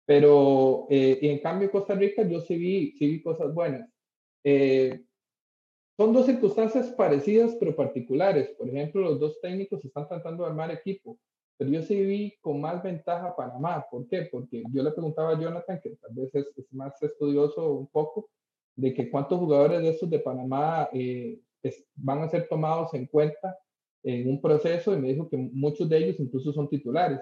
Pero, 0.04 0.86
eh, 0.90 1.18
y 1.22 1.28
en 1.28 1.38
cambio, 1.40 1.70
Costa 1.70 1.94
Rica, 1.94 2.26
yo 2.26 2.40
sí 2.40 2.56
vi, 2.56 2.92
sí 2.98 3.06
vi 3.06 3.22
cosas 3.22 3.54
buenas. 3.54 3.88
Eh, 4.44 5.04
son 5.96 6.12
dos 6.12 6.26
circunstancias 6.26 6.88
parecidas, 6.92 7.56
pero 7.60 7.76
particulares. 7.76 8.50
Por 8.58 8.68
ejemplo, 8.68 9.02
los 9.02 9.20
dos 9.20 9.40
técnicos 9.40 9.84
están 9.84 10.08
tratando 10.08 10.44
de 10.44 10.50
armar 10.50 10.70
equipo 10.70 11.18
pero 11.60 11.72
yo 11.72 11.82
sí 11.82 12.06
vi 12.06 12.38
con 12.40 12.58
más 12.58 12.82
ventaja 12.82 13.26
a 13.26 13.36
Panamá. 13.36 13.84
¿Por 13.90 14.08
qué? 14.08 14.30
Porque 14.32 14.62
yo 14.72 14.82
le 14.82 14.92
preguntaba 14.92 15.32
a 15.32 15.38
Jonathan, 15.38 15.78
que 15.78 15.90
tal 15.90 16.14
vez 16.14 16.34
es, 16.34 16.46
es 16.56 16.72
más 16.72 16.94
estudioso 17.02 17.72
un 17.72 17.86
poco, 17.88 18.30
de 18.76 18.94
que 18.94 19.10
cuántos 19.10 19.38
jugadores 19.38 19.82
de 19.82 19.90
estos 19.90 20.08
de 20.08 20.20
Panamá 20.20 20.88
eh, 20.90 21.38
es, 21.62 21.84
van 21.94 22.22
a 22.22 22.28
ser 22.28 22.48
tomados 22.48 22.94
en 22.94 23.06
cuenta 23.06 23.58
en 24.02 24.28
un 24.28 24.40
proceso 24.40 24.94
y 24.94 24.98
me 24.98 25.08
dijo 25.08 25.28
que 25.28 25.36
muchos 25.36 25.88
de 25.88 25.98
ellos 25.98 26.20
incluso 26.20 26.52
son 26.52 26.68
titulares, 26.68 27.20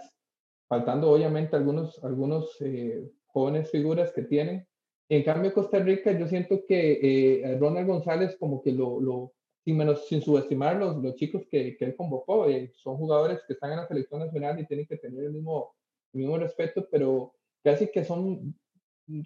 faltando 0.69 1.11
obviamente 1.11 1.57
algunos, 1.57 2.03
algunos 2.05 2.57
eh, 2.61 3.11
jóvenes 3.27 3.71
figuras 3.71 4.13
que 4.13 4.23
tienen. 4.23 4.67
En 5.09 5.23
cambio, 5.23 5.55
Costa 5.55 5.79
Rica, 5.79 6.13
yo 6.13 6.29
siento 6.29 6.65
que 6.67 7.43
eh, 7.43 7.59
Ronald 7.59 7.89
González 7.89 8.37
como 8.39 8.63
que 8.63 8.73
lo, 8.73 9.01
lo 9.01 9.33
sin, 9.65 9.77
menos, 9.77 10.07
sin 10.07 10.23
subestimar 10.23 10.77
los, 10.77 11.03
los 11.03 11.15
chicos 11.15 11.47
que, 11.51 11.77
que 11.77 11.85
él 11.85 11.97
convocó. 11.97 12.49
Eh, 12.49 12.73
son 12.77 12.97
jugadores 12.97 13.41
que 13.47 13.55
están 13.55 13.73
en 13.73 13.79
la 13.79 13.89
selección 13.89 14.21
nacional 14.21 14.61
y 14.61 14.67
tienen 14.67 14.87
que 14.87 14.99
tener 14.99 15.25
el 15.25 15.33
mismo, 15.33 15.75
el 16.13 16.21
mismo 16.21 16.39
respeto, 16.39 16.87
pero 16.91 17.35
casi 17.65 17.89
que 17.89 18.05
son 18.05 18.55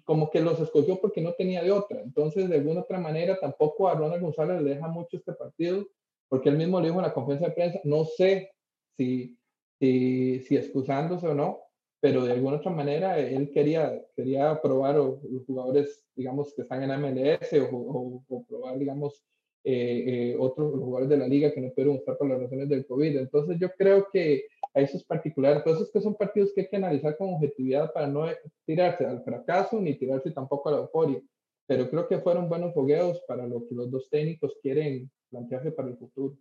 como 0.05 0.29
que 0.29 0.41
los 0.41 0.59
escogió 0.59 0.99
porque 0.99 1.21
no 1.21 1.33
tenía 1.33 1.63
de 1.63 1.71
otra. 1.71 2.01
Entonces, 2.01 2.49
de 2.49 2.55
alguna 2.55 2.81
otra 2.81 2.99
manera, 2.99 3.37
tampoco 3.39 3.87
a 3.87 3.95
Ronald 3.95 4.21
González 4.21 4.61
le 4.61 4.75
deja 4.75 4.87
mucho 4.87 5.17
este 5.17 5.33
partido, 5.33 5.85
porque 6.29 6.49
él 6.49 6.57
mismo 6.57 6.79
le 6.79 6.87
dijo 6.87 6.99
en 6.99 7.05
la 7.05 7.13
conferencia 7.13 7.49
de 7.49 7.55
prensa, 7.55 7.79
no 7.83 8.05
sé 8.05 8.51
si, 8.97 9.37
si, 9.79 10.39
si 10.41 10.57
excusándose 10.57 11.27
o 11.27 11.33
no, 11.33 11.59
pero 11.99 12.25
de 12.25 12.33
alguna 12.33 12.57
otra 12.57 12.71
manera 12.71 13.17
él 13.19 13.51
quería, 13.51 14.01
quería 14.15 14.61
probar 14.61 14.97
o, 14.99 15.21
los 15.29 15.45
jugadores, 15.45 16.05
digamos, 16.15 16.53
que 16.53 16.63
están 16.63 16.83
en 16.83 17.01
MLS 17.01 17.53
o, 17.53 17.75
o, 17.75 18.23
o 18.27 18.45
probar, 18.45 18.77
digamos, 18.77 19.23
eh, 19.65 20.31
eh, 20.33 20.35
otros 20.37 20.73
jugadores 20.73 21.07
de 21.07 21.17
la 21.17 21.27
liga 21.27 21.53
que 21.53 21.61
no 21.61 21.69
pudieron 21.69 21.95
estar 21.95 22.17
por 22.17 22.27
las 22.27 22.41
razones 22.41 22.67
del 22.67 22.85
COVID. 22.85 23.17
Entonces 23.17 23.57
yo 23.57 23.69
creo 23.77 24.07
que 24.11 24.47
a 24.73 24.81
esos 24.81 25.03
particulares, 25.03 25.61
por 25.61 25.73
eso 25.73 25.83
es 25.83 25.91
que 25.91 26.01
son 26.01 26.15
partidos 26.15 26.51
que 26.53 26.61
hay 26.61 26.69
que 26.69 26.77
analizar 26.77 27.15
con 27.17 27.33
objetividad 27.33 27.93
para 27.93 28.07
no 28.07 28.25
tirarse 28.65 29.05
al 29.05 29.23
fracaso 29.23 29.79
ni 29.79 29.95
tirarse 29.95 30.31
tampoco 30.31 30.69
a 30.69 30.71
la 30.73 30.77
euforia. 30.79 31.21
Pero 31.67 31.89
creo 31.89 32.07
que 32.07 32.19
fueron 32.19 32.49
buenos 32.49 32.73
fogueos 32.73 33.21
para 33.27 33.47
lo 33.47 33.67
que 33.67 33.75
los 33.75 33.89
dos 33.89 34.09
técnicos 34.09 34.57
quieren 34.61 35.09
plantearse 35.29 35.71
para 35.71 35.89
el 35.89 35.97
futuro. 35.97 36.35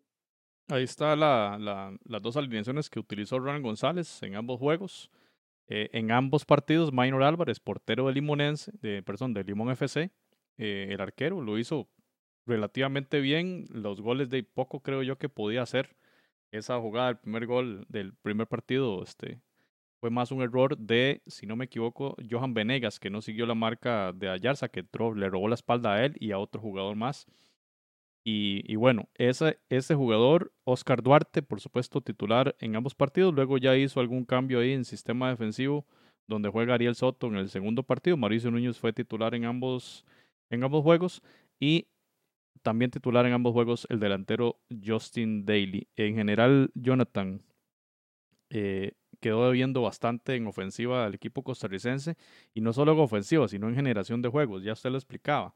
Ahí 0.68 0.85
está 0.85 1.14
la, 1.14 1.59
la, 1.61 1.97
las 2.05 2.22
dos 2.22 2.37
alineaciones 2.37 2.89
que 2.89 2.99
utilizó 2.99 3.39
Ronald 3.39 3.64
González 3.64 4.22
en 4.22 4.35
ambos 4.35 4.59
juegos. 4.59 5.11
Eh, 5.68 5.91
en 5.93 6.11
ambos 6.11 6.45
partidos, 6.45 6.93
Minor 6.93 7.22
Álvarez, 7.22 7.61
portero 7.61 8.07
de 8.07 8.14
Limonense, 8.14 8.72
de, 8.80 9.03
perdón, 9.03 9.33
de 9.33 9.45
Limón 9.45 9.70
FC, 9.70 10.11
eh, 10.59 10.89
el 10.91 11.01
arquero, 11.01 11.41
lo 11.41 11.59
hizo 11.59 11.89
relativamente 12.47 13.20
bien. 13.20 13.66
Los 13.70 14.01
goles 14.01 14.28
de 14.28 14.43
poco 14.43 14.80
creo 14.80 15.03
yo 15.03 15.16
que 15.18 15.28
podía 15.28 15.62
hacer. 15.62 15.97
Esa 16.53 16.79
jugada, 16.79 17.11
el 17.11 17.17
primer 17.17 17.47
gol 17.47 17.87
del 17.89 18.13
primer 18.15 18.47
partido, 18.47 19.03
este, 19.03 19.41
fue 20.01 20.11
más 20.11 20.31
un 20.33 20.43
error 20.43 20.77
de, 20.77 21.23
si 21.27 21.47
no 21.47 21.57
me 21.57 21.65
equivoco, 21.65 22.15
Johan 22.31 22.53
Venegas, 22.55 23.01
que 23.01 23.09
no 23.09 23.23
siguió 23.23 23.47
la 23.47 23.55
marca 23.55 24.13
de 24.13 24.29
Ayarza, 24.29 24.69
que 24.69 24.85
le 25.15 25.31
robó 25.31 25.49
la 25.49 25.55
espalda 25.55 25.95
a 25.95 26.05
él 26.05 26.15
y 26.21 26.33
a 26.33 26.39
otro 26.39 26.61
jugador 26.61 26.95
más. 26.95 27.27
Y, 28.25 28.77
bueno, 28.77 29.09
ese, 29.15 29.59
ese 29.69 29.95
jugador, 29.95 30.53
Oscar 30.65 31.03
Duarte, 31.03 31.43
por 31.43 31.61
supuesto, 31.61 32.01
titular 32.01 32.55
en 32.61 32.77
ambos 32.77 32.95
partidos. 32.95 33.35
Luego 33.35 33.59
ya 33.59 33.77
hizo 33.77 33.99
algún 34.01 34.25
cambio 34.25 34.61
ahí 34.61 34.73
en 34.73 34.85
sistema 34.85 35.31
defensivo, 35.31 35.87
donde 36.29 36.49
juega 36.49 36.75
Ariel 36.75 36.95
Soto 36.95 37.29
en 37.29 37.37
el 37.37 37.49
segundo 37.49 37.83
partido. 37.83 38.17
Mauricio 38.17 38.51
Núñez 38.51 38.79
fue 38.79 38.93
titular 38.93 39.35
en 39.35 39.45
ambos, 39.45 40.05
en 40.51 40.63
ambos 40.63 40.83
juegos. 40.83 41.23
Y 41.59 41.87
también 42.63 42.91
titular 42.91 43.27
en 43.27 43.33
ambos 43.33 43.53
juegos 43.53 43.87
el 43.91 44.01
delantero 44.01 44.61
Justin 44.85 45.45
Daly. 45.45 45.89
En 45.97 46.15
general, 46.15 46.71
Jonathan 46.75 47.43
eh, 48.51 48.93
quedó 49.21 49.47
debiendo 49.47 49.83
bastante 49.83 50.35
en 50.37 50.47
ofensiva 50.47 51.07
al 51.07 51.15
equipo 51.15 51.43
costarricense. 51.43 52.17
Y 52.55 52.61
no 52.61 52.73
solo 52.73 52.93
en 52.93 53.01
ofensiva, 53.01 53.49
sino 53.49 53.69
en 53.69 53.75
generación 53.75 54.23
de 54.23 54.29
juegos. 54.29 54.63
Ya 54.63 54.73
usted 54.73 54.91
lo 54.91 54.99
explicaba. 54.99 55.55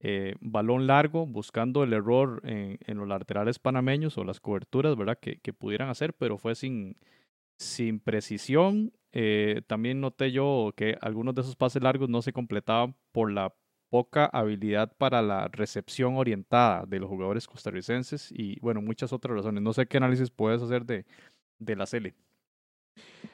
Eh, 0.00 0.36
balón 0.40 0.86
largo, 0.86 1.26
buscando 1.26 1.82
el 1.82 1.92
error 1.92 2.40
en, 2.44 2.78
los 2.96 3.08
laterales 3.08 3.58
panameños 3.58 4.16
o 4.16 4.24
las 4.24 4.40
coberturas, 4.40 4.96
¿verdad? 4.96 5.18
Que, 5.18 5.52
pudieran 5.52 5.88
hacer, 5.88 6.14
pero 6.14 6.38
fue 6.38 6.54
sin, 6.54 6.96
sin 7.58 8.00
precisión. 8.00 8.92
Eh, 9.12 9.62
también 9.66 10.00
noté 10.00 10.30
yo 10.32 10.72
que 10.76 10.96
algunos 11.00 11.34
de 11.34 11.42
esos 11.42 11.56
pases 11.56 11.82
largos 11.82 12.08
no 12.08 12.22
se 12.22 12.32
completaban 12.32 12.94
por 13.12 13.32
la 13.32 13.54
poca 13.90 14.26
habilidad 14.26 14.92
para 14.96 15.22
la 15.22 15.48
recepción 15.48 16.16
orientada 16.16 16.84
de 16.86 17.00
los 17.00 17.08
jugadores 17.08 17.46
costarricenses 17.46 18.30
y, 18.30 18.58
bueno, 18.60 18.82
muchas 18.82 19.12
otras 19.12 19.36
razones. 19.36 19.62
No 19.62 19.72
sé 19.72 19.86
qué 19.86 19.96
análisis 19.96 20.30
puedes 20.30 20.62
hacer 20.62 20.84
de, 20.84 21.06
de 21.58 21.76
la 21.76 21.86
Cele. 21.86 22.14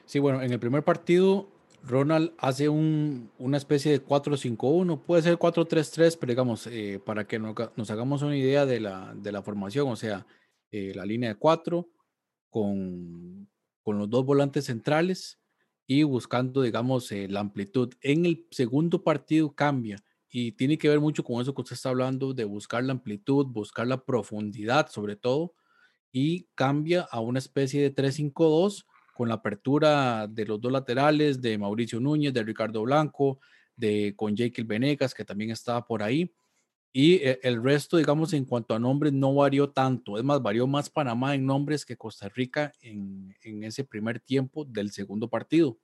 Sí, 0.05 0.19
bueno, 0.19 0.41
en 0.41 0.51
el 0.51 0.59
primer 0.59 0.83
partido 0.83 1.49
Ronald 1.87 2.33
hace 2.37 2.67
un, 2.69 3.31
una 3.37 3.57
especie 3.57 3.91
de 3.91 4.03
4-5-1, 4.03 5.01
puede 5.03 5.21
ser 5.21 5.37
4-3-3, 5.37 6.17
pero 6.19 6.31
digamos, 6.31 6.67
eh, 6.67 6.99
para 7.03 7.27
que 7.27 7.39
nos, 7.39 7.91
hagamos 7.91 8.21
una 8.23 8.35
idea 8.35 8.65
de 8.65 8.79
la, 8.79 9.13
de 9.15 9.31
la 9.31 9.43
formación, 9.43 9.87
o 9.89 9.95
sea, 9.95 10.25
eh, 10.71 10.93
la 10.95 11.05
línea 11.05 11.29
de 11.29 11.35
4 11.35 11.87
con, 12.49 13.47
con 13.83 13.99
los 13.99 14.09
dos 14.09 14.25
volantes 14.25 14.65
centrales 14.65 15.39
y 15.85 16.03
buscando, 16.03 16.63
digamos, 16.63 17.11
eh, 17.11 17.27
la 17.29 17.41
amplitud. 17.41 17.93
En 18.01 18.25
el 18.25 18.47
segundo 18.49 19.03
partido 19.03 19.53
cambia 19.53 20.03
y 20.37 20.51
tiene 20.51 20.77
que 20.77 20.89
ver 20.89 20.99
mucho 20.99 21.23
con 21.23 21.41
eso 21.41 21.55
que 21.55 21.61
usted 21.61 21.75
está 21.75 21.87
hablando, 21.87 22.33
de 22.33 22.43
buscar 22.43 22.83
la 22.83 22.91
amplitud, 22.91 23.45
buscar 23.45 23.87
la 23.87 24.03
profundidad 24.03 24.89
sobre 24.89 25.15
todo, 25.15 25.53
y 26.11 26.49
cambia 26.55 27.07
a 27.09 27.21
una 27.21 27.39
especie 27.39 27.81
de 27.81 27.95
3-5-2 27.95 28.85
con 29.13 29.29
la 29.29 29.35
apertura 29.35 30.27
de 30.27 30.43
los 30.43 30.59
dos 30.59 30.73
laterales, 30.73 31.41
de 31.41 31.57
Mauricio 31.57 32.01
Núñez, 32.01 32.33
de 32.33 32.43
Ricardo 32.43 32.81
Blanco, 32.81 33.39
de 33.77 34.13
con 34.17 34.35
Jekyll 34.35 34.65
Venegas, 34.65 35.13
que 35.13 35.23
también 35.23 35.51
estaba 35.51 35.87
por 35.87 36.03
ahí. 36.03 36.29
Y 36.91 37.13
eh, 37.13 37.39
el 37.41 37.63
resto, 37.63 37.95
digamos, 37.95 38.33
en 38.33 38.43
cuanto 38.43 38.75
a 38.75 38.79
nombres, 38.79 39.13
no 39.13 39.33
varió 39.35 39.69
tanto. 39.69 40.17
Es 40.17 40.23
más, 40.25 40.41
varió 40.41 40.67
más 40.67 40.89
Panamá 40.89 41.33
en 41.33 41.45
nombres 41.45 41.85
que 41.85 41.95
Costa 41.95 42.27
Rica 42.27 42.73
en, 42.81 43.33
en 43.41 43.63
ese 43.63 43.85
primer 43.85 44.19
tiempo 44.19 44.65
del 44.65 44.91
segundo 44.91 45.29
partido. 45.29 45.79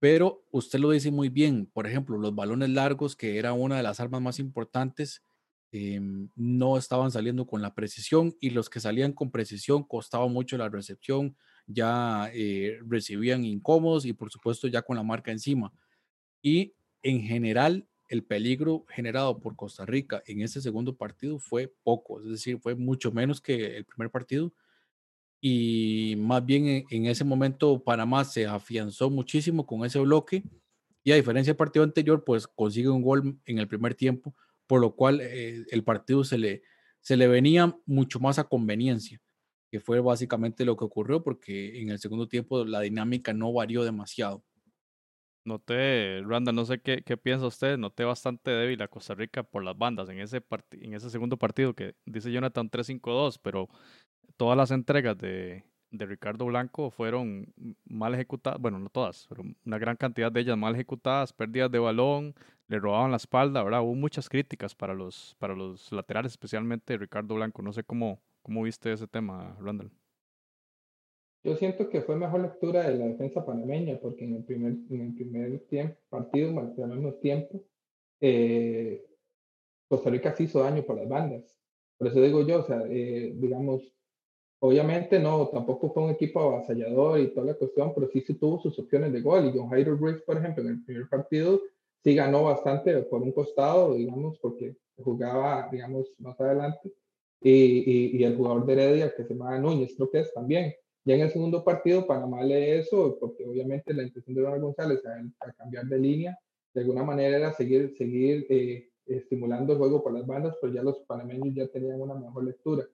Pero 0.00 0.44
usted 0.50 0.78
lo 0.80 0.90
dice 0.90 1.10
muy 1.10 1.28
bien. 1.28 1.66
Por 1.72 1.86
ejemplo, 1.86 2.18
los 2.18 2.34
balones 2.34 2.70
largos, 2.70 3.16
que 3.16 3.38
era 3.38 3.52
una 3.52 3.76
de 3.76 3.82
las 3.82 4.00
armas 4.00 4.20
más 4.22 4.38
importantes, 4.38 5.22
em, 5.72 6.28
no 6.36 6.76
estaban 6.78 7.10
saliendo 7.10 7.46
con 7.46 7.62
la 7.62 7.74
precisión 7.74 8.34
y 8.40 8.50
los 8.50 8.70
que 8.70 8.80
salían 8.80 9.12
con 9.12 9.30
precisión 9.30 9.82
costaba 9.84 10.28
mucho 10.28 10.56
la 10.58 10.68
recepción, 10.68 11.36
ya 11.66 12.30
eh, 12.34 12.78
recibían 12.86 13.44
incómodos 13.44 14.04
y 14.06 14.12
por 14.12 14.30
supuesto 14.30 14.68
ya 14.68 14.82
con 14.82 14.96
la 14.96 15.02
marca 15.02 15.32
encima. 15.32 15.72
Y 16.42 16.74
en 17.02 17.22
general, 17.22 17.88
el 18.08 18.24
peligro 18.24 18.84
generado 18.88 19.40
por 19.40 19.56
Costa 19.56 19.86
Rica 19.86 20.22
en 20.26 20.42
ese 20.42 20.60
segundo 20.60 20.96
partido 20.96 21.38
fue 21.38 21.74
poco, 21.82 22.20
es 22.20 22.28
decir, 22.28 22.58
fue 22.60 22.74
mucho 22.74 23.12
menos 23.12 23.40
que 23.40 23.76
el 23.78 23.84
primer 23.84 24.10
partido. 24.10 24.52
Y 25.46 26.16
más 26.16 26.42
bien 26.46 26.86
en, 26.88 27.04
ese 27.04 27.22
momento 27.22 27.78
Panamá 27.84 28.24
se 28.24 28.46
afianzó 28.46 29.10
muchísimo 29.10 29.66
con 29.66 29.84
ese 29.84 29.98
bloque 29.98 30.42
y 31.02 31.12
a 31.12 31.16
diferencia 31.16 31.52
del 31.52 31.58
partido 31.58 31.84
anterior, 31.84 32.24
pues 32.24 32.46
consigue 32.46 32.88
un 32.88 33.02
gol 33.02 33.38
en 33.44 33.58
el 33.58 33.68
primer 33.68 33.94
tiempo, 33.94 34.34
por 34.66 34.80
lo 34.80 34.96
cual 34.96 35.20
eh, 35.20 35.66
el 35.70 35.84
partido 35.84 36.24
se 36.24 36.38
le, 36.38 36.62
se 37.02 37.18
le 37.18 37.28
venía 37.28 37.76
mucho 37.84 38.20
más 38.20 38.38
a 38.38 38.44
conveniencia 38.44 39.20
que 39.70 39.80
fue 39.80 40.00
básicamente 40.00 40.64
lo 40.64 40.78
que 40.78 40.86
ocurrió 40.86 41.22
porque 41.22 41.78
en 41.82 41.90
el 41.90 41.98
segundo 41.98 42.26
tiempo 42.26 42.64
la 42.64 42.80
dinámica 42.80 43.34
no 43.34 43.52
varió 43.52 43.84
demasiado. 43.84 44.42
Noté, 45.44 46.22
Randa, 46.22 46.52
no 46.52 46.64
sé 46.64 46.80
qué, 46.80 47.02
qué 47.04 47.18
piensa 47.18 47.46
usted, 47.46 47.76
noté 47.76 48.04
bastante 48.04 48.50
débil 48.50 48.80
a 48.80 48.88
Costa 48.88 49.14
Rica 49.14 49.42
por 49.42 49.62
las 49.62 49.76
bandas 49.76 50.08
en 50.08 50.20
ese, 50.20 50.42
en 50.70 50.94
ese 50.94 51.10
segundo 51.10 51.36
partido 51.36 51.74
que 51.74 51.96
dice 52.06 52.32
Jonathan 52.32 52.70
3-5-2, 52.70 53.38
pero 53.42 53.68
todas 54.36 54.56
las 54.56 54.70
entregas 54.70 55.16
de, 55.18 55.64
de 55.90 56.06
Ricardo 56.06 56.46
Blanco 56.46 56.90
fueron 56.90 57.52
mal 57.84 58.14
ejecutadas, 58.14 58.60
bueno, 58.60 58.78
no 58.78 58.88
todas, 58.90 59.26
pero 59.28 59.42
una 59.64 59.78
gran 59.78 59.96
cantidad 59.96 60.30
de 60.30 60.40
ellas 60.40 60.56
mal 60.56 60.74
ejecutadas, 60.74 61.32
pérdidas 61.32 61.70
de 61.70 61.78
balón, 61.78 62.34
le 62.68 62.78
robaban 62.78 63.10
la 63.10 63.18
espalda, 63.18 63.62
¿verdad? 63.62 63.82
Hubo 63.82 63.94
muchas 63.94 64.28
críticas 64.28 64.74
para 64.74 64.94
los, 64.94 65.36
para 65.38 65.54
los 65.54 65.92
laterales, 65.92 66.32
especialmente 66.32 66.96
Ricardo 66.96 67.34
Blanco. 67.34 67.62
No 67.62 67.72
sé 67.72 67.84
cómo, 67.84 68.20
¿Cómo 68.44 68.62
viste 68.62 68.92
ese 68.92 69.06
tema, 69.06 69.56
Randall? 69.58 69.90
Yo 71.44 71.56
siento 71.56 71.88
que 71.88 72.02
fue 72.02 72.14
mejor 72.14 72.40
lectura 72.40 72.82
de 72.82 72.94
la 72.98 73.06
defensa 73.06 73.44
panameña, 73.44 73.98
porque 73.98 74.26
en 74.26 74.34
el 74.34 74.44
primer, 74.44 74.72
en 74.90 75.00
el 75.00 75.14
primer 75.14 75.60
tiempo, 75.60 75.96
partido, 76.10 76.52
menos 76.52 77.20
tiempo, 77.20 77.64
eh, 78.20 79.02
Costa 79.88 80.10
Rica 80.10 80.34
sí 80.34 80.44
hizo 80.44 80.60
daño 80.60 80.82
por 80.82 80.96
las 80.96 81.08
bandas. 81.08 81.58
Por 81.96 82.08
eso 82.08 82.20
digo 82.20 82.46
yo, 82.46 82.60
o 82.60 82.64
sea, 82.64 82.82
eh, 82.86 83.32
digamos, 83.34 83.93
obviamente 84.64 85.18
no, 85.18 85.48
tampoco 85.48 85.92
fue 85.92 86.04
un 86.04 86.10
equipo 86.10 86.40
avasallador 86.40 87.20
y 87.20 87.28
toda 87.28 87.48
la 87.48 87.54
cuestión, 87.54 87.92
pero 87.94 88.08
sí 88.08 88.22
se 88.22 88.34
tuvo 88.34 88.58
sus 88.60 88.78
opciones 88.78 89.12
de 89.12 89.20
gol. 89.20 89.44
Y 89.44 89.58
John 89.58 89.68
Jairo 89.68 89.96
Briggs, 89.96 90.22
por 90.22 90.38
ejemplo, 90.38 90.62
en 90.62 90.70
el 90.70 90.84
primer 90.84 91.06
partido 91.08 91.60
sí 92.02 92.14
ganó 92.14 92.44
bastante 92.44 92.94
por 93.02 93.20
un 93.20 93.32
costado, 93.32 93.94
digamos, 93.94 94.38
porque 94.38 94.76
jugaba, 94.96 95.68
digamos, 95.70 96.10
más 96.18 96.40
adelante 96.40 96.90
y, 97.42 98.16
y, 98.16 98.24
el 98.24 98.36
jugador 98.36 98.64
de 98.64 98.72
Heredia 98.72 99.14
que 99.14 99.24
se 99.24 99.34
llama 99.34 99.58
Núñez, 99.58 99.94
creo 99.96 100.10
que 100.10 100.20
es 100.20 100.32
también. 100.32 100.72
Ya 101.04 101.14
en 101.14 101.20
el 101.20 101.30
segundo 101.30 101.62
partido, 101.62 102.06
Panamá 102.06 102.42
lee 102.42 102.78
eso, 102.80 103.18
porque 103.20 103.44
obviamente 103.44 103.92
la 103.92 104.04
intención 104.04 104.34
de 104.34 104.42
Ronald 104.42 104.62
González 104.62 105.02
a, 105.04 105.52
cambiar 105.52 105.84
de 105.84 105.98
línea, 105.98 106.38
de 106.72 106.80
alguna 106.80 107.04
manera 107.04 107.36
era 107.36 107.52
seguir, 107.52 107.94
seguir 107.98 108.46
eh, 108.48 108.88
estimulando 109.04 109.74
el 109.74 109.78
juego 109.78 110.02
por 110.02 110.14
las 110.14 110.26
bandas, 110.26 110.56
pero 110.58 110.72
ya 110.72 110.82
los 110.82 111.00
panameños 111.00 111.54
ya 111.54 111.68
tenían 111.68 112.00
una 112.00 112.14
mejor 112.14 112.44
lectura. 112.44 112.86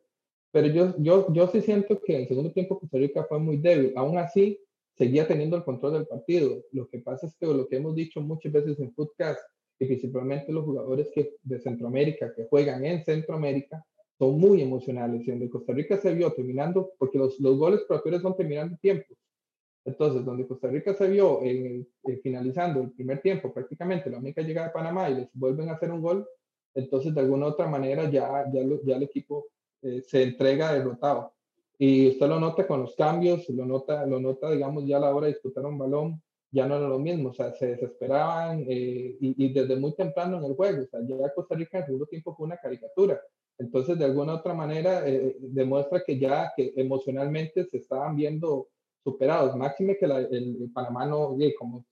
Pero 0.53 0.67
yo, 0.69 0.95
yo, 0.99 1.33
yo 1.33 1.47
sí 1.49 1.61
siento 1.61 2.01
que 2.01 2.15
en 2.15 2.23
el 2.23 2.29
segundo 2.29 2.53
tiempo 2.53 2.81
Costa 2.81 2.99
Rica 2.99 3.25
fue 3.29 3.39
muy 3.39 3.57
débil. 3.57 3.93
Aún 3.97 4.19
así, 4.19 4.59
seguía 4.97 5.27
teniendo 5.27 5.57
el 5.57 5.65
control 5.65 5.93
del 5.95 6.07
partido. 6.07 6.63
Lo 6.73 6.89
que 6.89 6.99
pasa 6.99 7.27
es 7.27 7.37
que 7.37 7.47
lo 7.47 7.69
que 7.69 7.77
hemos 7.77 7.95
dicho 7.95 8.21
muchas 8.21 8.53
veces 8.53 8.79
en 8.81 8.93
podcast, 8.93 9.41
y 9.79 9.87
principalmente 9.87 10.53
los 10.53 10.65
jugadores 10.65 11.09
que, 11.15 11.37
de 11.43 11.59
Centroamérica 11.61 12.35
que 12.35 12.47
juegan 12.47 12.85
en 12.85 13.05
Centroamérica, 13.05 13.85
son 14.19 14.39
muy 14.39 14.61
emocionales. 14.61 15.27
Y 15.27 15.31
donde 15.31 15.49
Costa 15.49 15.73
Rica 15.73 15.97
se 15.97 16.13
vio 16.15 16.33
terminando, 16.33 16.93
porque 16.99 17.19
los, 17.19 17.39
los 17.41 17.57
goles 17.57 17.81
propios 17.89 18.21
son 18.21 18.37
terminando 18.37 18.77
tiempos. 18.79 19.17
Entonces, 19.85 20.25
donde 20.25 20.47
Costa 20.47 20.69
Rica 20.69 20.93
se 20.95 21.09
vio 21.09 21.43
en, 21.43 21.89
finalizando 22.23 22.83
el 22.83 22.93
primer 22.93 23.23
tiempo, 23.23 23.55
prácticamente 23.55 24.11
la 24.11 24.19
única 24.19 24.43
llegada 24.43 24.67
de 24.67 24.75
Panamá 24.75 25.09
y 25.09 25.15
les 25.15 25.29
vuelven 25.33 25.71
a 25.71 25.73
hacer 25.73 25.91
un 25.91 26.03
gol, 26.03 26.29
entonces 26.75 27.15
de 27.15 27.21
alguna 27.21 27.47
otra 27.47 27.67
manera 27.67 28.11
ya, 28.11 28.45
ya, 28.53 28.61
ya 28.85 28.97
el 28.97 29.03
equipo 29.03 29.47
eh, 29.83 30.03
se 30.03 30.23
entrega 30.23 30.73
derrotado. 30.73 31.33
Y 31.79 32.09
usted 32.11 32.29
lo 32.29 32.39
nota 32.39 32.67
con 32.67 32.83
los 32.83 32.95
cambios, 32.95 33.49
lo 33.49 33.65
nota, 33.65 34.05
lo 34.05 34.21
nota, 34.21 34.51
digamos, 34.51 34.87
ya 34.87 34.99
a 34.99 35.01
la 35.01 35.15
hora 35.15 35.27
de 35.27 35.33
disputar 35.33 35.65
un 35.65 35.79
balón, 35.79 36.23
ya 36.53 36.67
no 36.67 36.77
era 36.77 36.89
lo 36.89 36.99
mismo, 36.99 37.31
o 37.31 37.33
sea, 37.33 37.53
se 37.55 37.69
desesperaban 37.69 38.65
eh, 38.69 39.17
y, 39.21 39.45
y, 39.47 39.53
desde 39.53 39.77
muy 39.77 39.95
temprano 39.95 40.39
en 40.39 40.45
el 40.45 40.55
juego, 40.55 40.83
o 40.83 40.87
sea, 40.87 41.01
ya 41.07 41.33
Costa 41.33 41.55
Rica 41.55 41.79
en 41.79 41.83
el 41.83 41.87
segundo 41.87 42.07
tiempo 42.07 42.35
fue 42.35 42.47
una 42.47 42.59
caricatura. 42.59 43.21
Entonces, 43.61 43.99
de 43.99 44.07
alguna 44.07 44.35
otra 44.35 44.55
manera, 44.55 45.07
eh, 45.07 45.37
demuestra 45.39 46.03
que 46.05 46.19
ya 46.19 46.53
que 46.57 46.73
emocionalmente 46.77 47.65
se 47.67 47.77
estaban 47.77 48.17
viendo 48.17 48.69
superados. 49.05 49.55
Máxime 49.55 49.97
que 49.99 50.07
el, 50.07 50.71
Panamá 50.75 51.07
no, 51.07 51.37
como, 51.59 51.85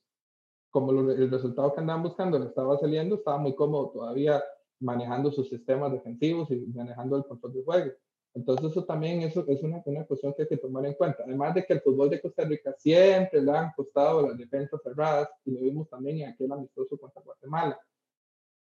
como 0.70 0.92
el 1.10 1.30
resultado 1.30 1.74
que 1.74 1.80
andaban 1.80 2.02
buscando 2.02 2.38
le 2.38 2.46
estaba 2.46 2.78
saliendo, 2.78 3.16
estaba 3.16 3.38
muy 3.38 3.54
cómodo 3.54 3.90
todavía 3.90 4.42
manejando 4.80 5.30
sus 5.30 5.48
sistemas 5.48 5.92
defensivos 5.92 6.50
y 6.50 6.56
manejando 6.74 7.16
el 7.16 7.24
control 7.24 7.52
del 7.54 7.64
juego. 7.64 7.92
Entonces, 8.34 8.70
eso 8.70 8.84
también 8.84 9.22
eso 9.22 9.44
es 9.48 9.62
una, 9.62 9.82
una 9.84 10.04
cuestión 10.04 10.34
que 10.34 10.42
hay 10.42 10.48
que 10.48 10.56
tomar 10.58 10.86
en 10.86 10.94
cuenta. 10.94 11.24
Además 11.24 11.54
de 11.54 11.64
que 11.64 11.72
el 11.72 11.80
fútbol 11.80 12.10
de 12.10 12.20
Costa 12.20 12.44
Rica 12.44 12.74
siempre 12.78 13.42
le 13.42 13.50
han 13.50 13.72
costado 13.74 14.28
las 14.28 14.38
defensas 14.38 14.80
cerradas, 14.82 15.28
y 15.44 15.50
lo 15.52 15.60
vimos 15.60 15.88
también 15.88 16.20
en 16.20 16.28
aquel 16.28 16.52
amistoso 16.52 16.96
contra 16.98 17.22
Guatemala. 17.22 17.80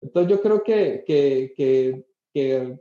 Entonces, 0.01 0.31
yo 0.31 0.41
creo 0.41 0.63
que, 0.63 1.03
que, 1.05 1.53
que, 1.55 2.05
que 2.33 2.79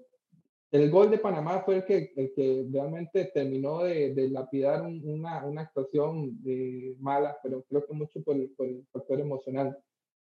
el 0.70 0.90
gol 0.90 1.10
de 1.10 1.18
Panamá 1.18 1.62
fue 1.64 1.76
el 1.76 1.84
que, 1.84 2.12
el 2.16 2.32
que 2.34 2.66
realmente 2.70 3.30
terminó 3.32 3.82
de, 3.82 4.14
de 4.14 4.28
lapidar 4.28 4.82
una, 4.82 5.44
una, 5.44 5.62
actuación 5.62 6.38
eh, 6.44 6.94
mala, 6.98 7.38
pero 7.42 7.62
creo 7.62 7.86
que 7.86 7.94
mucho 7.94 8.22
por 8.22 8.36
el, 8.36 8.50
por 8.50 8.66
el 8.66 8.84
factor 8.92 9.20
emocional. 9.20 9.76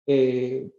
Eh, 0.07 0.71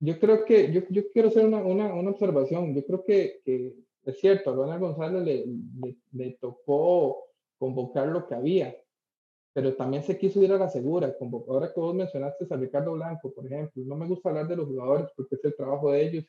yo 0.00 0.18
creo 0.18 0.44
que, 0.44 0.72
yo, 0.72 0.82
yo 0.90 1.10
quiero 1.12 1.28
hacer 1.28 1.46
una, 1.46 1.58
una, 1.58 1.94
una, 1.94 2.10
observación. 2.10 2.74
Yo 2.74 2.84
creo 2.84 3.04
que, 3.04 3.40
que 3.44 3.74
es 4.04 4.20
cierto, 4.20 4.50
a 4.50 4.54
Ronald 4.54 4.80
González 4.80 5.22
le, 5.24 5.94
le, 6.12 6.32
tocó 6.40 7.24
convocar 7.58 8.08
lo 8.08 8.26
que 8.26 8.34
había, 8.34 8.76
pero 9.52 9.74
también 9.74 10.02
se 10.02 10.18
quiso 10.18 10.42
ir 10.42 10.52
a 10.52 10.58
la 10.58 10.68
segura. 10.68 11.14
Ahora 11.48 11.72
que 11.72 11.80
vos 11.80 11.94
mencionaste 11.94 12.46
a 12.50 12.56
Ricardo 12.56 12.92
Blanco, 12.92 13.32
por 13.32 13.46
ejemplo, 13.46 13.82
no 13.84 13.96
me 13.96 14.06
gusta 14.06 14.28
hablar 14.28 14.48
de 14.48 14.56
los 14.56 14.66
jugadores 14.66 15.08
porque 15.16 15.36
es 15.36 15.44
el 15.44 15.56
trabajo 15.56 15.90
de 15.92 16.06
ellos, 16.06 16.24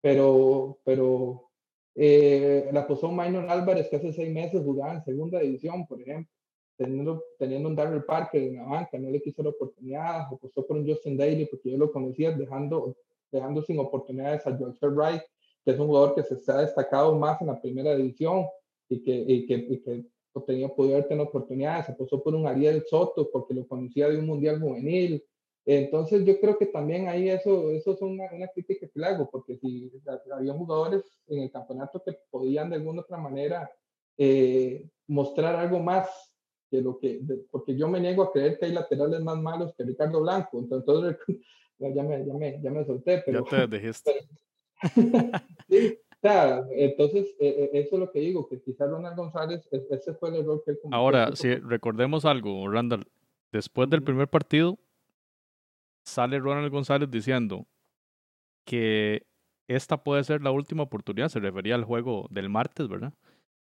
pero, 0.00 0.78
pero 0.84 1.50
eh, 1.94 2.68
la 2.72 2.86
posó 2.86 3.10
Minor 3.10 3.48
Álvarez, 3.48 3.88
que 3.88 3.96
hace 3.96 4.12
seis 4.12 4.32
meses 4.32 4.62
jugaba 4.62 4.94
en 4.94 5.04
segunda 5.04 5.38
división, 5.38 5.86
por 5.86 6.00
ejemplo, 6.00 6.32
teniendo, 6.78 7.24
teniendo 7.38 7.68
un 7.68 7.76
Darrell 7.76 8.04
Parker 8.04 8.40
en 8.40 8.56
la 8.56 8.64
banca, 8.64 8.98
no 8.98 9.10
le 9.10 9.20
quiso 9.20 9.42
la 9.42 9.50
oportunidad, 9.50 10.20
apostó 10.32 10.64
por 10.64 10.76
un 10.76 10.88
Justin 10.88 11.16
Daly 11.16 11.46
porque 11.46 11.72
yo 11.72 11.76
lo 11.76 11.92
conocía, 11.92 12.30
dejando, 12.30 12.96
dejando 13.30 13.62
sin 13.62 13.80
oportunidades 13.80 14.46
a 14.46 14.56
George 14.56 14.86
Wright, 14.86 15.22
que 15.64 15.72
es 15.72 15.78
un 15.78 15.88
jugador 15.88 16.14
que 16.14 16.22
se 16.22 16.52
ha 16.52 16.58
destacado 16.58 17.18
más 17.18 17.40
en 17.40 17.48
la 17.48 17.60
primera 17.60 17.94
división 17.96 18.46
y 18.88 19.02
que, 19.02 19.12
y 19.12 19.46
que, 19.46 19.54
y 19.54 19.82
que 19.82 20.06
tenía 20.46 20.68
poder 20.68 21.08
tener 21.08 21.26
oportunidades, 21.26 21.88
apostó 21.88 22.22
por 22.22 22.32
un 22.32 22.46
Ariel 22.46 22.84
Soto 22.86 23.28
porque 23.28 23.54
lo 23.54 23.66
conocía 23.66 24.08
de 24.08 24.18
un 24.18 24.26
mundial 24.26 24.60
juvenil, 24.60 25.24
entonces 25.66 26.24
yo 26.24 26.40
creo 26.40 26.56
que 26.56 26.66
también 26.66 27.08
ahí 27.08 27.28
eso, 27.28 27.72
eso 27.72 27.92
es 27.92 28.00
una, 28.00 28.24
una 28.32 28.46
crítica 28.46 28.86
que 28.86 29.00
le 29.00 29.06
hago, 29.06 29.28
porque 29.28 29.58
si 29.58 29.90
había 30.32 30.54
jugadores 30.54 31.02
en 31.26 31.42
el 31.42 31.50
campeonato 31.50 32.00
que 32.04 32.16
podían 32.30 32.70
de 32.70 32.76
alguna 32.76 33.00
otra 33.00 33.18
manera 33.18 33.68
eh, 34.16 34.88
mostrar 35.08 35.56
algo 35.56 35.80
más 35.80 36.27
que 36.70 36.80
lo 36.80 36.98
que, 36.98 37.20
porque 37.50 37.76
yo 37.76 37.88
me 37.88 38.00
niego 38.00 38.22
a 38.22 38.32
creer 38.32 38.58
que 38.58 38.66
hay 38.66 38.72
laterales 38.72 39.20
más 39.22 39.38
malos 39.38 39.74
que 39.76 39.84
Ricardo 39.84 40.20
Blanco, 40.20 40.58
entonces 40.58 41.16
ya 41.78 42.02
me, 42.02 42.26
ya 42.26 42.34
me, 42.34 42.60
ya 42.62 42.70
me 42.70 42.84
solté, 42.84 43.22
pero... 43.24 43.44
Ya 43.44 43.66
te 43.66 43.68
dijiste. 43.78 44.28
sí, 45.68 45.98
claro, 46.20 46.66
entonces 46.70 47.34
eh, 47.40 47.48
eh, 47.48 47.70
eso 47.74 47.96
es 47.96 48.00
lo 48.00 48.12
que 48.12 48.20
digo, 48.20 48.48
que 48.48 48.60
quizás 48.60 48.90
Ronald 48.90 49.16
González, 49.16 49.68
ese 49.72 50.14
fue 50.14 50.30
el 50.30 50.36
error 50.36 50.62
que 50.64 50.72
él 50.72 50.78
Ahora, 50.90 51.34
si 51.34 51.54
recordemos 51.56 52.24
algo, 52.24 52.68
Randall, 52.68 53.06
después 53.52 53.88
del 53.90 54.02
primer 54.02 54.28
partido, 54.28 54.78
sale 56.04 56.38
Ronald 56.38 56.72
González 56.72 57.10
diciendo 57.10 57.66
que 58.64 59.26
esta 59.68 60.02
puede 60.02 60.24
ser 60.24 60.42
la 60.42 60.50
última 60.50 60.84
oportunidad, 60.84 61.28
se 61.28 61.40
refería 61.40 61.74
al 61.74 61.84
juego 61.84 62.26
del 62.30 62.48
martes, 62.48 62.88
¿verdad? 62.88 63.12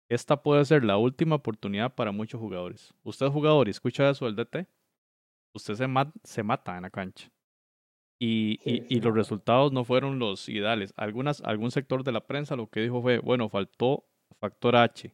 Esta 0.10 0.42
puede 0.42 0.66
ser 0.66 0.84
la 0.84 0.98
última 0.98 1.36
oportunidad 1.36 1.96
para 1.96 2.12
muchos 2.12 2.40
jugadores. 2.40 2.94
Usted 3.04 3.26
es 3.26 3.32
jugador 3.32 3.68
y 3.68 3.72
escucha 3.72 4.10
eso 4.10 4.26
del 4.26 4.36
DT, 4.36 4.68
usted 5.54 5.74
se, 5.74 5.88
se 6.24 6.44
mata 6.44 6.76
en 6.76 6.84
la 6.84 6.90
cancha. 6.90 7.32
Y, 8.18 8.60
y, 8.64 9.02
los 9.02 9.14
resultados 9.14 9.74
no 9.74 9.84
fueron 9.84 10.20
los 10.20 10.48
ideales. 10.48 10.94
Algunas, 10.96 11.42
algún 11.42 11.72
sector 11.72 12.04
de 12.04 12.14
la 12.14 12.26
prensa 12.26 12.56
lo 12.56 12.70
que 12.70 12.80
dijo 12.80 13.02
fue, 13.02 13.20
bueno, 13.20 13.50
faltó 13.50 14.06
factor 14.40 14.78
H, 14.78 15.14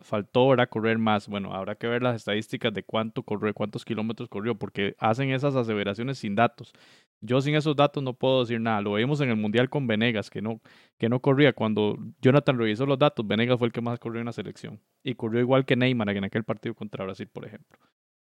faltó 0.00 0.40
ahora 0.40 0.66
correr 0.66 0.96
más. 0.96 1.28
Bueno, 1.28 1.52
habrá 1.52 1.74
que 1.74 1.86
ver 1.86 2.02
las 2.02 2.16
estadísticas 2.16 2.72
de 2.72 2.84
cuánto 2.84 3.22
corrió, 3.22 3.52
cuántos 3.52 3.84
kilómetros 3.84 4.30
corrió, 4.30 4.54
porque 4.54 4.94
hacen 4.98 5.30
esas 5.30 5.56
aseveraciones 5.56 6.18
sin 6.18 6.34
datos. 6.34 6.72
Yo 7.20 7.40
sin 7.40 7.54
esos 7.54 7.74
datos 7.74 8.02
no 8.02 8.14
puedo 8.14 8.40
decir 8.40 8.60
nada. 8.60 8.80
Lo 8.80 8.94
vimos 8.94 9.20
en 9.20 9.30
el 9.30 9.36
Mundial 9.36 9.68
con 9.68 9.86
Venegas, 9.86 10.30
que 10.30 10.40
no, 10.40 10.60
que 10.98 11.08
no 11.08 11.20
corría. 11.20 11.52
Cuando 11.52 11.98
Jonathan 12.22 12.58
revisó 12.58 12.86
los 12.86 12.98
datos, 12.98 13.26
Venegas 13.26 13.58
fue 13.58 13.66
el 13.66 13.72
que 13.72 13.80
más 13.80 13.98
corrió 13.98 14.20
en 14.20 14.26
la 14.26 14.32
selección. 14.32 14.80
Y 15.02 15.14
corrió 15.14 15.40
igual 15.40 15.64
que 15.64 15.76
Neymar 15.76 16.10
en 16.10 16.24
aquel 16.24 16.44
partido 16.44 16.74
contra 16.74 17.04
Brasil, 17.04 17.28
por 17.28 17.44
ejemplo. 17.44 17.78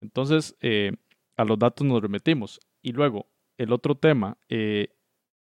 Entonces, 0.01 0.55
eh, 0.61 0.93
a 1.35 1.43
los 1.43 1.59
datos 1.59 1.85
nos 1.85 2.01
remetimos. 2.01 2.59
Y 2.81 2.93
luego, 2.93 3.27
el 3.57 3.73
otro 3.73 3.95
tema, 3.95 4.37
eh, 4.47 4.89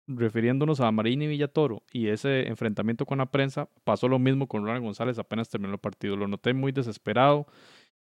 refiriéndonos 0.06 0.80
a 0.80 0.90
Marín 0.90 1.22
y 1.22 1.26
Villatoro 1.26 1.82
y 1.92 2.08
ese 2.08 2.46
enfrentamiento 2.48 3.06
con 3.06 3.18
la 3.18 3.26
prensa, 3.26 3.68
pasó 3.84 4.08
lo 4.08 4.18
mismo 4.18 4.46
con 4.46 4.64
Ronald 4.64 4.84
González 4.84 5.18
apenas 5.18 5.48
terminó 5.48 5.74
el 5.74 5.80
partido. 5.80 6.16
Lo 6.16 6.28
noté 6.28 6.54
muy 6.54 6.72
desesperado, 6.72 7.46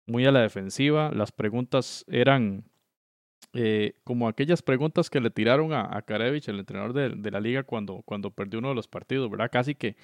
muy 0.07 0.26
a 0.26 0.32
la 0.32 0.40
defensiva. 0.40 1.11
Las 1.12 1.32
preguntas 1.32 2.05
eran 2.09 2.64
eh, 3.53 3.95
como 4.05 4.28
aquellas 4.28 4.62
preguntas 4.62 5.11
que 5.11 5.20
le 5.20 5.30
tiraron 5.30 5.72
a, 5.72 5.97
a 5.97 6.03
Karevich, 6.03 6.49
el 6.49 6.59
entrenador 6.59 6.92
de, 6.92 7.11
de, 7.11 7.30
la 7.30 7.40
liga, 7.40 7.62
cuando, 7.62 8.03
cuando 8.05 8.30
perdió 8.30 8.59
uno 8.59 8.70
de 8.70 8.74
los 8.74 8.88
partidos, 8.88 9.30
¿verdad? 9.30 9.51
Casi 9.53 9.74
que 9.74 9.97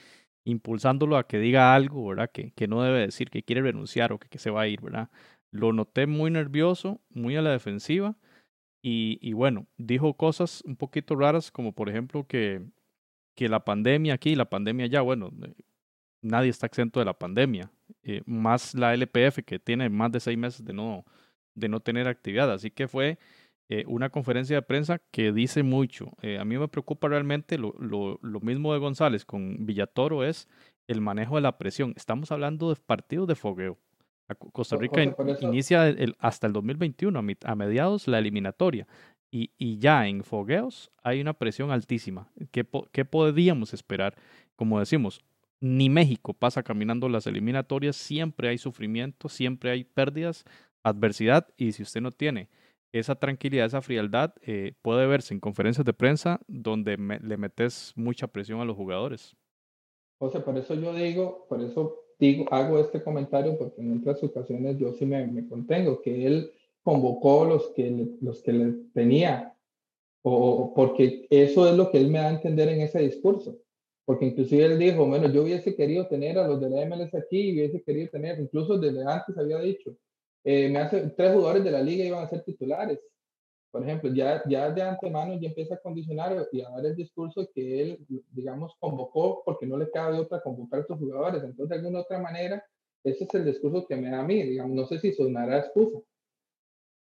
impulsándolo 0.44 1.16
a 1.16 1.26
que 1.26 1.38
diga 1.38 1.74
algo, 1.74 2.06
¿verdad? 2.08 2.30
Que, 2.32 2.52
que 2.52 2.68
no 2.68 2.82
debe 2.82 3.00
decir, 3.00 3.30
que 3.30 3.42
quiere 3.42 3.62
renunciar 3.62 4.12
o 4.12 4.18
que, 4.18 4.28
que 4.28 4.38
se 4.38 4.50
va 4.50 4.62
a 4.62 4.68
ir, 4.68 4.80
¿verdad? 4.80 5.10
Lo 5.50 5.72
noté 5.72 6.06
muy 6.06 6.30
nervioso, 6.30 7.00
muy 7.10 7.36
a 7.36 7.42
la 7.42 7.50
defensiva 7.50 8.16
y, 8.82 9.32
bueno, 9.34 9.66
dijo 9.76 10.14
cosas 10.14 10.62
un 10.64 10.76
poquito 10.76 11.14
raras, 11.14 11.50
como 11.50 11.72
por 11.72 11.90
ejemplo 11.90 12.26
que, 12.26 12.62
que 13.34 13.48
la 13.48 13.64
pandemia 13.64 14.14
aquí, 14.14 14.34
la 14.34 14.48
pandemia 14.48 14.86
allá, 14.86 15.02
bueno, 15.02 15.30
eh, 15.42 15.54
nadie 16.22 16.48
está 16.50 16.66
exento 16.66 16.98
de 16.98 17.06
la 17.06 17.18
pandemia, 17.18 17.70
eh, 18.02 18.22
más 18.24 18.74
la 18.74 18.94
LPF 18.94 19.42
que 19.44 19.58
tiene 19.58 19.90
más 19.90 20.12
de 20.12 20.20
seis 20.20 20.38
meses 20.38 20.64
de 20.64 20.72
no, 20.72 21.04
de 21.60 21.68
no 21.68 21.80
tener 21.80 22.08
actividad. 22.08 22.52
Así 22.52 22.70
que 22.70 22.88
fue 22.88 23.18
eh, 23.68 23.84
una 23.86 24.10
conferencia 24.10 24.56
de 24.56 24.62
prensa 24.62 25.00
que 25.10 25.32
dice 25.32 25.62
mucho. 25.62 26.10
a 26.38 26.44
mí 26.44 26.58
me 26.58 26.68
preocupa 26.68 27.08
realmente 27.08 27.58
lo, 27.58 27.74
lo, 27.78 28.18
lo, 28.22 28.40
mismo 28.40 28.72
de 28.72 28.80
González 28.80 29.24
con 29.24 29.64
Villatoro 29.66 30.24
es 30.24 30.48
el 30.88 31.00
manejo 31.00 31.36
de 31.36 31.42
la 31.42 31.58
presión. 31.58 31.94
Estamos 31.96 32.32
hablando 32.32 32.70
de 32.70 32.76
partidos 32.76 33.28
de 33.28 33.36
fogueo. 33.36 33.78
Costa 34.34 34.76
Rica 34.76 35.02
inicia 35.40 35.88
el, 35.88 36.16
hasta 36.18 36.46
el 36.46 36.52
2021, 36.52 37.18
a, 37.44 37.54
mediados 37.54 38.08
la 38.08 38.18
eliminatoria. 38.18 38.86
Y, 39.30 39.52
y, 39.58 39.78
ya 39.78 40.08
en 40.08 40.24
fogueos 40.24 40.90
hay 41.02 41.20
una 41.20 41.34
presión 41.34 41.70
altísima. 41.70 42.28
¿Qué, 42.50 42.66
¿Qué 42.92 43.04
podríamos 43.04 43.72
esperar? 43.72 44.16
Como 44.56 44.78
decimos, 44.80 45.20
ni 45.60 45.88
México 45.88 46.34
pasa 46.34 46.62
caminando 46.62 47.08
las 47.08 47.26
eliminatorias, 47.26 47.96
siempre 47.96 48.48
hay 48.48 48.58
sufrimiento, 48.58 49.28
siempre 49.28 49.70
hay 49.70 49.84
pérdidas, 49.84 50.44
adversidad, 50.82 51.48
y 51.56 51.72
si 51.72 51.82
usted 51.82 52.00
no 52.00 52.10
tiene 52.10 52.48
esa 52.92 53.14
tranquilidad, 53.14 53.66
esa 53.66 53.82
frialdad, 53.82 54.34
eh, 54.42 54.72
puede 54.82 55.06
verse 55.06 55.32
en 55.32 55.40
conferencias 55.40 55.84
de 55.84 55.92
prensa 55.92 56.40
donde 56.48 56.96
le 56.96 57.36
metes 57.36 57.92
mucha 57.94 58.26
presión 58.26 58.60
a 58.60 58.64
los 58.64 58.76
jugadores. 58.76 59.36
José, 60.18 60.40
por 60.40 60.58
eso 60.58 60.74
yo 60.74 60.92
digo, 60.92 61.46
por 61.48 61.62
eso 61.62 62.00
digo, 62.18 62.46
hago 62.52 62.78
este 62.78 63.02
comentario 63.02 63.56
porque 63.56 63.80
en 63.80 63.98
otras 63.98 64.22
ocasiones 64.22 64.76
yo 64.78 64.92
sí 64.92 65.06
me, 65.06 65.26
me 65.26 65.46
contengo, 65.48 66.02
que 66.02 66.26
él 66.26 66.52
convocó 66.82 67.44
los 67.44 67.70
que, 67.70 68.16
los 68.20 68.42
que 68.42 68.52
le 68.52 68.72
tenía, 68.92 69.56
o 70.22 70.74
porque 70.74 71.26
eso 71.30 71.68
es 71.68 71.76
lo 71.76 71.90
que 71.90 71.98
él 71.98 72.08
me 72.08 72.18
da 72.18 72.28
a 72.28 72.34
entender 72.34 72.68
en 72.68 72.80
ese 72.82 73.00
discurso. 73.00 73.58
Porque 74.04 74.26
inclusive 74.26 74.64
él 74.64 74.78
dijo, 74.78 75.06
bueno, 75.06 75.30
yo 75.30 75.42
hubiese 75.42 75.76
querido 75.76 76.06
tener 76.08 76.36
a 76.38 76.48
los 76.48 76.60
de 76.60 76.68
la 76.68 76.84
MLS 76.84 77.14
aquí, 77.14 77.52
hubiese 77.52 77.82
querido 77.82 78.08
tener, 78.10 78.40
incluso 78.40 78.76
desde 78.76 79.04
antes 79.06 79.38
había 79.38 79.60
dicho, 79.60 79.96
eh, 80.44 80.68
me 80.68 80.78
hace, 80.78 81.10
tres 81.10 81.32
jugadores 81.32 81.64
de 81.64 81.70
la 81.70 81.82
liga 81.82 82.04
iban 82.04 82.24
a 82.24 82.28
ser 82.28 82.42
titulares 82.42 82.98
por 83.70 83.84
ejemplo, 83.84 84.12
ya, 84.12 84.42
ya 84.48 84.70
de 84.70 84.82
antemano 84.82 85.38
ya 85.40 85.48
empieza 85.48 85.76
a 85.76 85.80
condicionar 85.80 86.48
y 86.50 86.60
a 86.60 86.70
dar 86.70 86.86
el 86.86 86.96
discurso 86.96 87.48
que 87.54 87.82
él, 87.82 88.06
digamos, 88.32 88.74
convocó 88.80 89.42
porque 89.44 89.66
no 89.66 89.76
le 89.76 89.90
cabe 89.90 90.18
otra 90.18 90.42
convocar 90.42 90.78
a 90.78 90.82
estos 90.82 90.98
jugadores. 90.98 91.44
Entonces, 91.44 91.68
de 91.68 91.76
alguna 91.76 92.00
otra 92.00 92.18
manera, 92.18 92.64
ese 93.04 93.24
es 93.24 93.34
el 93.34 93.44
discurso 93.44 93.86
que 93.86 93.96
me 93.96 94.10
da 94.10 94.20
a 94.20 94.24
mí. 94.24 94.42
Digamos, 94.42 94.74
no 94.74 94.86
sé 94.86 94.98
si 94.98 95.12
sonará 95.12 95.58
excusa. 95.58 96.00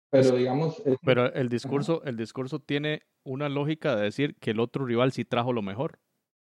Pero 0.10 0.36
digamos... 0.36 0.84
pero 1.06 1.34
el 1.34 1.48
discurso, 1.48 2.04
el 2.04 2.18
discurso 2.18 2.60
tiene 2.60 3.04
una 3.24 3.48
lógica 3.48 3.96
de 3.96 4.04
decir 4.04 4.36
que 4.36 4.52
el 4.52 4.60
otro 4.60 4.86
rival 4.86 5.14
sí 5.14 5.24
trajo 5.24 5.54
lo 5.54 5.62
mejor. 5.62 6.00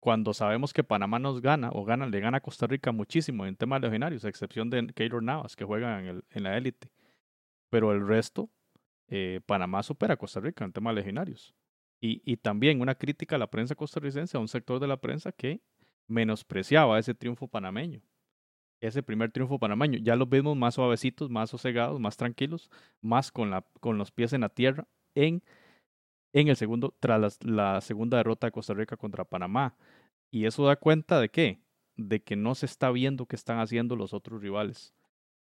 Cuando 0.03 0.35
sabemos 0.35 0.73
que 0.73 0.83
Panamá 0.83 1.21
nos 1.21 1.41
gana 1.41 1.71
o 1.73 1.85
gana, 1.85 2.09
le 2.09 2.19
gana 2.19 2.39
a 2.39 2.41
Costa 2.41 2.67
Rica 2.67 2.91
muchísimo 2.91 3.47
en 3.47 3.55
temas 3.55 3.81
legionarios, 3.81 4.25
a 4.25 4.29
excepción 4.29 4.69
de 4.69 4.89
Keylor 4.89 5.23
Navas, 5.23 5.55
que 5.55 5.65
juega 5.65 6.01
en, 6.01 6.07
el, 6.07 6.25
en 6.31 6.43
la 6.43 6.59
élite. 6.59 6.91
Pero 7.71 7.93
el 7.93 8.05
resto, 8.05 8.51
eh, 9.07 9.41
Panamá 9.47 9.85
supera 9.85 10.15
a 10.15 10.17
Costa 10.17 10.41
Rica 10.41 10.65
en 10.65 10.73
temas 10.73 10.93
legionarios. 10.97 11.55
Y, 12.01 12.21
y, 12.25 12.37
también 12.37 12.81
una 12.81 12.97
crítica 12.97 13.37
a 13.37 13.39
la 13.39 13.47
prensa 13.47 13.77
costarricense, 13.77 14.37
a 14.37 14.41
un 14.41 14.49
sector 14.49 14.81
de 14.81 14.89
la 14.89 14.97
prensa 14.97 15.31
que 15.31 15.63
menospreciaba 16.09 16.99
ese 16.99 17.15
triunfo 17.15 17.47
panameño. 17.47 18.03
Ese 18.81 19.05
primer 19.05 19.31
triunfo 19.31 19.61
panameño. 19.61 20.01
Ya 20.01 20.17
los 20.17 20.29
vimos 20.29 20.57
más 20.57 20.75
suavecitos, 20.75 21.31
más 21.31 21.51
sosegados, 21.51 22.01
más 22.01 22.17
tranquilos, 22.17 22.73
más 23.03 23.31
con, 23.31 23.51
la, 23.51 23.65
con 23.79 23.99
los 23.99 24.11
pies 24.11 24.33
en 24.33 24.41
la 24.41 24.49
tierra 24.49 24.89
en, 25.15 25.45
en 26.33 26.49
el 26.49 26.57
segundo, 26.57 26.95
tras 27.01 27.39
la, 27.45 27.81
segunda 27.81 28.17
derrota 28.17 28.47
de 28.47 28.53
Costa 28.53 28.75
Rica 28.75 28.97
contra 28.97 29.25
Panamá. 29.25 29.77
Y 30.31 30.47
eso 30.47 30.65
da 30.67 30.77
cuenta 30.77 31.21
de 31.21 31.29
qué? 31.29 31.61
De 31.97 32.23
que 32.23 32.37
no 32.37 32.55
se 32.55 32.67
está 32.67 32.91
viendo 32.91 33.27
qué 33.27 33.37
están 33.37 33.59
haciendo 33.59 33.97
los 33.97 34.15
otros 34.15 34.41
rivales. 34.41 34.95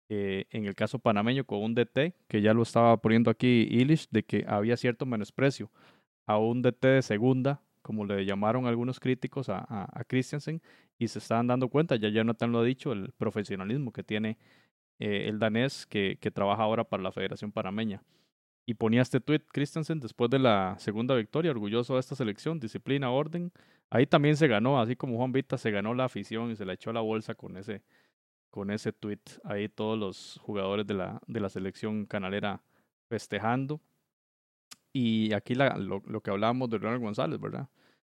Eh, 0.10 0.46
en 0.52 0.66
el 0.66 0.76
caso 0.76 1.00
panameño 1.00 1.46
con 1.46 1.64
un 1.64 1.74
DT, 1.74 2.14
que 2.28 2.42
ya 2.42 2.54
lo 2.54 2.64
estaba 2.64 2.98
poniendo 2.98 3.32
aquí 3.32 3.68
Illich, 3.72 4.10
de 4.12 4.24
que 4.24 4.46
había 4.48 4.76
cierto 4.76 5.06
menosprecio 5.06 5.72
a 6.28 6.38
un 6.38 6.62
DT 6.62 6.88
de 6.88 7.02
segunda, 7.02 7.62
como 7.82 8.06
le 8.06 8.26
llamaron 8.26 8.68
algunos 8.68 9.00
críticos 9.00 9.48
a, 9.50 9.66
a, 9.68 10.04
Christiansen, 10.04 10.62
y 11.00 11.08
se 11.08 11.20
estaban 11.20 11.48
dando 11.48 11.70
cuenta, 11.70 11.96
ya 11.96 12.10
Jonathan 12.10 12.52
lo 12.52 12.60
ha 12.60 12.64
dicho, 12.64 12.92
el 12.92 13.14
profesionalismo 13.14 13.92
que 13.94 14.04
tiene 14.04 14.38
eh, 15.02 15.28
el 15.30 15.40
danés 15.40 15.88
que, 15.88 16.18
trabaja 16.32 16.62
ahora 16.62 16.84
para 16.84 17.02
la 17.02 17.12
Federación 17.12 17.52
Panameña. 17.52 18.04
Y 18.66 18.76
ponía 18.76 19.02
este 19.02 19.20
tweet 19.20 19.42
Christensen 19.52 20.00
después 20.00 20.30
de 20.30 20.40
la 20.40 20.76
segunda 20.78 21.16
victoria, 21.16 21.52
orgulloso 21.52 21.96
de 21.96 22.00
esta 22.00 22.16
selección, 22.16 22.60
disciplina, 22.60 23.12
orden. 23.12 23.52
Ahí 23.90 24.06
también 24.06 24.38
se 24.38 24.48
ganó, 24.48 24.80
así 24.80 24.96
como 24.96 25.18
Juan 25.18 25.32
Vita 25.32 25.58
se 25.58 25.72
ganó 25.72 25.94
la 25.94 26.06
afición 26.06 26.52
y 26.52 26.56
se 26.56 26.66
le 26.66 26.74
echó 26.74 26.94
la 26.94 27.02
bolsa 27.02 27.36
con 27.36 27.58
ese, 27.58 27.82
con 28.50 28.72
ese 28.72 28.94
tweet. 28.94 29.20
Ahí 29.44 29.68
todos 29.68 29.98
los 29.98 30.40
jugadores 30.42 30.86
de 30.88 30.94
la, 30.94 31.22
de 31.28 31.40
la 31.40 31.50
selección 31.50 32.06
canalera 32.06 32.62
festejando. 33.10 33.82
Y 34.94 35.34
aquí 35.34 35.56
la, 35.56 35.78
lo, 35.78 36.02
lo, 36.06 36.22
que 36.22 36.32
hablábamos 36.32 36.70
de 36.70 36.78
Ronald 36.78 37.02
González, 37.02 37.40
¿verdad? 37.40 37.70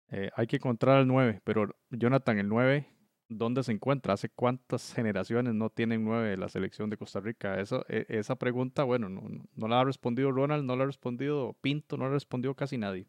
Eh, 0.10 0.30
hay 0.36 0.48
que 0.48 0.58
encontrar 0.58 0.98
al 0.98 1.08
9, 1.08 1.42
pero 1.44 1.76
Jonathan, 1.90 2.38
el 2.38 2.48
9 2.50 2.88
¿dónde 3.30 3.64
se 3.64 3.72
encuentra? 3.72 4.14
¿Hace 4.14 4.30
cuántas 4.30 4.94
generaciones 4.94 5.54
no 5.54 5.70
tienen 5.70 6.04
nueve 6.04 6.38
la 6.38 6.50
selección 6.50 6.90
de 6.90 6.98
Costa 6.98 7.20
Rica? 7.20 7.60
Eso, 7.60 7.86
e, 7.90 8.06
esa 8.10 8.36
pregunta, 8.36 8.84
bueno, 8.84 9.10
no, 9.10 9.68
la 9.68 9.82
ha 9.82 9.84
respondido 9.84 10.32
Ronald, 10.32 10.64
no 10.66 10.76
la 10.76 10.84
ha 10.84 10.88
respondido 10.88 11.56
Pinto, 11.62 11.98
no 11.98 12.06
la 12.06 12.12
ha 12.12 12.14
respondido 12.14 12.56
casi 12.56 12.78
nadie. 12.78 13.08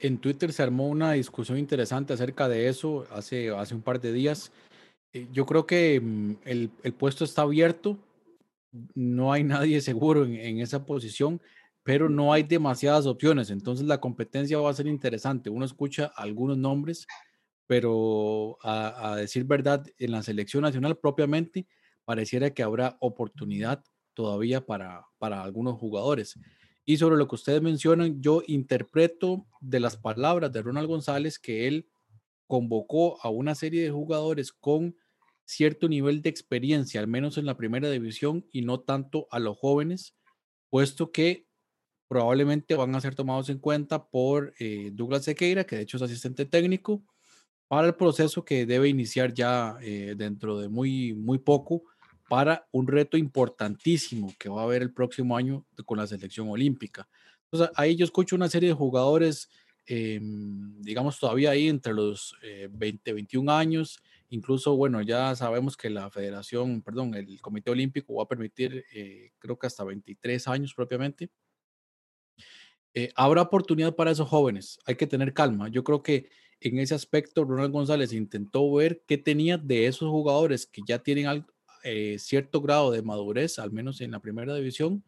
En 0.00 0.18
Twitter 0.18 0.52
se 0.52 0.62
armó 0.62 0.88
una 0.88 1.12
discusión 1.12 1.58
interesante 1.58 2.12
acerca 2.12 2.48
de 2.48 2.68
eso 2.68 3.06
hace, 3.10 3.50
hace 3.50 3.74
un 3.74 3.82
par 3.82 4.00
de 4.00 4.12
días. 4.12 4.52
Eh, 5.12 5.26
yo 5.32 5.44
creo 5.46 5.66
que 5.66 6.00
mm, 6.00 6.32
el, 6.44 6.70
el 6.82 6.92
puesto 6.94 7.24
está 7.24 7.42
abierto, 7.42 7.98
no 8.94 9.32
hay 9.32 9.44
nadie 9.44 9.80
seguro 9.80 10.24
en 10.24 10.60
esa 10.60 10.84
posición, 10.84 11.40
pero 11.82 12.08
no 12.08 12.32
hay 12.32 12.42
demasiadas 12.42 13.06
opciones, 13.06 13.50
entonces 13.50 13.86
la 13.86 14.00
competencia 14.00 14.58
va 14.58 14.70
a 14.70 14.74
ser 14.74 14.86
interesante. 14.86 15.50
Uno 15.50 15.64
escucha 15.64 16.12
algunos 16.14 16.58
nombres 16.58 17.06
pero 17.70 18.58
a, 18.64 19.14
decir 19.14 19.44
verdad, 19.44 19.86
en 19.96 20.10
la 20.10 20.24
selección 20.24 20.64
nacional 20.64 20.98
propiamente 20.98 21.68
pareciera 22.04 22.52
que 22.52 22.64
habrá 22.64 22.96
oportunidad 22.98 23.84
todavía 24.12 24.66
para, 24.66 25.06
para 25.18 25.44
algunos 25.44 25.78
jugadores. 25.78 26.36
Y 26.84 26.96
sobre 26.96 27.16
lo 27.16 27.28
que 27.28 27.36
ustedes 27.36 27.62
mencionan, 27.62 28.20
yo 28.20 28.42
interpreto 28.48 29.46
de 29.60 29.78
las 29.78 29.96
palabras 29.96 30.50
de 30.50 30.62
Ronald 30.62 30.88
González 30.88 31.38
que 31.38 31.68
él 31.68 31.88
convocó 32.48 33.24
a 33.24 33.28
una 33.28 33.54
serie 33.54 33.84
de 33.84 33.92
jugadores 33.92 34.52
con 34.52 34.96
cierto 35.44 35.88
nivel 35.88 36.22
de 36.22 36.30
experiencia, 36.30 37.00
al 37.00 37.06
menos 37.06 37.38
en 37.38 37.46
la 37.46 37.56
primera 37.56 37.88
división, 37.88 38.48
y 38.50 38.62
no 38.62 38.80
tanto 38.80 39.28
a 39.30 39.38
los 39.38 39.56
jóvenes, 39.56 40.16
puesto 40.70 41.12
que 41.12 41.46
probablemente 42.08 42.74
van 42.74 42.96
a 42.96 43.00
ser 43.00 43.14
tomados 43.14 43.48
en 43.48 43.60
cuenta 43.60 44.08
por 44.08 44.54
eh, 44.58 44.90
Douglas 44.92 45.22
Sequeira, 45.22 45.62
que 45.62 45.76
de 45.76 45.82
hecho 45.82 45.98
es 45.98 46.02
asistente 46.02 46.46
técnico, 46.46 47.04
para 47.70 47.86
el 47.86 47.94
proceso 47.94 48.44
que 48.44 48.66
debe 48.66 48.88
iniciar 48.88 49.32
ya 49.32 49.78
eh, 49.80 50.14
dentro 50.16 50.58
de 50.58 50.68
muy, 50.68 51.14
muy 51.14 51.38
poco 51.38 51.84
para 52.28 52.66
un 52.72 52.88
reto 52.88 53.16
importantísimo 53.16 54.34
que 54.40 54.48
va 54.48 54.62
a 54.62 54.64
haber 54.64 54.82
el 54.82 54.92
próximo 54.92 55.36
año 55.36 55.64
con 55.86 55.96
la 55.98 56.08
selección 56.08 56.48
olímpica. 56.48 57.08
Entonces, 57.44 57.70
ahí 57.76 57.94
yo 57.94 58.04
escucho 58.04 58.34
una 58.34 58.48
serie 58.48 58.70
de 58.70 58.74
jugadores, 58.74 59.50
em, 59.86 60.82
digamos, 60.82 61.20
todavía 61.20 61.50
ahí 61.52 61.68
entre 61.68 61.92
los 61.94 62.34
20, 62.72 63.12
eh, 63.12 63.14
21 63.14 63.50
años. 63.50 64.00
Incluso, 64.30 64.74
bueno, 64.74 65.00
ya 65.00 65.36
sabemos 65.36 65.76
que 65.76 65.90
la 65.90 66.10
federación, 66.10 66.82
perdón, 66.82 67.14
el 67.14 67.40
Comité 67.40 67.70
Olímpico 67.70 68.14
va 68.16 68.24
a 68.24 68.28
permitir, 68.28 68.84
eh, 68.92 69.30
creo 69.38 69.56
que 69.56 69.68
hasta 69.68 69.84
23 69.84 70.48
años 70.48 70.74
propiamente. 70.74 71.30
habrá 73.14 73.42
oportunidad 73.42 73.94
para 73.94 74.10
esos 74.10 74.28
jóvenes. 74.28 74.80
Hay 74.84 74.96
que 74.96 75.06
tener 75.06 75.32
calma. 75.32 75.68
Yo 75.68 75.84
creo 75.84 76.02
que 76.02 76.28
en 76.60 76.78
ese 76.78 76.94
aspecto, 76.94 77.44
Ronald 77.44 77.72
González 77.72 78.12
intentó 78.12 78.70
ver 78.72 79.02
qué 79.06 79.16
tenía 79.16 79.56
de 79.56 79.86
esos 79.86 80.10
jugadores 80.10 80.66
que 80.66 80.82
ya 80.86 80.98
tienen 80.98 81.44
eh, 81.82 82.16
cierto 82.18 82.60
grado 82.60 82.90
de 82.90 83.02
madurez, 83.02 83.58
al 83.58 83.72
menos 83.72 84.00
en 84.00 84.10
la 84.10 84.20
primera 84.20 84.54
división, 84.54 85.02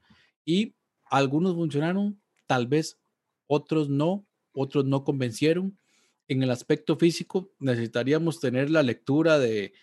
y 0.45 0.75
algunos 1.11 1.55
funcionaron, 1.55 2.21
tal 2.47 2.67
vez 2.67 2.99
otros 3.47 3.91
no, 3.91 4.27
otros 4.53 4.87
no 4.87 5.05
convencieron. 5.05 5.79
En 6.27 6.43
el 6.43 6.51
aspecto 6.51 6.97
físico, 6.97 7.53
necesitaríamos 7.61 8.41
tener 8.41 8.71
la 8.71 8.83
lectura 8.83 9.39
de, 9.39 9.75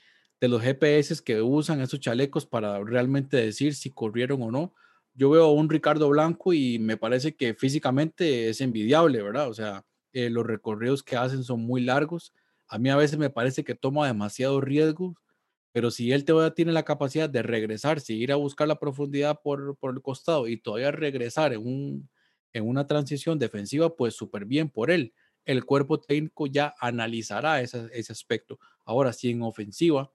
de 0.42 0.48
los 0.48 0.64
GPS 0.64 1.22
que 1.24 1.42
usan 1.42 1.82
esos 1.82 2.00
chalecos 2.00 2.48
para 2.48 2.84
realmente 2.84 3.38
decir 3.38 3.76
si 3.76 3.92
corrieron 3.92 4.42
o 4.42 4.52
no. 4.52 4.74
Yo 5.14 5.30
veo 5.30 5.46
a 5.46 5.52
un 5.52 5.70
Ricardo 5.70 6.10
Blanco 6.10 6.54
y 6.54 6.80
me 6.80 6.98
parece 6.98 7.36
que 7.36 7.54
físicamente 7.54 8.50
es 8.50 8.62
envidiable, 8.62 9.22
¿verdad? 9.22 9.50
O 9.50 9.54
sea, 9.54 9.86
eh, 10.14 10.30
los 10.30 10.46
recorridos 10.46 11.04
que 11.04 11.16
hacen 11.18 11.44
son 11.44 11.62
muy 11.62 11.82
largos. 11.82 12.34
A 12.68 12.78
mí 12.78 12.90
a 12.90 12.96
veces 12.96 13.18
me 13.20 13.30
parece 13.30 13.64
que 13.64 13.76
toma 13.76 14.08
demasiado 14.08 14.62
riesgo, 14.62 15.16
pero 15.72 15.92
si 15.92 16.12
él 16.12 16.26
todavía 16.26 16.54
tiene 16.56 16.72
la 16.72 16.84
capacidad 16.84 17.30
de 17.30 17.44
regresar, 17.44 18.00
si 18.00 18.16
ir 18.18 18.32
a 18.32 18.36
buscar 18.36 18.68
la 18.68 18.80
profundidad 18.80 19.42
por, 19.44 19.78
por 19.78 19.94
el 19.94 20.02
costado 20.02 20.48
y 20.48 20.58
todavía 20.58 20.92
regresar 20.92 21.54
en, 21.54 21.66
un, 21.66 22.10
en 22.54 22.68
una 22.68 22.88
transición 22.88 23.40
defensiva, 23.40 23.96
pues 23.96 24.16
súper 24.16 24.46
bien 24.46 24.70
por 24.70 24.92
él. 24.92 25.14
El 25.46 25.66
cuerpo 25.66 26.00
técnico 26.00 26.48
ya 26.48 26.74
analizará 26.80 27.62
ese, 27.62 27.88
ese 27.94 28.12
aspecto. 28.12 28.60
Ahora, 28.86 29.14
si 29.14 29.32
en 29.32 29.44
ofensiva 29.44 30.12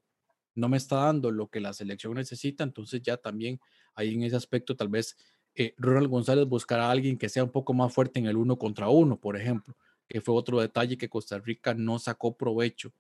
no 0.54 0.68
me 0.68 0.76
está 0.76 0.96
dando 0.96 1.30
lo 1.30 1.48
que 1.48 1.60
la 1.60 1.72
selección 1.72 2.14
necesita, 2.14 2.64
entonces 2.64 3.02
ya 3.02 3.16
también 3.16 3.60
ahí 3.94 4.14
en 4.14 4.22
ese 4.22 4.36
aspecto 4.36 4.76
tal 4.76 4.88
vez 4.88 5.16
eh, 5.54 5.74
Ronald 5.78 6.08
González 6.08 6.46
buscará 6.46 6.86
a 6.86 6.90
alguien 6.90 7.16
que 7.18 7.28
sea 7.28 7.44
un 7.44 7.50
poco 7.50 7.74
más 7.74 7.92
fuerte 7.92 8.18
en 8.20 8.26
el 8.26 8.36
uno 8.36 8.58
contra 8.58 8.88
uno, 8.88 9.20
por 9.20 9.36
ejemplo 9.36 9.76
que 10.08 10.20
fue 10.20 10.34
otro 10.34 10.60
detalle 10.60 10.98
que 10.98 11.08
Costa 11.08 11.38
Rica 11.38 11.74
no 11.74 11.98
sacó 11.98 12.36
provecho 12.36 12.92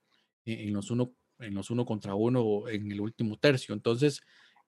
en, 0.44 0.72
los 0.72 0.90
uno, 0.90 1.14
en 1.38 1.54
los 1.54 1.70
uno 1.70 1.84
contra 1.84 2.14
uno 2.14 2.68
en 2.68 2.90
el 2.90 3.00
último 3.00 3.38
tercio. 3.38 3.74
Entonces, 3.74 4.22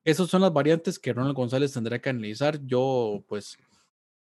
esas 0.04 0.28
son 0.28 0.42
las 0.42 0.52
variantes 0.52 0.98
que 0.98 1.12
Ronald 1.12 1.34
González 1.34 1.72
tendrá 1.72 2.00
que 2.00 2.10
analizar. 2.10 2.64
Yo, 2.64 3.24
pues, 3.26 3.58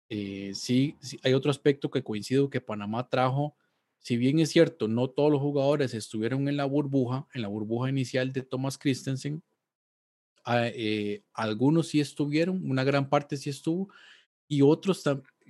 eh, 0.10 0.52
sí, 0.54 0.96
sí, 1.02 1.20
hay 1.24 1.34
otro 1.34 1.50
aspecto 1.50 1.90
que 1.90 2.04
coincido 2.04 2.50
que 2.50 2.62
Panamá 2.62 3.10
trajo. 3.10 3.56
Si 4.00 4.18
bien 4.18 4.40
es 4.40 4.50
cierto, 4.50 4.88
no 4.88 5.10
todos 5.10 5.32
los 5.32 5.42
jugadores 5.42 5.94
estuvieron 5.94 6.48
en 6.48 6.58
la 6.58 6.66
burbuja, 6.66 7.28
en 7.34 7.42
la 7.42 7.48
burbuja 7.48 7.90
inicial 7.90 8.34
de 8.34 8.44
Thomas 8.44 8.78
Christensen, 8.78 9.42
ah, 10.44 10.68
eh, 10.68 11.24
algunos 11.34 11.88
sí 11.88 12.02
estuvieron, 12.02 12.70
una 12.70 12.84
gran 12.84 13.10
parte 13.10 13.38
sí 13.38 13.50
estuvo, 13.50 13.90
y 14.48 14.62
otros 14.62 15.04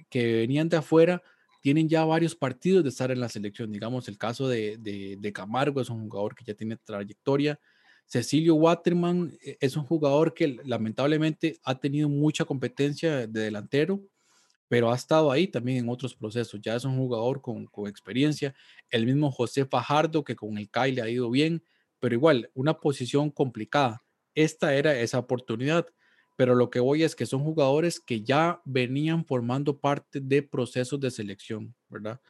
que 0.10 0.34
venían 0.34 0.70
de 0.70 0.78
afuera 0.78 1.24
tienen 1.64 1.88
ya 1.88 2.04
varios 2.04 2.36
partidos 2.36 2.84
de 2.84 2.90
estar 2.90 3.10
en 3.10 3.22
la 3.22 3.30
selección. 3.30 3.72
Digamos, 3.72 4.10
el 4.10 4.18
caso 4.18 4.50
de, 4.50 4.76
de, 4.78 5.34
Camargo 5.34 5.80
es 5.80 5.90
un 5.90 6.10
jugador 6.10 6.36
que 6.36 6.44
ya 6.44 6.54
tiene 6.54 6.76
trayectoria. 6.76 7.58
Cecilio 8.06 8.56
Waterman 8.56 9.38
eh, 9.42 9.56
es 9.62 9.78
un 9.78 9.86
jugador 9.86 10.34
que 10.34 10.58
lamentablemente 10.66 11.58
ha 11.64 11.80
tenido 11.80 12.10
mucha 12.10 12.44
competencia 12.44 13.28
de 13.28 13.40
delantero, 13.40 14.02
pero 14.68 14.92
ha 14.92 14.96
estado 14.96 15.32
ahí 15.32 15.48
también 15.48 15.78
en 15.78 15.90
otros 15.90 16.14
procesos. 16.14 16.60
Ya 16.62 16.76
es 16.76 16.84
un 16.84 16.98
jugador 16.98 17.42
con, 17.42 17.66
con 17.68 17.88
experiencia. 17.88 18.54
El 18.90 19.06
mismo 19.06 19.32
José 19.32 19.66
Fajardo, 19.66 20.26
que 20.26 20.36
con 20.36 20.58
el 20.58 20.70
CAI 20.70 20.92
le 20.92 21.02
ha 21.02 21.10
ido 21.10 21.30
bien, 21.30 21.64
pero 22.02 22.14
igual, 22.14 22.52
una 22.56 22.74
posición 22.82 23.32
complicada. 23.32 24.04
Esta 24.36 24.76
era 24.76 25.00
esa 25.00 25.18
oportunidad 25.18 25.88
pero 26.36 26.56
lo 26.56 26.70
que 26.70 26.80
voy 26.80 27.04
es 27.04 27.16
que 27.16 27.26
son 27.26 27.44
jugadores 27.44 28.00
que 28.00 28.24
ya 28.24 28.62
venían 28.66 29.26
formando 29.26 29.80
parte 29.80 30.20
de 30.20 30.42
procesos 30.44 31.00
de 31.00 31.12
selección, 31.12 31.76
¿verdad? 31.90 32.22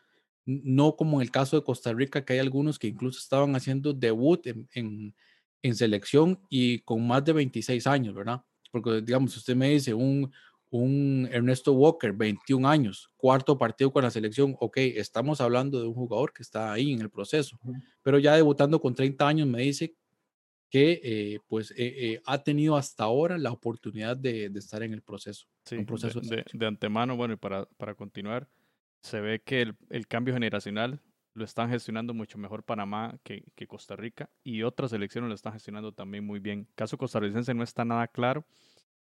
No 0.45 0.95
como 0.97 1.17
en 1.17 1.23
el 1.23 1.31
caso 1.31 1.57
de 1.57 1.63
Costa 1.63 1.93
Rica, 1.93 2.25
que 2.25 2.33
hay 2.33 2.39
algunos 2.39 2.79
que 2.79 2.87
incluso 2.87 3.19
estaban 3.19 3.55
haciendo 3.55 3.93
debut 3.93 4.45
en, 4.47 4.67
en, 4.73 5.15
en 5.61 5.75
selección 5.75 6.39
y 6.49 6.79
con 6.79 7.05
más 7.07 7.23
de 7.23 7.33
26 7.33 7.87
años, 7.87 8.13
¿verdad? 8.13 8.41
Porque, 8.71 9.01
digamos, 9.01 9.37
usted 9.37 9.55
me 9.55 9.69
dice 9.69 9.93
un, 9.93 10.31
un 10.69 11.29
Ernesto 11.31 11.71
Walker, 11.73 12.11
21 12.13 12.67
años, 12.67 13.11
cuarto 13.15 13.57
partido 13.57 13.93
con 13.93 14.03
la 14.03 14.11
selección, 14.11 14.55
ok, 14.59 14.77
estamos 14.77 15.39
hablando 15.39 15.79
de 15.79 15.87
un 15.87 15.93
jugador 15.93 16.33
que 16.33 16.41
está 16.41 16.73
ahí 16.73 16.91
en 16.91 17.01
el 17.01 17.11
proceso, 17.11 17.59
pero 18.01 18.19
ya 18.19 18.35
debutando 18.35 18.81
con 18.81 18.95
30 18.95 19.27
años 19.27 19.47
me 19.47 19.61
dice 19.61 19.95
que 20.73 20.99
eh, 21.03 21.39
pues 21.47 21.69
eh, 21.69 21.75
eh, 21.77 22.21
ha 22.25 22.41
tenido 22.41 22.75
hasta 22.75 23.03
ahora 23.03 23.37
la 23.37 23.51
oportunidad 23.51 24.17
de, 24.17 24.45
estar 24.55 24.81
en 24.81 24.91
el 24.91 25.03
proceso. 25.03 25.45
Sí, 25.65 25.77
proceso 25.85 26.19
de, 26.19 26.65
antemano, 26.65 27.15
bueno, 27.15 27.35
y 27.35 27.37
para, 27.37 27.67
para 27.77 27.93
continuar, 27.93 28.49
se 29.03 29.21
ve 29.21 29.39
que 29.39 29.71
el, 29.91 30.07
cambio 30.07 30.33
generacional 30.33 30.99
lo 31.35 31.45
están 31.45 31.69
gestionando 31.69 32.15
mucho 32.15 32.39
mejor 32.39 32.63
Panamá 32.63 33.19
que, 33.21 33.43
que, 33.53 33.67
Costa 33.67 33.95
Rica 33.95 34.31
y 34.43 34.63
otras 34.63 34.89
selecciones 34.89 35.27
lo 35.27 35.35
están 35.35 35.53
gestionando 35.53 35.91
también 35.91 36.25
muy 36.25 36.39
bien. 36.39 36.67
Caso 36.73 36.97
costarricense 36.97 37.53
no 37.53 37.61
está 37.61 37.85
nada 37.85 38.07
claro 38.07 38.43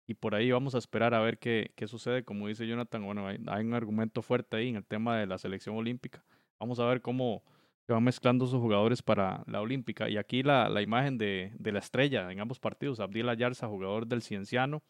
y 0.06 0.12
por 0.12 0.34
ahí 0.34 0.50
vamos 0.50 0.74
a 0.74 0.78
esperar 0.78 1.14
a 1.14 1.20
ver 1.20 1.38
qué, 1.38 1.72
qué 1.74 1.86
sucede. 1.86 2.22
Como 2.22 2.48
dice 2.48 2.66
Jonathan, 2.66 3.02
bueno, 3.02 3.28
hay, 3.28 3.38
hay 3.46 3.64
un 3.64 3.72
argumento 3.72 4.20
fuerte 4.20 4.58
ahí 4.58 4.68
en 4.68 4.76
el 4.76 4.84
tema 4.84 5.18
de 5.18 5.26
la 5.26 5.38
selección 5.38 5.74
olímpica. 5.74 6.22
Vamos 6.60 6.80
a 6.80 6.84
ver 6.84 7.00
cómo 7.00 7.44
que 7.86 7.92
van 7.92 8.02
mezclando 8.02 8.46
sus 8.46 8.60
jugadores 8.60 9.00
para 9.02 9.44
la 9.46 9.60
Olímpica. 9.60 10.08
Y 10.08 10.16
aquí 10.16 10.42
la, 10.42 10.68
la 10.68 10.82
imagen 10.82 11.18
de, 11.18 11.52
de, 11.58 11.72
la 11.72 11.78
estrella 11.78 12.30
en 12.32 12.40
ambos 12.40 12.58
partidos, 12.58 12.98
Abdil 12.98 13.28
Ayarza, 13.28 13.68
jugador 13.68 14.06
del 14.06 14.22
Cienciano, 14.22 14.82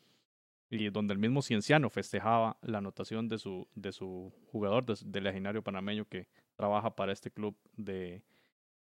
y 0.71 0.89
donde 0.89 1.13
el 1.13 1.19
mismo 1.19 1.43
Cienciano 1.43 1.91
festejaba 1.91 2.57
la 2.63 2.79
anotación 2.79 3.29
de 3.29 3.39
su, 3.39 3.69
de 3.75 3.93
su 3.93 4.33
jugador, 4.51 4.85
del 4.85 5.25
legionario 5.25 5.63
panameño 5.63 6.07
que 6.07 6.27
trabaja 6.57 6.97
para 6.97 7.13
este 7.13 7.31
club 7.31 7.55
de, 7.77 8.23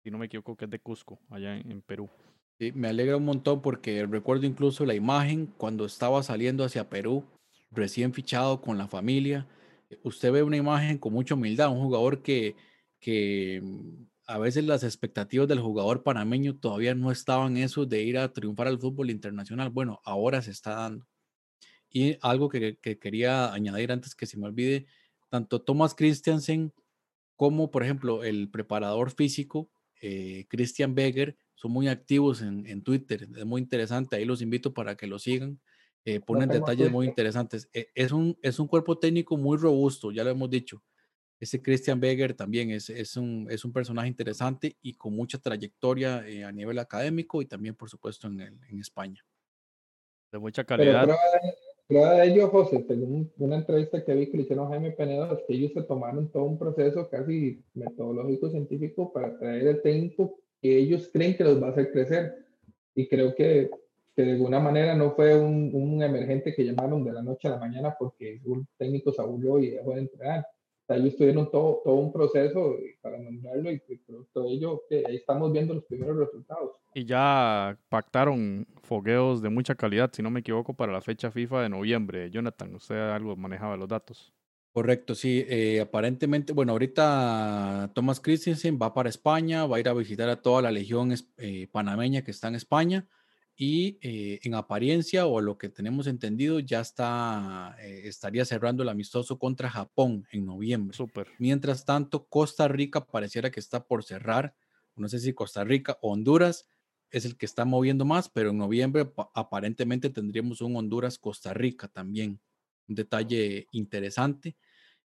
si 0.04 0.10
no 0.10 0.18
me 0.18 0.26
equivoco, 0.26 0.58
que 0.58 0.66
es 0.66 0.72
de 0.72 0.80
Cusco, 0.80 1.20
allá 1.30 1.56
en, 1.56 1.82
Perú. 1.82 2.10
Sí, 2.60 2.72
me 2.74 2.90
alegra 2.90 3.18
un 3.18 3.26
montón 3.26 3.62
porque 3.62 4.06
recuerdo 4.06 4.46
incluso 4.46 4.86
la 4.86 4.96
imagen 4.96 5.48
cuando 5.58 5.86
estaba 5.86 6.22
saliendo 6.24 6.64
hacia 6.64 6.90
Perú, 6.90 7.24
recién 7.72 8.14
fichado 8.14 8.62
con 8.62 8.78
la 8.78 8.88
familia. 8.88 9.48
Usted 10.04 10.32
ve 10.32 10.44
una 10.44 10.58
imagen 10.58 10.98
con 10.98 11.14
mucha 11.14 11.36
humildad, 11.36 11.70
un 11.70 11.82
jugador 11.82 12.22
que, 12.22 12.56
que 13.02 13.60
mm, 13.62 14.06
a 14.28 14.38
veces 14.38 14.64
las 14.64 14.84
expectativas 14.84 15.48
del 15.48 15.60
jugador 15.60 16.04
panameño 16.04 16.58
todavía 16.58 16.96
no 16.96 17.12
estaban 17.12 17.58
eso 17.58 17.86
de 17.86 18.02
ir 18.04 18.18
a 18.18 18.32
triunfar 18.32 18.68
al 18.68 18.80
fútbol 18.80 19.10
internacional. 19.10 19.70
Bueno, 19.70 20.00
ahora 20.06 20.42
se 20.42 20.52
está 20.52 20.76
dando. 20.76 21.06
Y 21.90 22.18
algo 22.22 22.48
que, 22.48 22.78
quería 22.78 23.52
añadir 23.52 23.92
antes 23.92 24.16
que 24.16 24.26
se 24.26 24.38
me 24.38 24.48
olvide, 24.48 24.86
tanto 25.30 25.62
Thomas 25.62 25.94
Christiansen 25.94 26.72
como, 27.36 27.72
por 27.72 27.84
ejemplo, 27.84 28.24
el 28.24 28.50
preparador 28.50 29.12
físico, 29.12 29.70
eh, 30.02 30.46
Christian 30.48 30.96
Beger, 30.96 31.36
son 31.56 31.72
muy 31.72 31.90
activos 31.90 32.42
en, 32.42 32.82
Twitter. 32.84 33.28
Es 33.36 33.46
muy 33.46 33.62
interesante, 33.62 34.16
ahí 34.16 34.26
los 34.26 34.42
invito 34.42 34.74
para 34.74 34.96
que 34.96 35.08
lo 35.08 35.20
sigan. 35.20 35.60
Eh, 36.06 36.20
ponen 36.20 36.50
detalles 36.50 36.90
muy 36.90 37.06
interesantes. 37.06 37.70
E, 37.74 37.90
es, 37.94 38.12
un, 38.12 38.38
es 38.42 38.60
un 38.60 38.68
cuerpo 38.68 38.98
técnico 38.98 39.36
muy 39.38 39.58
robusto, 39.58 40.12
ya 40.12 40.24
lo 40.24 40.30
hemos 40.30 40.50
dicho. 40.50 40.82
Ese 41.42 41.60
Christian 41.60 42.00
Beger 42.00 42.36
también 42.36 42.70
es, 42.70 42.92
es, 42.92 43.18
un, 43.18 43.48
es 43.50 43.66
un 43.66 43.74
personaje 43.74 44.08
interesante 44.08 44.78
y 44.84 44.94
con 44.94 45.16
mucha 45.16 45.40
trayectoria 45.40 46.24
eh, 46.28 46.44
a 46.44 46.52
nivel 46.52 46.78
académico 46.78 47.42
y 47.42 47.48
también, 47.48 47.74
por 47.74 47.90
supuesto, 47.90 48.28
en, 48.28 48.42
en 48.42 48.80
España. 48.80 49.26
De 50.32 50.38
mucha 50.38 50.64
calidad. 50.64 51.10
Prueba 51.88 52.14
de 52.14 52.28
ello, 52.28 52.48
José, 52.50 52.86
según 52.88 53.34
una 53.40 53.56
entrevista 53.56 54.06
que 54.06 54.14
vi 54.14 54.30
que 54.30 54.38
le 54.38 54.44
hicieron 54.44 54.68
a 54.68 54.70
Jaime 54.70 54.92
Penedo, 54.92 55.34
es 55.34 55.44
que 55.48 55.56
ellos 55.56 55.72
se 55.74 55.82
tomaron 55.82 56.32
todo 56.32 56.44
un 56.44 56.60
proceso 56.60 57.10
casi 57.10 57.64
metodológico 57.74 58.52
científico 58.52 59.12
para 59.12 59.36
traer 59.40 59.66
el 59.66 59.82
técnico 59.82 60.38
que 60.62 60.78
ellos 60.78 61.10
creen 61.12 61.36
que 61.36 61.44
los 61.44 61.62
va 61.62 61.70
a 61.70 61.72
hacer 61.72 61.92
crecer. 61.92 62.36
Y 62.94 63.08
creo 63.08 63.34
que, 63.34 63.72
que 64.16 64.22
de 64.22 64.34
alguna 64.34 64.60
manera 64.60 64.94
no 64.94 65.16
fue 65.16 65.36
un, 65.36 65.72
un, 65.74 66.04
emergente 66.04 66.54
que 66.54 66.64
llamaron 66.64 67.04
de 67.04 67.14
la 67.14 67.24
noche 67.24 67.48
a 67.48 67.52
la 67.52 67.58
mañana 67.58 67.96
porque 67.98 68.40
un 68.46 68.68
técnico 68.78 69.12
se 69.12 69.24
aburrió 69.24 69.58
y 69.58 69.72
dejó 69.72 69.96
de 69.96 70.02
entrenar 70.02 70.46
ellos 70.96 71.16
tuvieron 71.16 71.50
todo, 71.52 71.82
todo 71.84 71.96
un 71.96 72.12
proceso 72.12 72.78
para 73.02 73.18
nombrarlo 73.20 73.72
y 73.72 73.82
todo 74.34 74.50
ello, 74.50 74.84
que 74.90 75.04
ahí 75.08 75.16
estamos 75.16 75.52
viendo 75.52 75.74
los 75.74 75.86
primeros 75.86 76.18
resultados. 76.18 76.72
Y 76.94 77.06
ya 77.06 77.78
pactaron 77.90 78.68
fogueos 78.84 79.42
de 79.42 79.50
mucha 79.50 79.76
calidad, 79.76 80.12
si 80.14 80.22
no 80.22 80.30
me 80.30 80.42
equivoco, 80.42 80.74
para 80.74 80.92
la 80.92 81.02
fecha 81.02 81.32
FIFA 81.32 81.64
de 81.64 81.70
noviembre. 81.70 82.30
Jonathan, 82.30 82.76
usted 82.76 82.96
algo 82.96 83.36
manejaba 83.36 83.78
los 83.78 83.88
datos. 83.88 84.34
Correcto, 84.74 85.16
sí. 85.16 85.46
Eh, 85.50 85.82
aparentemente, 85.82 86.54
bueno, 86.54 86.72
ahorita 86.72 87.92
Thomas 87.94 88.22
Christensen 88.22 88.80
va 88.82 88.94
para 88.94 89.10
España, 89.10 89.66
va 89.66 89.78
a 89.78 89.80
ir 89.82 89.90
a 89.90 89.94
visitar 89.94 90.30
a 90.30 90.42
toda 90.42 90.62
la 90.62 90.72
legión 90.72 91.14
eh, 91.38 91.68
panameña 91.72 92.24
que 92.24 92.32
está 92.32 92.48
en 92.48 92.56
España 92.56 93.06
y 93.64 94.00
eh, 94.02 94.40
en 94.42 94.56
apariencia 94.56 95.28
o 95.28 95.40
lo 95.40 95.60
que 95.60 95.70
tenemos 95.70 96.08
entendido 96.08 96.60
ya 96.60 96.82
está 96.82 97.76
eh, 97.80 98.02
estaría 98.06 98.44
cerrando 98.44 98.82
el 98.82 98.90
amistoso 98.90 99.38
contra 99.38 99.70
Japón 99.70 100.26
en 100.32 100.48
noviembre. 100.48 100.98
Super. 100.98 101.28
Mientras 101.38 101.86
tanto, 101.86 102.26
Costa 102.26 102.68
Rica 102.68 103.06
pareciera 103.06 103.52
que 103.52 103.60
está 103.60 103.86
por 103.86 104.04
cerrar. 104.04 104.56
No 104.96 105.08
sé 105.08 105.20
si 105.20 105.34
Costa 105.34 105.64
Rica 105.64 106.00
o 106.02 106.12
Honduras 106.12 106.68
es 107.12 107.24
el 107.26 107.38
que 107.38 107.46
está 107.46 107.64
moviendo 107.64 108.04
más, 108.04 108.30
pero 108.30 108.50
en 108.50 108.58
noviembre 108.58 109.08
aparentemente 109.36 110.10
tendríamos 110.10 110.62
un 110.62 110.76
Honduras-Costa 110.76 111.54
Rica 111.54 111.88
también. 111.88 112.42
Un 112.88 112.96
detalle 112.96 113.68
interesante. 113.74 114.58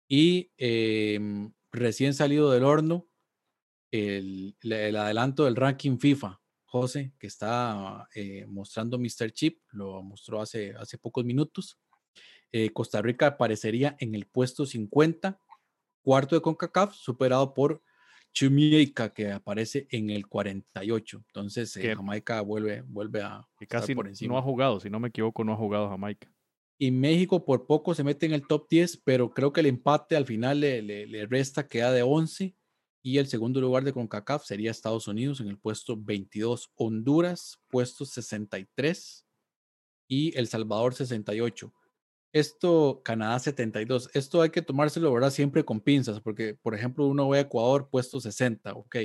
Y 0.08 0.52
em, 0.56 1.52
recién 1.74 2.14
salido 2.14 2.50
del 2.54 2.64
horno, 2.64 3.10
el, 3.92 4.56
el 4.62 4.96
adelanto 4.96 5.44
del 5.44 5.58
ranking 5.58 5.98
FIFA 5.98 6.40
José, 6.82 7.14
que 7.20 7.28
está 7.28 8.08
eh, 8.16 8.46
mostrando 8.48 8.98
Mr. 8.98 9.32
Chip, 9.32 9.60
lo 9.72 10.02
mostró 10.02 10.42
hace, 10.42 10.74
hace 10.78 10.98
pocos 10.98 11.26
minutos. 11.26 11.80
Eh, 12.52 12.72
Costa 12.72 13.02
Rica 13.02 13.28
aparecería 13.28 13.96
en 14.00 14.16
el 14.16 14.26
puesto 14.26 14.66
50, 14.66 15.40
cuarto 16.02 16.36
de 16.36 16.42
CONCACAF, 16.42 16.94
superado 16.94 17.54
por 17.54 17.82
Jamaica, 18.34 19.14
que 19.14 19.32
aparece 19.32 19.88
en 19.92 20.10
el 20.10 20.28
48. 20.28 21.24
Entonces, 21.28 21.76
eh, 21.78 21.96
Jamaica 21.96 22.42
vuelve, 22.42 22.82
vuelve 22.82 23.22
a. 23.22 23.48
Que 23.58 23.68
casi 23.68 23.96
por 23.96 24.08
encima. 24.08 24.34
no 24.34 24.40
ha 24.40 24.42
jugado, 24.42 24.80
si 24.80 24.90
no 24.90 25.00
me 25.00 25.10
equivoco, 25.10 25.44
no 25.44 25.54
ha 25.54 25.58
jugado 25.58 25.90
Jamaica. 25.90 26.32
Y 26.80 26.92
México 26.92 27.44
por 27.44 27.66
poco 27.66 27.96
se 27.96 28.04
mete 28.04 28.28
en 28.28 28.34
el 28.34 28.46
top 28.46 28.68
10, 28.70 28.98
pero 29.04 29.32
creo 29.32 29.52
que 29.52 29.62
el 29.62 29.66
empate 29.66 30.16
al 30.16 30.26
final 30.26 30.60
le, 30.60 30.82
le, 30.84 31.08
le 31.08 31.26
resta, 31.26 31.68
queda 31.68 31.92
de 31.92 32.04
11 32.04 32.56
y 33.08 33.20
el 33.20 33.28
segundo 33.28 33.62
lugar 33.62 33.86
de 33.86 33.94
CONCACAF 33.94 34.44
sería 34.44 34.70
Estados 34.70 35.08
Unidos 35.08 35.40
en 35.40 35.48
el 35.48 35.58
puesto 35.58 35.96
22, 35.96 36.74
Honduras 36.76 37.58
puesto 37.70 38.04
63 38.04 39.26
y 40.10 40.38
El 40.38 40.48
Salvador 40.48 40.94
68. 40.94 41.74
Esto, 42.34 43.00
Canadá 43.06 43.40
72. 43.40 44.10
Esto 44.14 44.42
hay 44.42 44.50
que 44.50 44.62
tomárselo, 44.62 45.14
¿verdad? 45.14 45.30
Siempre 45.30 45.64
con 45.64 45.80
pinzas, 45.80 46.20
porque, 46.20 46.56
por 46.56 46.76
ejemplo, 46.76 47.08
uno 47.08 47.30
ve 47.30 47.38
a 47.38 47.42
Ecuador 47.44 47.88
puesto 47.90 48.20
60, 48.20 48.74
ok. 48.74 48.98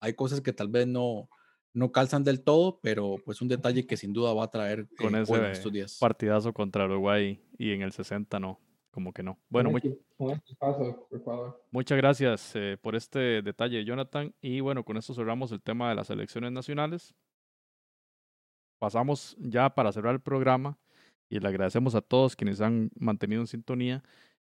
Hay 0.00 0.14
cosas 0.14 0.40
que 0.40 0.54
tal 0.54 0.68
vez 0.68 0.86
no, 0.86 1.28
no 1.74 1.92
calzan 1.92 2.24
del 2.24 2.42
todo, 2.42 2.80
pero 2.82 3.16
pues 3.26 3.42
un 3.42 3.48
detalle 3.48 3.86
que 3.86 3.98
sin 3.98 4.14
duda 4.14 4.32
va 4.32 4.44
a 4.44 4.50
traer 4.50 4.88
con 4.96 5.14
eh, 5.14 5.20
ese 5.20 5.50
estos 5.50 5.70
días. 5.70 5.98
partidazo 6.00 6.54
contra 6.54 6.86
Uruguay 6.86 7.38
y 7.58 7.72
en 7.72 7.82
el 7.82 7.92
60 7.92 8.40
no 8.40 8.58
como 8.94 9.12
que 9.12 9.24
no. 9.24 9.40
Bueno, 9.48 9.72
muchas 11.72 11.98
gracias 11.98 12.52
eh, 12.54 12.78
por 12.80 12.94
este 12.94 13.42
detalle, 13.42 13.84
Jonathan. 13.84 14.32
Y 14.40 14.60
bueno, 14.60 14.84
con 14.84 14.96
esto 14.96 15.12
cerramos 15.12 15.50
el 15.50 15.60
tema 15.60 15.88
de 15.88 15.96
las 15.96 16.10
elecciones 16.10 16.52
nacionales. 16.52 17.12
Pasamos 18.78 19.36
ya 19.40 19.68
para 19.70 19.90
cerrar 19.90 20.14
el 20.14 20.20
programa 20.20 20.78
y 21.28 21.40
le 21.40 21.48
agradecemos 21.48 21.96
a 21.96 22.02
todos 22.02 22.36
quienes 22.36 22.60
han 22.60 22.90
mantenido 22.94 23.40
en 23.40 23.48
sintonía. 23.48 24.04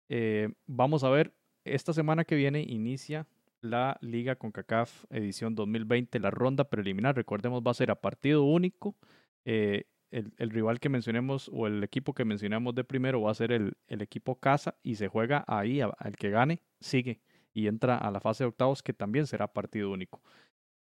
Eh, 0.10 0.50
vamos 0.66 1.04
a 1.04 1.12
ver, 1.12 1.36
esta 1.64 1.94
semana 1.94 2.26
que 2.26 2.36
viene 2.36 2.62
inicia 2.64 3.28
la 3.62 4.00
Liga 4.02 4.36
CONCACAF 4.36 5.06
edición 5.12 5.54
2020, 5.54 6.20
la 6.20 6.32
ronda 6.32 6.64
preliminar. 6.64 7.16
Recordemos, 7.16 7.62
va 7.62 7.70
a 7.70 7.76
ser 7.76 7.92
a 7.92 8.02
partido 8.02 8.44
único. 8.46 8.96
Eh, 9.46 9.84
el, 10.12 10.50
rival 10.50 10.80
que 10.80 10.90
mencionemos 10.90 11.50
o 11.54 11.68
el 11.68 11.84
equipo 11.84 12.14
que 12.14 12.26
mencionamos 12.26 12.76
de 12.76 12.84
primero 12.84 13.22
va 13.22 13.32
a 13.32 13.36
ser 13.36 13.52
el, 13.52 13.76
equipo 13.88 14.40
casa 14.40 14.76
y 14.84 14.96
se 14.96 15.08
juega 15.08 15.44
ahí, 15.48 15.82
al 15.82 16.16
que 16.18 16.30
gane 16.30 16.62
sigue 16.80 17.22
y 17.54 17.68
entra 17.68 17.98
a 17.98 18.12
la 18.12 18.20
fase 18.20 18.44
de 18.44 18.50
octavos 18.50 18.82
que 18.84 18.94
también 18.94 19.28
será 19.28 19.48
partido 19.48 19.92
único. 19.92 20.22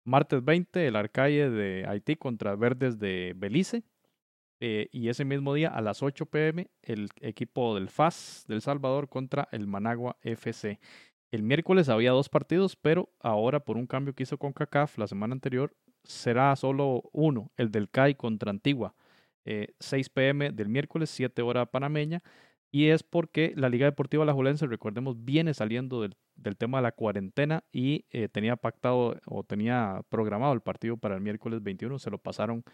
Martes 0.04 0.44
20, 0.44 0.86
el 0.86 0.96
Arcaye 0.96 1.48
de 1.48 1.86
Haití 1.86 2.16
contra 2.16 2.56
Verdes 2.56 2.98
de 2.98 3.32
Belice. 3.36 3.82
Eh, 4.60 4.88
y 4.92 5.08
ese 5.08 5.24
mismo 5.24 5.52
día 5.52 5.68
a 5.68 5.80
las 5.82 6.02
8 6.02 6.26
pm 6.26 6.70
el 6.82 7.08
equipo 7.20 7.74
del 7.74 7.88
FAS 7.88 8.44
del 8.46 8.62
Salvador 8.62 9.08
contra 9.08 9.48
el 9.50 9.66
Managua 9.66 10.16
FC. 10.22 10.78
El 11.32 11.42
miércoles 11.42 11.88
había 11.88 12.12
dos 12.12 12.28
partidos, 12.28 12.76
pero 12.76 13.10
ahora 13.20 13.60
por 13.60 13.76
un 13.76 13.86
cambio 13.86 14.14
que 14.14 14.22
hizo 14.22 14.38
con 14.38 14.52
CACAF 14.52 14.96
la 14.98 15.08
semana 15.08 15.32
anterior 15.32 15.74
será 16.04 16.54
solo 16.54 17.02
uno, 17.12 17.50
el 17.56 17.72
del 17.72 17.90
CAI 17.90 18.14
contra 18.14 18.50
Antigua. 18.50 18.94
6 19.44 20.06
eh, 20.06 20.10
pm 20.12 20.50
del 20.50 20.68
miércoles, 20.68 21.10
7 21.10 21.42
hora 21.42 21.66
panameña. 21.66 22.22
Y 22.70 22.88
es 22.88 23.04
porque 23.04 23.52
la 23.56 23.68
Liga 23.68 23.86
Deportiva 23.86 24.24
La 24.24 24.32
Julense, 24.32 24.66
recordemos, 24.66 25.24
viene 25.24 25.54
saliendo 25.54 26.02
del, 26.02 26.16
del, 26.34 26.56
tema 26.56 26.78
de 26.78 26.82
la 26.82 26.92
cuarentena 26.92 27.62
y 27.72 28.04
eh, 28.10 28.28
tenía 28.28 28.56
pactado 28.56 29.20
o 29.26 29.44
tenía 29.44 30.02
programado 30.08 30.52
el 30.54 30.60
partido 30.60 30.96
para 30.96 31.14
el 31.14 31.20
miércoles 31.20 31.62
21. 31.62 32.00
Se 32.00 32.10
lo 32.10 32.18
pasaron 32.18 32.64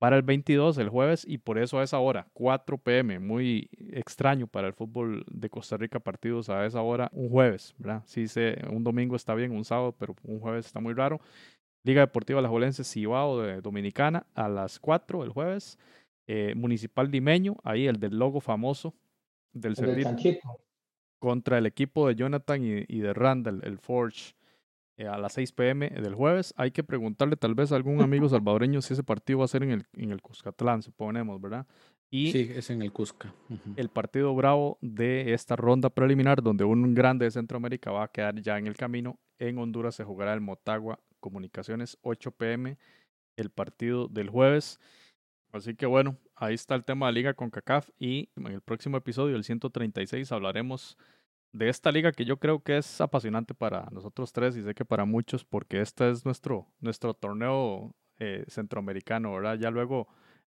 para 0.00 0.16
el 0.16 0.22
22, 0.22 0.78
el 0.78 0.88
jueves, 0.88 1.26
y 1.28 1.36
por 1.36 1.58
eso 1.58 1.78
a 1.78 1.82
esa 1.82 1.98
hora, 1.98 2.26
4 2.32 2.78
pm, 2.78 3.18
muy 3.18 3.68
extraño 3.90 4.46
para 4.46 4.66
el 4.66 4.72
fútbol 4.72 5.26
de 5.30 5.50
Costa 5.50 5.76
Rica, 5.76 6.00
partidos 6.00 6.48
a 6.48 6.64
esa 6.64 6.80
hora, 6.80 7.10
un 7.12 7.28
jueves, 7.28 7.74
¿verdad? 7.76 8.02
Sí, 8.06 8.26
se, 8.26 8.56
un 8.70 8.82
domingo 8.82 9.14
está 9.14 9.34
bien, 9.34 9.52
un 9.52 9.62
sábado, 9.62 9.94
pero 9.98 10.16
un 10.22 10.40
jueves 10.40 10.64
está 10.64 10.80
muy 10.80 10.94
raro. 10.94 11.20
Liga 11.82 12.00
Deportiva 12.02 12.40
La 12.40 12.48
Jolense 12.48 12.84
Cibao 12.84 13.40
de 13.40 13.60
Dominicana 13.60 14.26
a 14.34 14.48
las 14.48 14.78
4 14.78 15.24
el 15.24 15.30
jueves. 15.30 15.78
Eh, 16.26 16.54
Municipal 16.54 17.10
Limeño, 17.10 17.56
ahí 17.64 17.86
el 17.88 17.98
del 17.98 18.16
logo 18.16 18.40
famoso 18.40 18.94
del 19.52 19.74
servicio. 19.74 20.16
Contra 21.18 21.58
el 21.58 21.66
equipo 21.66 22.06
de 22.06 22.14
Jonathan 22.14 22.62
y, 22.62 23.00
de 23.00 23.12
Randall, 23.12 23.60
el 23.64 23.78
Forge, 23.78 24.34
eh, 24.96 25.06
a 25.06 25.18
las 25.18 25.32
6 25.32 25.52
pm 25.52 25.90
del 25.90 26.14
jueves. 26.14 26.54
Hay 26.56 26.70
que 26.70 26.84
preguntarle 26.84 27.36
tal 27.36 27.54
vez 27.54 27.72
a 27.72 27.76
algún 27.76 28.00
amigo 28.00 28.28
salvadoreño 28.28 28.80
si 28.80 28.92
ese 28.92 29.02
partido 29.02 29.40
va 29.40 29.46
a 29.46 29.48
ser 29.48 29.64
en 29.64 29.72
el, 29.72 29.86
en 29.94 30.12
el 30.12 30.22
Cuscatlán, 30.22 30.82
suponemos, 30.82 31.40
¿verdad? 31.40 31.66
Y 32.10 32.32
sí, 32.32 32.50
es 32.54 32.70
en 32.70 32.82
el 32.82 32.92
Cusca. 32.92 33.34
El 33.76 33.88
partido 33.88 34.34
bravo 34.34 34.78
de 34.80 35.32
esta 35.32 35.56
ronda 35.56 35.90
preliminar, 35.90 36.42
donde 36.42 36.64
un 36.64 36.94
grande 36.94 37.24
de 37.24 37.30
Centroamérica 37.30 37.90
va 37.90 38.04
a 38.04 38.08
quedar 38.08 38.40
ya 38.40 38.58
en 38.58 38.66
el 38.66 38.76
camino. 38.76 39.18
En 39.38 39.58
Honduras 39.58 39.94
se 39.94 40.04
jugará 40.04 40.32
el 40.34 40.40
Motagua 40.40 40.98
Comunicaciones 41.20 41.98
8 42.02 42.32
pm 42.32 42.78
el 43.36 43.50
partido 43.50 44.08
del 44.08 44.28
jueves. 44.28 44.80
Así 45.52 45.74
que 45.74 45.86
bueno, 45.86 46.16
ahí 46.36 46.54
está 46.54 46.74
el 46.74 46.84
tema 46.84 47.06
de 47.06 47.12
la 47.12 47.14
liga 47.14 47.34
con 47.34 47.50
CACAF 47.50 47.90
y 47.98 48.30
en 48.36 48.46
el 48.46 48.60
próximo 48.60 48.96
episodio, 48.96 49.36
el 49.36 49.44
136, 49.44 50.30
hablaremos 50.32 50.96
de 51.52 51.68
esta 51.68 51.90
liga 51.90 52.12
que 52.12 52.24
yo 52.24 52.38
creo 52.38 52.62
que 52.62 52.78
es 52.78 53.00
apasionante 53.00 53.54
para 53.54 53.88
nosotros 53.90 54.32
tres 54.32 54.56
y 54.56 54.62
sé 54.62 54.74
que 54.74 54.84
para 54.84 55.04
muchos 55.04 55.44
porque 55.44 55.80
este 55.80 56.10
es 56.10 56.24
nuestro, 56.24 56.68
nuestro 56.78 57.14
torneo 57.14 57.96
eh, 58.18 58.44
centroamericano, 58.46 59.32
¿verdad? 59.32 59.58
Ya 59.58 59.70
luego 59.70 60.06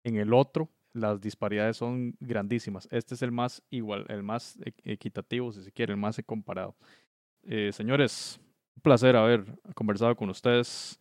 en 0.04 0.16
el 0.16 0.32
otro 0.32 0.70
las 0.94 1.20
disparidades 1.20 1.76
son 1.76 2.16
grandísimas. 2.20 2.88
Este 2.90 3.14
es 3.14 3.20
el 3.20 3.32
más 3.32 3.62
igual, 3.68 4.06
el 4.08 4.22
más 4.22 4.58
equitativo, 4.84 5.52
si 5.52 5.62
se 5.62 5.72
quiere, 5.72 5.92
el 5.92 5.98
más 5.98 6.18
comparado. 6.24 6.74
Eh, 7.42 7.70
señores, 7.72 8.40
un 8.76 8.82
placer 8.82 9.16
haber 9.16 9.44
conversado 9.74 10.14
con 10.16 10.30
ustedes. 10.30 10.98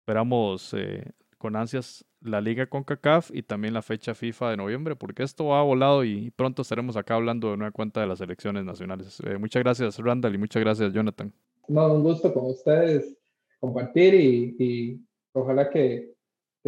Esperamos 0.00 0.74
eh, 0.74 1.10
con 1.38 1.56
ansias 1.56 2.04
la 2.24 2.40
liga 2.40 2.66
con 2.66 2.84
CACAF 2.84 3.30
y 3.32 3.42
también 3.42 3.74
la 3.74 3.82
fecha 3.82 4.14
FIFA 4.14 4.50
de 4.50 4.56
noviembre, 4.56 4.96
porque 4.96 5.22
esto 5.22 5.54
ha 5.54 5.62
volado 5.62 6.04
y 6.04 6.30
pronto 6.30 6.62
estaremos 6.62 6.96
acá 6.96 7.14
hablando 7.14 7.48
de 7.48 7.54
una 7.54 7.70
cuenta 7.70 8.00
de 8.00 8.06
las 8.06 8.20
elecciones 8.20 8.64
nacionales. 8.64 9.20
Eh, 9.26 9.36
muchas 9.38 9.62
gracias, 9.62 9.98
Randall, 9.98 10.34
y 10.34 10.38
muchas 10.38 10.62
gracias, 10.62 10.92
Jonathan. 10.92 11.32
No, 11.68 11.92
un 11.92 12.02
gusto 12.02 12.32
con 12.32 12.46
ustedes 12.46 13.16
compartir 13.60 14.14
y, 14.14 15.00
ojalá 15.32 15.70
que, 15.70 16.12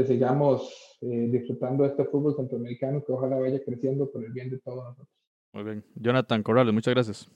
sigamos 0.07 0.99
eh, 1.01 1.29
disfrutando 1.31 1.85
de 1.85 1.91
este 1.91 2.05
fútbol 2.05 2.37
centroamericano, 2.37 3.03
que 3.03 3.13
ojalá 3.13 3.37
vaya 3.37 3.59
creciendo 3.65 4.11
por 4.11 4.23
el 4.23 4.33
bien 4.33 4.51
de 4.51 4.59
todos 4.59 4.85
nosotros. 4.85 5.09
Muy 5.55 5.65
bien. 5.65 5.85
Jonathan 5.95 6.43
Corrales, 6.43 6.75
muchas 6.75 6.93
gracias. 6.93 7.31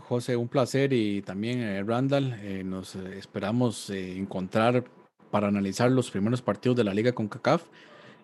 José, 0.00 0.36
un 0.36 0.48
placer 0.48 0.92
y 0.92 1.22
también 1.22 1.60
eh, 1.60 1.82
Randall, 1.82 2.36
nos 2.64 2.94
esperamos 2.94 3.90
encontrar 3.90 4.84
para 5.30 5.48
analizar 5.48 5.90
los 5.90 6.10
primeros 6.10 6.42
partidos 6.42 6.76
de 6.76 6.84
la 6.84 6.94
liga 6.94 7.12
con 7.12 7.28
CACAF. 7.28 7.64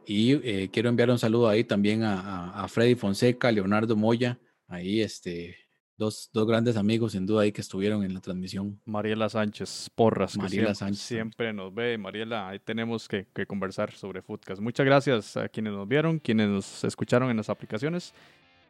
Y 0.06 0.32
eh, 0.48 0.68
quiero 0.72 0.88
enviar 0.88 1.10
un 1.10 1.18
saludo 1.18 1.48
ahí 1.48 1.64
también 1.64 2.02
a, 2.02 2.66
Freddy 2.68 2.94
Fonseca, 2.94 3.52
Leonardo 3.52 3.94
Moya, 3.96 4.38
ahí 4.66 5.00
este, 5.00 5.56
dos, 5.96 6.28
dos, 6.32 6.46
grandes 6.46 6.76
amigos 6.76 7.12
sin 7.12 7.24
duda 7.24 7.42
ahí 7.42 7.52
que 7.52 7.60
estuvieron 7.60 8.02
en 8.02 8.14
la 8.14 8.20
transmisión. 8.20 8.80
Mariela 8.84 9.28
Sánchez 9.28 9.90
Porras, 9.94 10.36
Mariela 10.36 10.50
siempre, 10.50 10.74
Sánchez. 10.74 11.02
siempre 11.02 11.52
nos 11.52 11.72
ve. 11.72 11.98
Mariela, 11.98 12.48
ahí 12.48 12.58
tenemos 12.58 13.06
que, 13.06 13.26
que 13.32 13.46
conversar 13.46 13.92
sobre 13.92 14.22
Footcast. 14.22 14.60
Muchas 14.60 14.86
gracias 14.86 15.36
a 15.36 15.48
quienes 15.48 15.72
nos 15.72 15.86
vieron, 15.86 16.18
quienes 16.18 16.48
nos 16.48 16.84
escucharon 16.84 17.30
en 17.30 17.36
las 17.36 17.48
aplicaciones. 17.48 18.12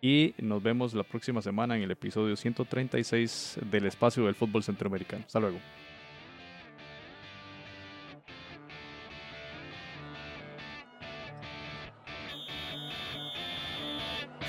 Y 0.04 0.34
nos 0.38 0.60
vemos 0.60 0.94
la 0.94 1.04
próxima 1.04 1.40
semana 1.40 1.76
en 1.76 1.84
el 1.84 1.92
episodio 1.92 2.34
136 2.34 3.60
del 3.70 3.86
Espacio 3.86 4.24
del 4.24 4.34
Fútbol 4.34 4.64
Centroamericano. 4.64 5.22
Hasta 5.24 5.38
luego. 5.38 5.60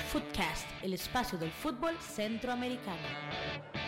Footcast, 0.08 0.66
el 0.82 0.92
espacio 0.92 1.38
del 1.38 1.50
fútbol 1.52 1.94
centroamericano. 2.00 3.83